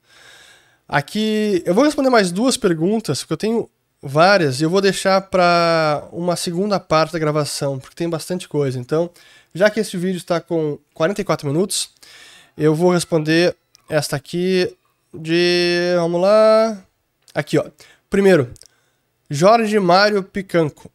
Aqui 0.88 1.62
eu 1.66 1.74
vou 1.74 1.84
responder 1.84 2.10
mais 2.10 2.30
duas 2.30 2.56
perguntas, 2.56 3.20
porque 3.20 3.32
eu 3.32 3.36
tenho 3.36 3.70
várias, 4.02 4.60
e 4.60 4.64
eu 4.64 4.70
vou 4.70 4.80
deixar 4.80 5.20
para 5.22 6.06
uma 6.12 6.36
segunda 6.36 6.78
parte 6.78 7.12
da 7.12 7.18
gravação, 7.18 7.78
porque 7.78 7.96
tem 7.96 8.08
bastante 8.08 8.48
coisa. 8.48 8.78
Então, 8.78 9.10
já 9.54 9.68
que 9.70 9.80
esse 9.80 9.96
vídeo 9.96 10.18
está 10.18 10.40
com 10.40 10.78
44 10.94 11.46
minutos, 11.46 11.90
eu 12.56 12.74
vou 12.74 12.92
responder 12.92 13.56
esta 13.88 14.16
aqui 14.16 14.74
de. 15.12 15.94
Vamos 15.96 16.20
lá. 16.20 16.82
Aqui, 17.34 17.58
ó. 17.58 17.64
Primeiro, 18.08 18.52
Jorge 19.28 19.78
Mário 19.78 20.22
Picanco. 20.22 20.90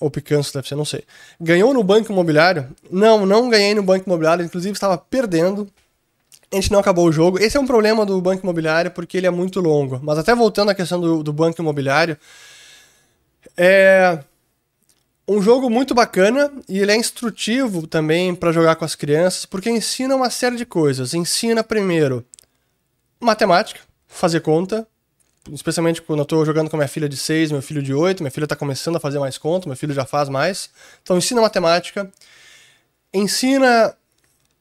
Ou 0.00 0.10
Picanço, 0.10 0.54
deve 0.54 0.68
ser, 0.68 0.76
não 0.76 0.84
sei. 0.84 1.02
Ganhou 1.40 1.74
no 1.74 1.82
Banco 1.82 2.12
Imobiliário? 2.12 2.68
Não, 2.90 3.26
não 3.26 3.48
ganhei 3.48 3.74
no 3.74 3.82
Banco 3.82 4.06
Imobiliário. 4.06 4.44
Inclusive, 4.44 4.72
estava 4.72 4.96
perdendo. 4.96 5.68
A 6.50 6.56
gente 6.56 6.72
não 6.72 6.78
acabou 6.78 7.06
o 7.06 7.12
jogo. 7.12 7.38
Esse 7.38 7.56
é 7.56 7.60
um 7.60 7.66
problema 7.66 8.06
do 8.06 8.20
Banco 8.20 8.42
Imobiliário 8.42 8.90
porque 8.90 9.16
ele 9.16 9.26
é 9.26 9.30
muito 9.30 9.60
longo. 9.60 10.00
Mas 10.02 10.18
até 10.18 10.34
voltando 10.34 10.70
à 10.70 10.74
questão 10.74 11.00
do, 11.00 11.22
do 11.22 11.32
Banco 11.32 11.60
Imobiliário. 11.60 12.16
É 13.56 14.18
um 15.28 15.42
jogo 15.42 15.68
muito 15.68 15.94
bacana 15.94 16.50
e 16.66 16.78
ele 16.78 16.90
é 16.90 16.96
instrutivo 16.96 17.86
também 17.86 18.34
para 18.34 18.50
jogar 18.50 18.76
com 18.76 18.84
as 18.84 18.94
crianças, 18.94 19.44
porque 19.44 19.68
ensina 19.68 20.16
uma 20.16 20.30
série 20.30 20.56
de 20.56 20.64
coisas. 20.64 21.12
Ensina 21.12 21.62
primeiro 21.62 22.24
matemática, 23.20 23.80
fazer 24.06 24.40
conta, 24.40 24.86
especialmente 25.52 26.00
quando 26.00 26.20
eu 26.20 26.22
estou 26.22 26.44
jogando 26.46 26.70
com 26.70 26.76
minha 26.76 26.88
filha 26.88 27.08
de 27.08 27.16
6, 27.16 27.52
meu 27.52 27.60
filho 27.62 27.82
de 27.82 27.92
8, 27.92 28.22
minha 28.22 28.30
filha 28.30 28.44
está 28.44 28.56
começando 28.56 28.96
a 28.96 29.00
fazer 29.00 29.18
mais 29.18 29.36
conta, 29.36 29.68
meu 29.68 29.76
filho 29.76 29.92
já 29.92 30.04
faz 30.04 30.28
mais. 30.28 30.70
Então 31.02 31.18
ensina 31.18 31.40
matemática, 31.40 32.10
ensina 33.12 33.94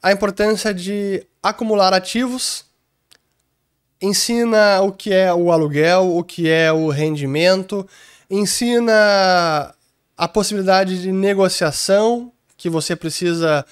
a 0.01 0.11
importância 0.11 0.73
de 0.73 1.25
acumular 1.49 1.93
ativos, 1.93 2.65
ensina 4.01 4.81
o 4.81 4.91
que 4.91 5.13
é 5.13 5.33
o 5.33 5.51
aluguel, 5.51 6.15
o 6.15 6.23
que 6.23 6.49
é 6.49 6.71
o 6.71 6.89
rendimento, 6.89 7.87
ensina 8.29 9.73
a 10.17 10.27
possibilidade 10.27 11.01
de 11.01 11.11
negociação 11.11 12.31
que 12.57 12.69
você 12.69 12.95
precisa, 12.95 13.63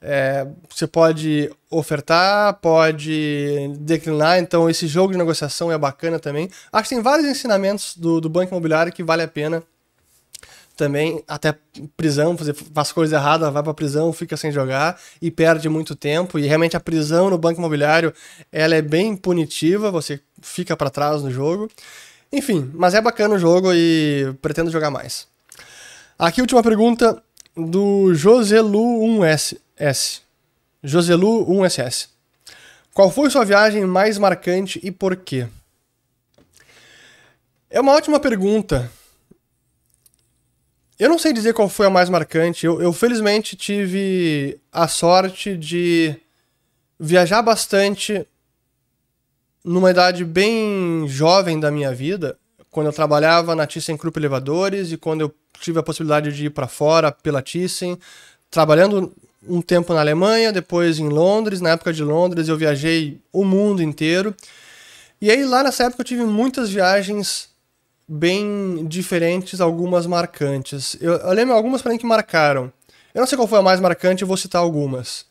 é, 0.00 0.44
você 0.68 0.84
pode 0.86 1.48
ofertar, 1.70 2.54
pode 2.54 3.70
declinar, 3.78 4.40
então 4.40 4.68
esse 4.68 4.88
jogo 4.88 5.12
de 5.12 5.18
negociação 5.18 5.70
é 5.70 5.78
bacana 5.78 6.18
também. 6.18 6.50
Acho 6.72 6.88
que 6.88 6.94
tem 6.96 7.02
vários 7.02 7.28
ensinamentos 7.28 7.96
do, 7.96 8.20
do 8.20 8.28
banco 8.28 8.52
imobiliário 8.52 8.92
que 8.92 9.04
vale 9.04 9.22
a 9.22 9.28
pena 9.28 9.62
também, 10.76 11.22
até 11.28 11.54
prisão, 11.96 12.36
fazer, 12.36 12.54
faz 12.54 12.92
coisa 12.92 13.16
errada, 13.16 13.50
vai 13.50 13.62
pra 13.62 13.74
prisão, 13.74 14.12
fica 14.12 14.36
sem 14.36 14.50
jogar 14.50 14.98
e 15.20 15.30
perde 15.30 15.68
muito 15.68 15.94
tempo, 15.94 16.38
e 16.38 16.46
realmente 16.46 16.76
a 16.76 16.80
prisão 16.80 17.30
no 17.30 17.38
banco 17.38 17.58
imobiliário, 17.58 18.12
ela 18.50 18.74
é 18.74 18.82
bem 18.82 19.16
punitiva, 19.16 19.90
você 19.90 20.20
fica 20.40 20.76
para 20.76 20.90
trás 20.90 21.22
no 21.22 21.30
jogo. 21.30 21.70
Enfim, 22.32 22.70
mas 22.74 22.94
é 22.94 23.00
bacana 23.00 23.34
o 23.34 23.38
jogo 23.38 23.72
e 23.74 24.34
pretendo 24.40 24.70
jogar 24.70 24.90
mais. 24.90 25.26
Aqui 26.18 26.40
última 26.40 26.62
pergunta 26.62 27.22
do 27.56 28.10
Joselu1S. 28.12 29.58
Joselu1SS. 30.84 32.08
Qual 32.94 33.10
foi 33.10 33.30
sua 33.30 33.44
viagem 33.44 33.84
mais 33.86 34.18
marcante 34.18 34.80
e 34.82 34.90
por 34.90 35.16
quê? 35.16 35.46
É 37.70 37.80
uma 37.80 37.92
ótima 37.92 38.20
pergunta. 38.20 38.90
Eu 40.98 41.08
não 41.08 41.18
sei 41.18 41.32
dizer 41.32 41.54
qual 41.54 41.68
foi 41.68 41.86
a 41.86 41.90
mais 41.90 42.08
marcante. 42.08 42.66
Eu, 42.66 42.80
eu 42.80 42.92
felizmente 42.92 43.56
tive 43.56 44.60
a 44.70 44.86
sorte 44.86 45.56
de 45.56 46.14
viajar 46.98 47.42
bastante 47.42 48.26
numa 49.64 49.90
idade 49.90 50.24
bem 50.24 51.06
jovem 51.08 51.58
da 51.58 51.70
minha 51.70 51.94
vida, 51.94 52.36
quando 52.70 52.86
eu 52.86 52.92
trabalhava 52.92 53.54
na 53.54 53.66
ThyssenKrupp 53.66 54.18
Elevadores 54.18 54.92
e 54.92 54.96
quando 54.96 55.20
eu 55.20 55.34
tive 55.60 55.78
a 55.78 55.82
possibilidade 55.82 56.32
de 56.32 56.46
ir 56.46 56.50
para 56.50 56.66
fora 56.66 57.12
pela 57.12 57.42
Thyssen, 57.42 57.98
trabalhando 58.50 59.12
um 59.48 59.60
tempo 59.60 59.92
na 59.92 60.00
Alemanha, 60.00 60.52
depois 60.52 60.98
em 60.98 61.08
Londres. 61.08 61.60
Na 61.60 61.70
época 61.70 61.92
de 61.92 62.02
Londres 62.02 62.48
eu 62.48 62.56
viajei 62.56 63.20
o 63.32 63.44
mundo 63.44 63.82
inteiro. 63.82 64.34
E 65.20 65.30
aí 65.30 65.44
lá 65.44 65.62
nessa 65.62 65.84
época 65.84 66.02
eu 66.02 66.06
tive 66.06 66.24
muitas 66.24 66.70
viagens 66.70 67.51
bem 68.08 68.86
diferentes, 68.86 69.60
algumas 69.60 70.06
marcantes. 70.06 70.96
Eu, 71.00 71.14
eu 71.14 71.32
lembro 71.32 71.54
algumas 71.54 71.82
para 71.82 71.92
mim 71.92 71.98
que 71.98 72.06
marcaram. 72.06 72.72
Eu 73.14 73.20
não 73.20 73.26
sei 73.26 73.36
qual 73.36 73.48
foi 73.48 73.58
a 73.58 73.62
mais 73.62 73.80
marcante, 73.80 74.22
eu 74.22 74.28
vou 74.28 74.36
citar 74.36 74.62
algumas. 74.62 75.26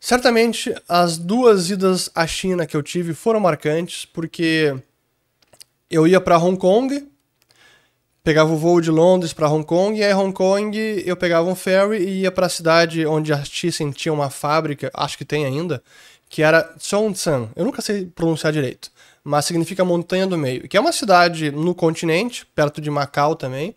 Certamente 0.00 0.74
as 0.88 1.16
duas 1.16 1.70
idas 1.70 2.10
à 2.14 2.26
China 2.26 2.66
que 2.66 2.76
eu 2.76 2.82
tive 2.82 3.14
foram 3.14 3.38
marcantes, 3.38 4.04
porque 4.04 4.74
eu 5.90 6.06
ia 6.06 6.20
para 6.20 6.38
Hong 6.38 6.58
Kong 6.58 7.12
pegava 8.22 8.52
o 8.52 8.56
voo 8.56 8.80
de 8.80 8.90
Londres 8.90 9.32
para 9.32 9.48
Hong 9.48 9.64
Kong 9.64 9.98
e 9.98 10.04
aí 10.04 10.14
Hong 10.14 10.32
Kong 10.32 11.02
eu 11.04 11.16
pegava 11.16 11.48
um 11.48 11.54
ferry 11.54 11.98
e 11.98 12.20
ia 12.20 12.30
para 12.30 12.46
a 12.46 12.48
cidade 12.48 13.04
onde 13.04 13.32
a 13.32 13.38
Thyssen 13.38 13.90
tinha 13.90 14.12
uma 14.12 14.30
fábrica, 14.30 14.90
acho 14.94 15.18
que 15.18 15.24
tem 15.24 15.44
ainda, 15.44 15.82
que 16.28 16.42
era 16.42 16.72
Zhongshan. 16.80 17.50
Eu 17.56 17.64
nunca 17.64 17.82
sei 17.82 18.06
pronunciar 18.06 18.52
direito, 18.52 18.90
mas 19.24 19.44
significa 19.44 19.84
montanha 19.84 20.26
do 20.26 20.36
meio, 20.36 20.68
que 20.68 20.76
é 20.76 20.80
uma 20.80 20.92
cidade 20.92 21.50
no 21.50 21.74
continente, 21.74 22.44
perto 22.54 22.80
de 22.80 22.90
Macau 22.90 23.36
também. 23.36 23.74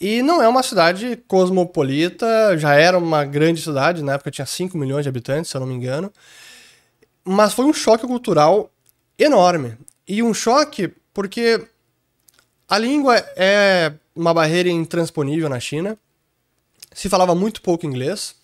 E 0.00 0.22
não 0.22 0.42
é 0.42 0.48
uma 0.48 0.62
cidade 0.62 1.16
cosmopolita, 1.28 2.58
já 2.58 2.74
era 2.74 2.98
uma 2.98 3.24
grande 3.24 3.62
cidade, 3.62 4.02
na 4.02 4.14
época 4.14 4.30
tinha 4.30 4.46
5 4.46 4.76
milhões 4.76 5.04
de 5.04 5.08
habitantes, 5.08 5.50
se 5.50 5.56
eu 5.56 5.60
não 5.60 5.66
me 5.66 5.74
engano. 5.74 6.12
Mas 7.24 7.52
foi 7.52 7.64
um 7.64 7.72
choque 7.72 8.06
cultural 8.06 8.70
enorme. 9.18 9.76
E 10.08 10.22
um 10.22 10.34
choque 10.34 10.92
porque 11.14 11.64
a 12.68 12.78
língua 12.78 13.16
é 13.36 13.92
uma 14.16 14.34
barreira 14.34 14.68
intransponível 14.68 15.48
na 15.48 15.60
China. 15.60 15.96
Se 16.92 17.08
falava 17.08 17.34
muito 17.34 17.62
pouco 17.62 17.86
inglês. 17.86 18.34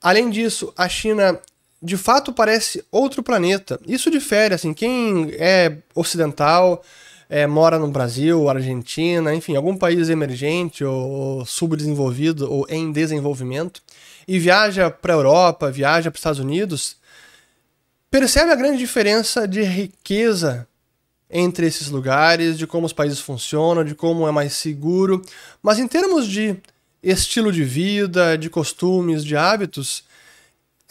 Além 0.00 0.30
disso, 0.30 0.72
a 0.76 0.88
China 0.88 1.40
de 1.82 1.96
fato 1.96 2.32
parece 2.32 2.84
outro 2.90 3.22
planeta. 3.22 3.80
Isso 3.86 4.10
difere, 4.10 4.54
assim, 4.54 4.72
quem 4.72 5.32
é 5.32 5.78
ocidental, 5.94 6.82
é, 7.28 7.46
mora 7.46 7.78
no 7.78 7.88
Brasil, 7.88 8.48
Argentina, 8.48 9.34
enfim, 9.34 9.56
algum 9.56 9.76
país 9.76 10.08
emergente 10.08 10.84
ou 10.84 11.44
subdesenvolvido 11.44 12.50
ou 12.50 12.66
em 12.68 12.92
desenvolvimento 12.92 13.82
e 14.28 14.38
viaja 14.38 14.90
para 14.90 15.14
a 15.14 15.16
Europa, 15.16 15.70
viaja 15.70 16.10
para 16.10 16.16
os 16.16 16.20
Estados 16.20 16.38
Unidos, 16.38 16.96
percebe 18.10 18.52
a 18.52 18.54
grande 18.54 18.78
diferença 18.78 19.48
de 19.48 19.62
riqueza 19.62 20.68
entre 21.28 21.66
esses 21.66 21.88
lugares, 21.88 22.58
de 22.58 22.66
como 22.66 22.86
os 22.86 22.92
países 22.92 23.18
funcionam, 23.18 23.82
de 23.82 23.94
como 23.94 24.28
é 24.28 24.30
mais 24.30 24.52
seguro. 24.52 25.22
Mas 25.62 25.78
em 25.78 25.88
termos 25.88 26.28
de 26.28 26.56
estilo 27.02 27.50
de 27.50 27.64
vida, 27.64 28.36
de 28.36 28.50
costumes, 28.50 29.24
de 29.24 29.34
hábitos, 29.34 30.04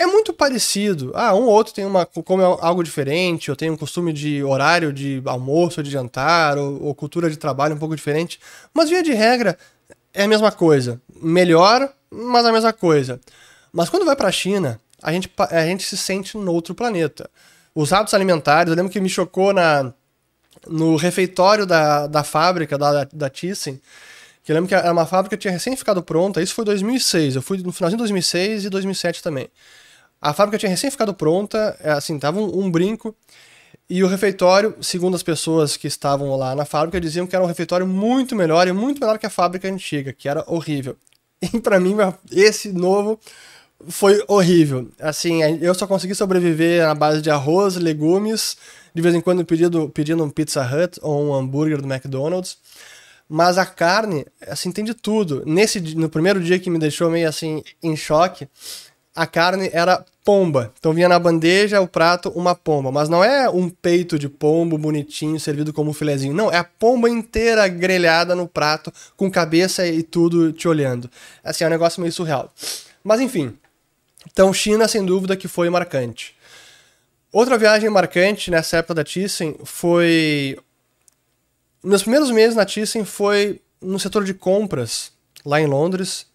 é 0.01 0.05
muito 0.07 0.33
parecido. 0.33 1.11
Ah, 1.13 1.33
um 1.35 1.43
ou 1.43 1.49
outro 1.49 1.73
tem 1.73 1.85
uma 1.85 2.05
come 2.05 2.43
algo 2.43 2.83
diferente, 2.83 3.49
ou 3.49 3.55
tem 3.55 3.69
um 3.69 3.77
costume 3.77 4.11
de 4.11 4.43
horário 4.43 4.91
de 4.91 5.21
almoço, 5.25 5.83
de 5.83 5.89
jantar, 5.89 6.57
ou, 6.57 6.83
ou 6.83 6.95
cultura 6.95 7.29
de 7.29 7.37
trabalho 7.37 7.75
um 7.75 7.79
pouco 7.79 7.95
diferente. 7.95 8.39
Mas 8.73 8.89
via 8.89 9.03
de 9.03 9.13
regra 9.13 9.57
é 10.13 10.23
a 10.23 10.27
mesma 10.27 10.51
coisa. 10.51 10.99
Melhor, 11.21 11.91
mas 12.09 12.45
a 12.45 12.51
mesma 12.51 12.73
coisa. 12.73 13.19
Mas 13.71 13.89
quando 13.89 14.05
vai 14.05 14.15
para 14.15 14.27
a 14.27 14.31
China, 14.31 14.79
a 15.01 15.11
gente, 15.11 15.31
a 15.37 15.65
gente 15.65 15.83
se 15.83 15.97
sente 15.97 16.37
no 16.37 16.51
outro 16.51 16.73
planeta. 16.75 17.29
Os 17.73 17.93
hábitos 17.93 18.13
alimentares, 18.13 18.69
eu 18.69 18.75
lembro 18.75 18.91
que 18.91 18.99
me 18.99 19.09
chocou 19.09 19.53
na, 19.53 19.93
no 20.67 20.95
refeitório 20.95 21.65
da, 21.65 22.07
da 22.07 22.23
fábrica, 22.23 22.77
da, 22.77 23.05
da 23.05 23.29
Thyssen, 23.29 23.79
que 24.43 24.51
eu 24.51 24.55
lembro 24.55 24.67
que 24.67 24.75
era 24.75 24.91
uma 24.91 25.05
fábrica 25.05 25.37
que 25.37 25.41
tinha 25.41 25.51
recém 25.51 25.75
ficado 25.75 26.01
pronta, 26.01 26.41
isso 26.41 26.53
foi 26.53 26.65
2006, 26.65 27.35
eu 27.35 27.41
fui 27.41 27.59
no 27.59 27.71
finalzinho 27.71 27.97
de 27.97 28.01
2006 28.03 28.65
e 28.65 28.69
2007 28.69 29.23
também. 29.23 29.47
A 30.21 30.33
fábrica 30.33 30.57
tinha 30.57 30.69
recém 30.69 30.91
ficado 30.91 31.13
pronta, 31.13 31.75
é, 31.81 31.91
assim, 31.91 32.19
tava 32.19 32.39
um, 32.39 32.65
um 32.65 32.71
brinco, 32.71 33.15
e 33.89 34.03
o 34.03 34.07
refeitório, 34.07 34.75
segundo 34.79 35.15
as 35.15 35.23
pessoas 35.23 35.75
que 35.75 35.87
estavam 35.87 36.33
lá 36.37 36.55
na 36.55 36.63
fábrica, 36.63 37.01
diziam 37.01 37.27
que 37.27 37.35
era 37.35 37.43
um 37.43 37.47
refeitório 37.47 37.85
muito 37.85 38.35
melhor 38.35 38.67
e 38.67 38.71
muito 38.71 39.01
melhor 39.01 39.17
que 39.17 39.25
a 39.25 39.29
fábrica 39.29 39.67
antiga, 39.67 40.13
que 40.13 40.29
era 40.29 40.43
horrível. 40.47 40.95
E 41.41 41.59
para 41.59 41.79
mim, 41.79 41.95
esse 42.31 42.71
novo 42.71 43.19
foi 43.89 44.23
horrível. 44.27 44.89
Assim, 44.99 45.41
eu 45.59 45.73
só 45.73 45.87
consegui 45.87 46.13
sobreviver 46.13 46.85
na 46.85 46.93
base 46.93 47.19
de 47.19 47.31
arroz, 47.31 47.75
legumes, 47.77 48.57
de 48.93 49.01
vez 49.01 49.15
em 49.15 49.19
quando 49.19 49.43
pedindo, 49.43 49.89
pedindo 49.89 50.23
um 50.23 50.29
Pizza 50.29 50.61
Hut 50.61 50.99
ou 51.01 51.29
um 51.29 51.33
hambúrguer 51.33 51.81
do 51.81 51.91
McDonald's. 51.91 52.59
Mas 53.27 53.57
a 53.57 53.65
carne, 53.65 54.25
assim, 54.47 54.71
tem 54.71 54.85
de 54.85 54.93
tudo. 54.93 55.43
Nesse, 55.45 55.79
no 55.95 56.09
primeiro 56.09 56.39
dia 56.39 56.59
que 56.59 56.69
me 56.69 56.77
deixou 56.77 57.09
meio 57.09 57.27
assim 57.27 57.63
em 57.81 57.95
choque, 57.95 58.47
a 59.15 59.25
carne 59.25 59.69
era 59.73 60.05
pomba. 60.23 60.71
Então 60.79 60.93
vinha 60.93 61.09
na 61.09 61.17
bandeja 61.17 61.81
o 61.81 61.87
prato 61.87 62.29
uma 62.29 62.55
pomba, 62.55 62.91
mas 62.91 63.09
não 63.09 63.23
é 63.23 63.49
um 63.49 63.69
peito 63.69 64.19
de 64.19 64.29
pombo 64.29 64.77
bonitinho 64.77 65.39
servido 65.39 65.73
como 65.73 65.91
um 65.91 65.93
filezinho. 65.93 66.33
Não, 66.33 66.51
é 66.51 66.57
a 66.57 66.63
pomba 66.63 67.09
inteira 67.09 67.67
grelhada 67.67 68.35
no 68.35 68.47
prato 68.47 68.91
com 69.17 69.31
cabeça 69.31 69.85
e 69.87 70.03
tudo 70.03 70.51
te 70.51 70.67
olhando. 70.67 71.09
Assim, 71.43 71.63
é 71.63 71.67
um 71.67 71.71
negócio 71.71 72.01
meio 72.01 72.13
surreal. 72.13 72.51
Mas 73.03 73.19
enfim. 73.19 73.57
Então 74.31 74.53
China 74.53 74.87
sem 74.87 75.03
dúvida 75.03 75.35
que 75.35 75.47
foi 75.47 75.69
marcante. 75.69 76.35
Outra 77.31 77.57
viagem 77.57 77.89
marcante 77.89 78.51
nessa 78.51 78.77
época 78.77 78.95
da 78.95 79.03
Thyssen 79.03 79.55
foi. 79.63 80.59
Meus 81.83 82.03
primeiros 82.03 82.29
meses 82.29 82.55
na 82.55 82.65
Thyssen 82.65 83.05
foi 83.05 83.61
no 83.81 83.97
setor 83.99 84.23
de 84.23 84.33
compras, 84.33 85.11
lá 85.43 85.59
em 85.59 85.65
Londres, 85.65 86.27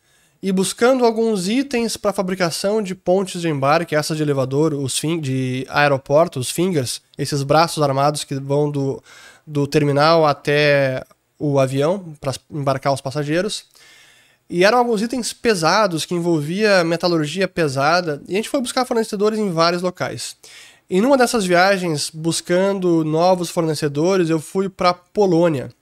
e 0.47 0.53
buscando 0.53 1.05
alguns 1.05 1.49
itens 1.49 1.97
para 1.97 2.13
fabricação 2.13 2.81
de 2.81 2.95
pontes 2.95 3.41
de 3.41 3.49
embarque, 3.49 3.97
essas 3.97 4.17
de 4.17 4.23
elevador, 4.23 4.75
os 4.75 4.95
de 5.21 5.67
aeroporto, 5.69 6.39
os 6.39 6.53
fingers, 6.53 7.03
esses 7.19 7.43
braços 7.43 7.83
armados 7.83 8.23
que 8.23 8.37
vão 8.37 8.71
do, 8.71 9.03
do 9.45 9.67
terminal 9.67 10.25
até 10.25 11.05
o 11.37 11.59
avião 11.59 12.15
para 12.21 12.33
embarcar 12.49 12.93
os 12.93 13.01
passageiros. 13.01 13.65
E 14.49 14.65
eram 14.65 14.79
alguns 14.79 15.03
itens 15.03 15.33
pesados 15.33 16.05
que 16.05 16.15
envolvia 16.15 16.85
metalurgia 16.85 17.49
pesada, 17.49 18.23
e 18.29 18.35
a 18.35 18.37
gente 18.37 18.49
foi 18.49 18.61
buscar 18.61 18.85
fornecedores 18.85 19.41
em 19.41 19.51
vários 19.51 19.83
locais. 19.83 20.37
Em 20.89 21.05
uma 21.05 21.19
dessas 21.19 21.45
viagens, 21.45 22.09
buscando 22.09 23.05
novos 23.05 23.51
fornecedores, 23.51 24.31
eu 24.31 24.39
fui 24.39 24.69
para 24.69 24.95
Polônia. 24.95 25.73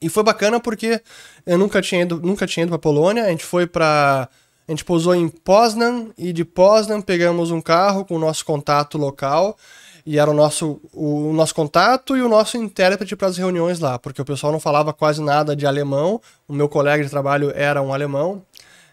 E 0.00 0.08
foi 0.10 0.22
bacana 0.22 0.60
porque 0.60 1.00
eu 1.46 1.58
nunca 1.58 1.80
tinha 1.82 2.02
ido, 2.02 2.20
nunca 2.20 2.46
tinha 2.46 2.64
ido 2.64 2.70
para 2.70 2.78
Polônia. 2.78 3.24
A 3.24 3.30
gente 3.30 3.44
foi 3.44 3.66
para 3.66 4.28
a 4.66 4.72
gente 4.72 4.84
pousou 4.84 5.14
em 5.14 5.28
Poznan 5.28 6.08
e 6.16 6.32
de 6.32 6.44
Poznan 6.44 7.02
pegamos 7.02 7.50
um 7.50 7.60
carro 7.60 8.04
com 8.04 8.16
o 8.16 8.18
nosso 8.18 8.44
contato 8.46 8.96
local 8.96 9.58
e 10.06 10.18
era 10.18 10.30
o 10.30 10.34
nosso, 10.34 10.80
o, 10.92 11.32
nosso 11.34 11.54
contato 11.54 12.16
e 12.16 12.22
o 12.22 12.28
nosso 12.28 12.56
intérprete 12.56 13.14
para 13.14 13.28
as 13.28 13.36
reuniões 13.36 13.78
lá, 13.78 13.98
porque 13.98 14.20
o 14.20 14.24
pessoal 14.24 14.52
não 14.52 14.60
falava 14.60 14.92
quase 14.92 15.22
nada 15.22 15.54
de 15.54 15.66
alemão. 15.66 16.20
O 16.48 16.52
meu 16.52 16.68
colega 16.68 17.02
de 17.02 17.10
trabalho 17.10 17.52
era 17.54 17.82
um 17.82 17.92
alemão, 17.92 18.42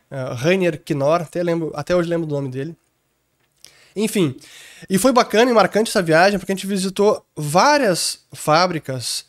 uh, 0.09 0.33
Rainer 0.35 0.81
Knorr, 0.83 1.21
até, 1.21 1.41
lembro, 1.41 1.71
até 1.73 1.95
hoje 1.95 2.09
lembro 2.09 2.27
do 2.27 2.35
nome 2.35 2.49
dele. 2.49 2.75
Enfim, 3.95 4.35
e 4.89 4.97
foi 4.97 5.11
bacana 5.11 5.51
e 5.51 5.53
marcante 5.53 5.89
essa 5.89 6.01
viagem 6.01 6.39
porque 6.39 6.51
a 6.51 6.55
gente 6.55 6.67
visitou 6.67 7.25
várias 7.35 8.19
fábricas 8.33 9.25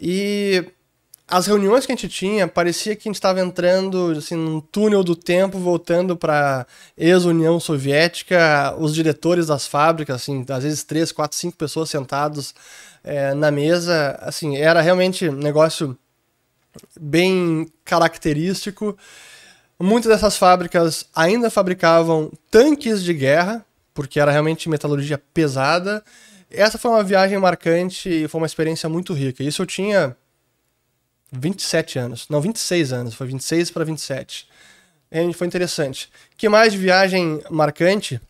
e 0.00 0.64
as 1.30 1.46
reuniões 1.46 1.86
que 1.86 1.92
a 1.92 1.94
gente 1.94 2.08
tinha, 2.08 2.48
parecia 2.48 2.96
que 2.96 3.08
a 3.08 3.10
gente 3.10 3.14
estava 3.14 3.40
entrando 3.40 4.12
assim, 4.18 4.34
num 4.34 4.60
túnel 4.60 5.04
do 5.04 5.14
tempo, 5.14 5.58
voltando 5.58 6.16
para 6.16 6.66
ex-União 6.98 7.60
Soviética, 7.60 8.74
os 8.76 8.92
diretores 8.92 9.46
das 9.46 9.66
fábricas, 9.66 10.16
assim, 10.16 10.44
às 10.48 10.64
vezes 10.64 10.82
três, 10.82 11.12
quatro, 11.12 11.38
cinco 11.38 11.56
pessoas 11.56 11.88
sentados 11.88 12.52
é, 13.04 13.32
na 13.32 13.50
mesa, 13.52 14.18
assim, 14.20 14.56
era 14.56 14.80
realmente 14.80 15.28
um 15.28 15.32
negócio 15.32 15.96
bem 17.00 17.70
característico. 17.84 18.98
Muitas 19.78 20.10
dessas 20.10 20.36
fábricas 20.36 21.06
ainda 21.14 21.48
fabricavam 21.48 22.30
tanques 22.50 23.04
de 23.04 23.14
guerra, 23.14 23.64
porque 23.94 24.18
era 24.18 24.32
realmente 24.32 24.68
metalurgia 24.68 25.20
pesada. 25.32 26.04
Essa 26.50 26.76
foi 26.76 26.90
uma 26.90 27.04
viagem 27.04 27.38
marcante 27.38 28.08
e 28.08 28.28
foi 28.28 28.40
uma 28.40 28.46
experiência 28.46 28.88
muito 28.88 29.12
rica. 29.12 29.44
Isso 29.44 29.62
eu 29.62 29.66
tinha 29.66 30.16
27 31.32 31.98
anos. 31.98 32.26
Não, 32.28 32.40
26 32.40 32.92
anos. 32.92 33.14
Foi 33.14 33.26
26 33.26 33.70
para 33.70 33.84
27. 33.84 34.48
E 35.10 35.32
foi 35.32 35.46
interessante. 35.46 36.10
que 36.36 36.48
mais 36.48 36.72
de 36.72 36.78
viagem 36.78 37.42
marcante? 37.50 38.20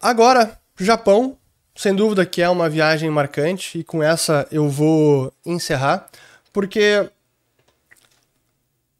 Agora, 0.00 0.58
Japão. 0.78 1.36
Sem 1.76 1.92
dúvida 1.92 2.24
que 2.24 2.40
é 2.40 2.48
uma 2.48 2.68
viagem 2.68 3.10
marcante. 3.10 3.78
E 3.78 3.84
com 3.84 4.02
essa 4.02 4.46
eu 4.50 4.68
vou 4.68 5.32
encerrar. 5.44 6.08
Porque 6.52 7.10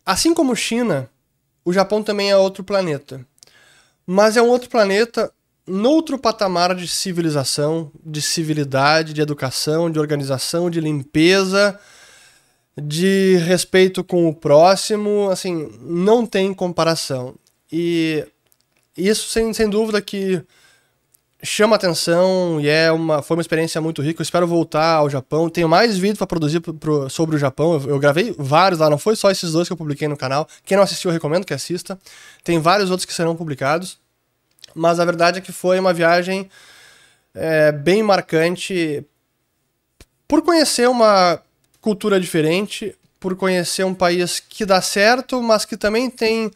Assim 0.06 0.34
como 0.34 0.54
China, 0.54 1.08
o 1.64 1.72
Japão 1.72 2.02
também 2.02 2.30
é 2.30 2.36
outro 2.36 2.62
planeta. 2.62 3.24
Mas 4.06 4.36
é 4.36 4.42
um 4.42 4.48
outro 4.48 4.68
planeta 4.68 5.32
noutro 5.66 6.18
patamar 6.18 6.74
de 6.74 6.86
civilização, 6.86 7.90
de 8.04 8.20
civilidade, 8.20 9.14
de 9.14 9.22
educação, 9.22 9.90
de 9.90 9.98
organização, 9.98 10.68
de 10.68 10.78
limpeza, 10.78 11.80
de 12.76 13.36
respeito 13.36 14.02
com 14.02 14.28
o 14.28 14.34
próximo, 14.34 15.28
assim, 15.30 15.70
não 15.80 16.26
tem 16.26 16.52
comparação. 16.52 17.34
E 17.70 18.26
isso 18.96 19.28
sem, 19.28 19.52
sem 19.52 19.68
dúvida 19.68 20.00
que 20.00 20.42
chama 21.44 21.76
atenção 21.76 22.58
e 22.60 22.68
é 22.68 22.90
uma, 22.90 23.20
foi 23.20 23.36
uma 23.36 23.42
experiência 23.42 23.80
muito 23.80 24.02
rica. 24.02 24.20
Eu 24.20 24.24
espero 24.24 24.46
voltar 24.46 24.94
ao 24.94 25.10
Japão. 25.10 25.48
Tenho 25.48 25.68
mais 25.68 25.96
vídeos 25.96 26.18
para 26.18 26.26
produzir 26.26 26.60
pro, 26.60 27.08
sobre 27.10 27.36
o 27.36 27.38
Japão. 27.38 27.74
Eu, 27.74 27.90
eu, 27.90 27.98
gravei 27.98 28.34
vários 28.38 28.80
lá, 28.80 28.88
não 28.88 28.98
foi 28.98 29.14
só 29.14 29.30
esses 29.30 29.52
dois 29.52 29.68
que 29.68 29.72
eu 29.72 29.76
publiquei 29.76 30.08
no 30.08 30.16
canal. 30.16 30.48
Quem 30.64 30.76
não 30.76 30.84
assistiu, 30.84 31.10
eu 31.10 31.12
recomendo 31.12 31.44
que 31.44 31.54
assista. 31.54 31.98
Tem 32.42 32.58
vários 32.58 32.90
outros 32.90 33.04
que 33.04 33.12
serão 33.12 33.36
publicados. 33.36 33.98
Mas 34.74 34.98
a 34.98 35.04
verdade 35.04 35.38
é 35.38 35.40
que 35.40 35.52
foi 35.52 35.78
uma 35.78 35.92
viagem 35.92 36.50
é, 37.34 37.70
bem 37.70 38.02
marcante 38.02 39.04
por 40.26 40.42
conhecer 40.42 40.88
uma 40.88 41.40
cultura 41.84 42.18
diferente, 42.18 42.96
por 43.20 43.36
conhecer 43.36 43.84
um 43.84 43.92
país 43.92 44.40
que 44.40 44.64
dá 44.64 44.80
certo, 44.80 45.42
mas 45.42 45.66
que 45.66 45.76
também 45.76 46.08
tem 46.08 46.50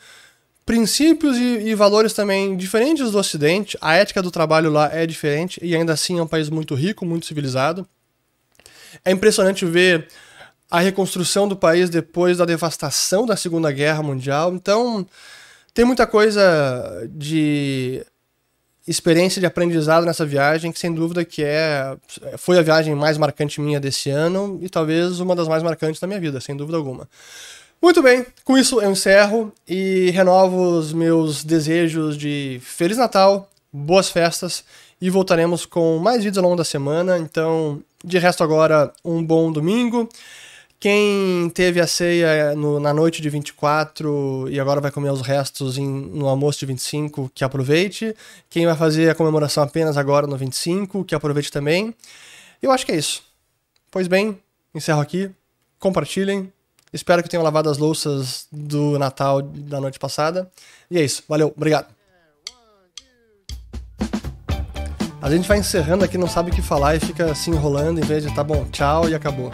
princípios 0.65 1.37
e, 1.37 1.69
e, 1.69 1.75
valores 1.75 2.15
também 2.15 2.57
diferentes 2.57 3.11
do 3.11 3.19
Ocidente. 3.19 3.77
A 3.79 3.95
ética 3.95 4.23
do 4.23 4.31
trabalho 4.31 4.71
lá 4.71 4.91
é 4.91 5.05
diferente 5.05 5.61
e 5.63 5.77
ainda 5.77 5.93
assim 5.93 6.19
é 6.19 6.23
um 6.23 6.27
país 6.27 6.49
muito 6.49 6.75
rico, 6.75 7.05
muito 7.05 7.27
civilizado. 7.27 7.87
É 9.05 9.11
impressionante 9.11 9.67
ver 9.67 10.09
a 10.71 10.81
reconstrução 10.81 11.47
do 11.47 11.57
país 11.57 11.91
depois 11.91 12.39
da 12.39 12.47
devastação 12.47 13.27
da 13.27 13.37
Segunda 13.37 13.71
Guerra 13.71 14.03
Mundial. 14.03 14.55
Então, 14.55 15.07
tem 15.75 15.85
muita 15.85 16.07
coisa 16.07 17.07
de 17.11 18.03
experiência 18.89 19.39
de 19.39 19.47
aprendizado 19.47 20.07
nessa 20.07 20.25
viagem 20.25 20.73
que 20.73 20.79
sem 20.79 20.93
dúvida 20.93 21.25
que 21.25 21.45
é 21.45 21.95
foi 22.39 22.59
a 22.59 22.63
viagem 22.63 22.95
mais 22.95 23.19
marcante 23.19 23.61
minha 23.61 23.79
desse 23.79 24.09
ano 24.09 24.59
e 24.63 24.69
talvez 24.69 25.21
uma 25.21 25.37
das 25.37 25.47
mais 25.47 25.63
marcantes 25.63 26.01
da 26.01 26.07
minha 26.07 26.19
vida, 26.19 26.41
sem 26.41 26.57
dúvida 26.57 26.79
alguma. 26.79 27.09
Muito 27.81 28.03
bem, 28.03 28.27
com 28.45 28.59
isso 28.59 28.81
eu 28.81 28.91
encerro 28.91 29.53
e 29.69 30.11
renovo 30.11 30.79
os 30.79 30.93
meus 30.93 31.45
desejos 31.45 32.17
de 32.17 32.61
Feliz 32.63 32.97
Natal, 32.97 33.49
boas 33.73 34.09
festas 34.09 34.65
e 35.01 35.09
voltaremos 35.11 35.65
com 35.65 35.99
mais 35.99 36.25
vídeos 36.25 36.39
ao 36.39 36.45
longo 36.45 36.57
da 36.57 36.65
semana. 36.65 37.19
Então, 37.19 37.81
de 38.05 38.19
resto, 38.19 38.43
agora 38.43 38.93
um 39.05 39.23
bom 39.23 39.53
domingo. 39.53 40.09
Quem 40.81 41.51
teve 41.51 41.81
a 41.81 41.87
ceia 41.87 42.55
no, 42.55 42.79
na 42.79 42.95
noite 42.95 43.21
de 43.21 43.29
24 43.29 44.49
e 44.49 44.61
agora 44.61 44.81
vai 44.81 44.91
comer 44.91 45.11
os 45.11 45.23
restos 45.23 45.77
em, 45.77 45.89
no 45.89 46.29
almoço 46.29 46.61
de 46.61 46.67
25, 46.67 47.31
que 47.35 47.43
aproveite. 47.43 48.15
Quem 48.49 48.65
vai 48.65 48.77
fazer 48.77 49.11
a 49.11 49.15
comemoração 49.15 49.63
apenas 49.63 49.97
agora 49.97 50.27
no 50.27 50.37
25, 50.37 51.05
que 51.05 51.15
aproveite 51.15 51.51
também. 51.51 51.95
Eu 52.63 52.71
acho 52.71 52.87
que 52.87 52.93
é 52.93 52.97
isso. 52.97 53.23
Pois 53.91 54.07
bem, 54.07 54.39
encerro 54.75 55.01
aqui. 55.01 55.31
Compartilhem 55.79 56.53
Espero 56.93 57.23
que 57.23 57.29
tenham 57.29 57.43
lavado 57.43 57.69
as 57.69 57.77
louças 57.77 58.47
do 58.51 58.99
Natal 58.99 59.43
da 59.43 59.81
noite 59.81 59.99
passada. 59.99 60.51
E 60.91 60.99
é 60.99 61.05
isso. 61.05 61.23
Valeu, 61.29 61.53
obrigado. 61.55 61.87
A 65.21 65.31
gente 65.31 65.49
vai 65.49 65.59
encerrando 65.59 66.05
aqui, 66.05 66.17
não 66.17 66.29
sabe 66.29 66.51
o 66.51 66.55
que 66.55 66.63
falar 66.63 66.95
e 66.95 67.01
fica 67.01 67.35
se 67.35 67.51
enrolando 67.51 67.99
em 67.99 68.05
vez 68.05 68.23
de 68.23 68.33
tá 68.35 68.45
bom, 68.45 68.65
tchau 68.67 69.09
e 69.09 69.15
acabou. 69.15 69.51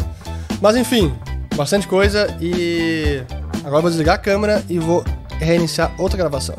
Mas 0.61 0.77
enfim, 0.77 1.15
bastante 1.55 1.87
coisa 1.87 2.27
e 2.41 3.23
agora 3.65 3.83
vou 3.83 3.91
desligar 3.91 4.17
a 4.17 4.19
câmera 4.19 4.63
e 4.69 4.79
vou 4.79 5.05
reiniciar 5.39 5.93
outra 5.99 6.17
gravação. 6.17 6.55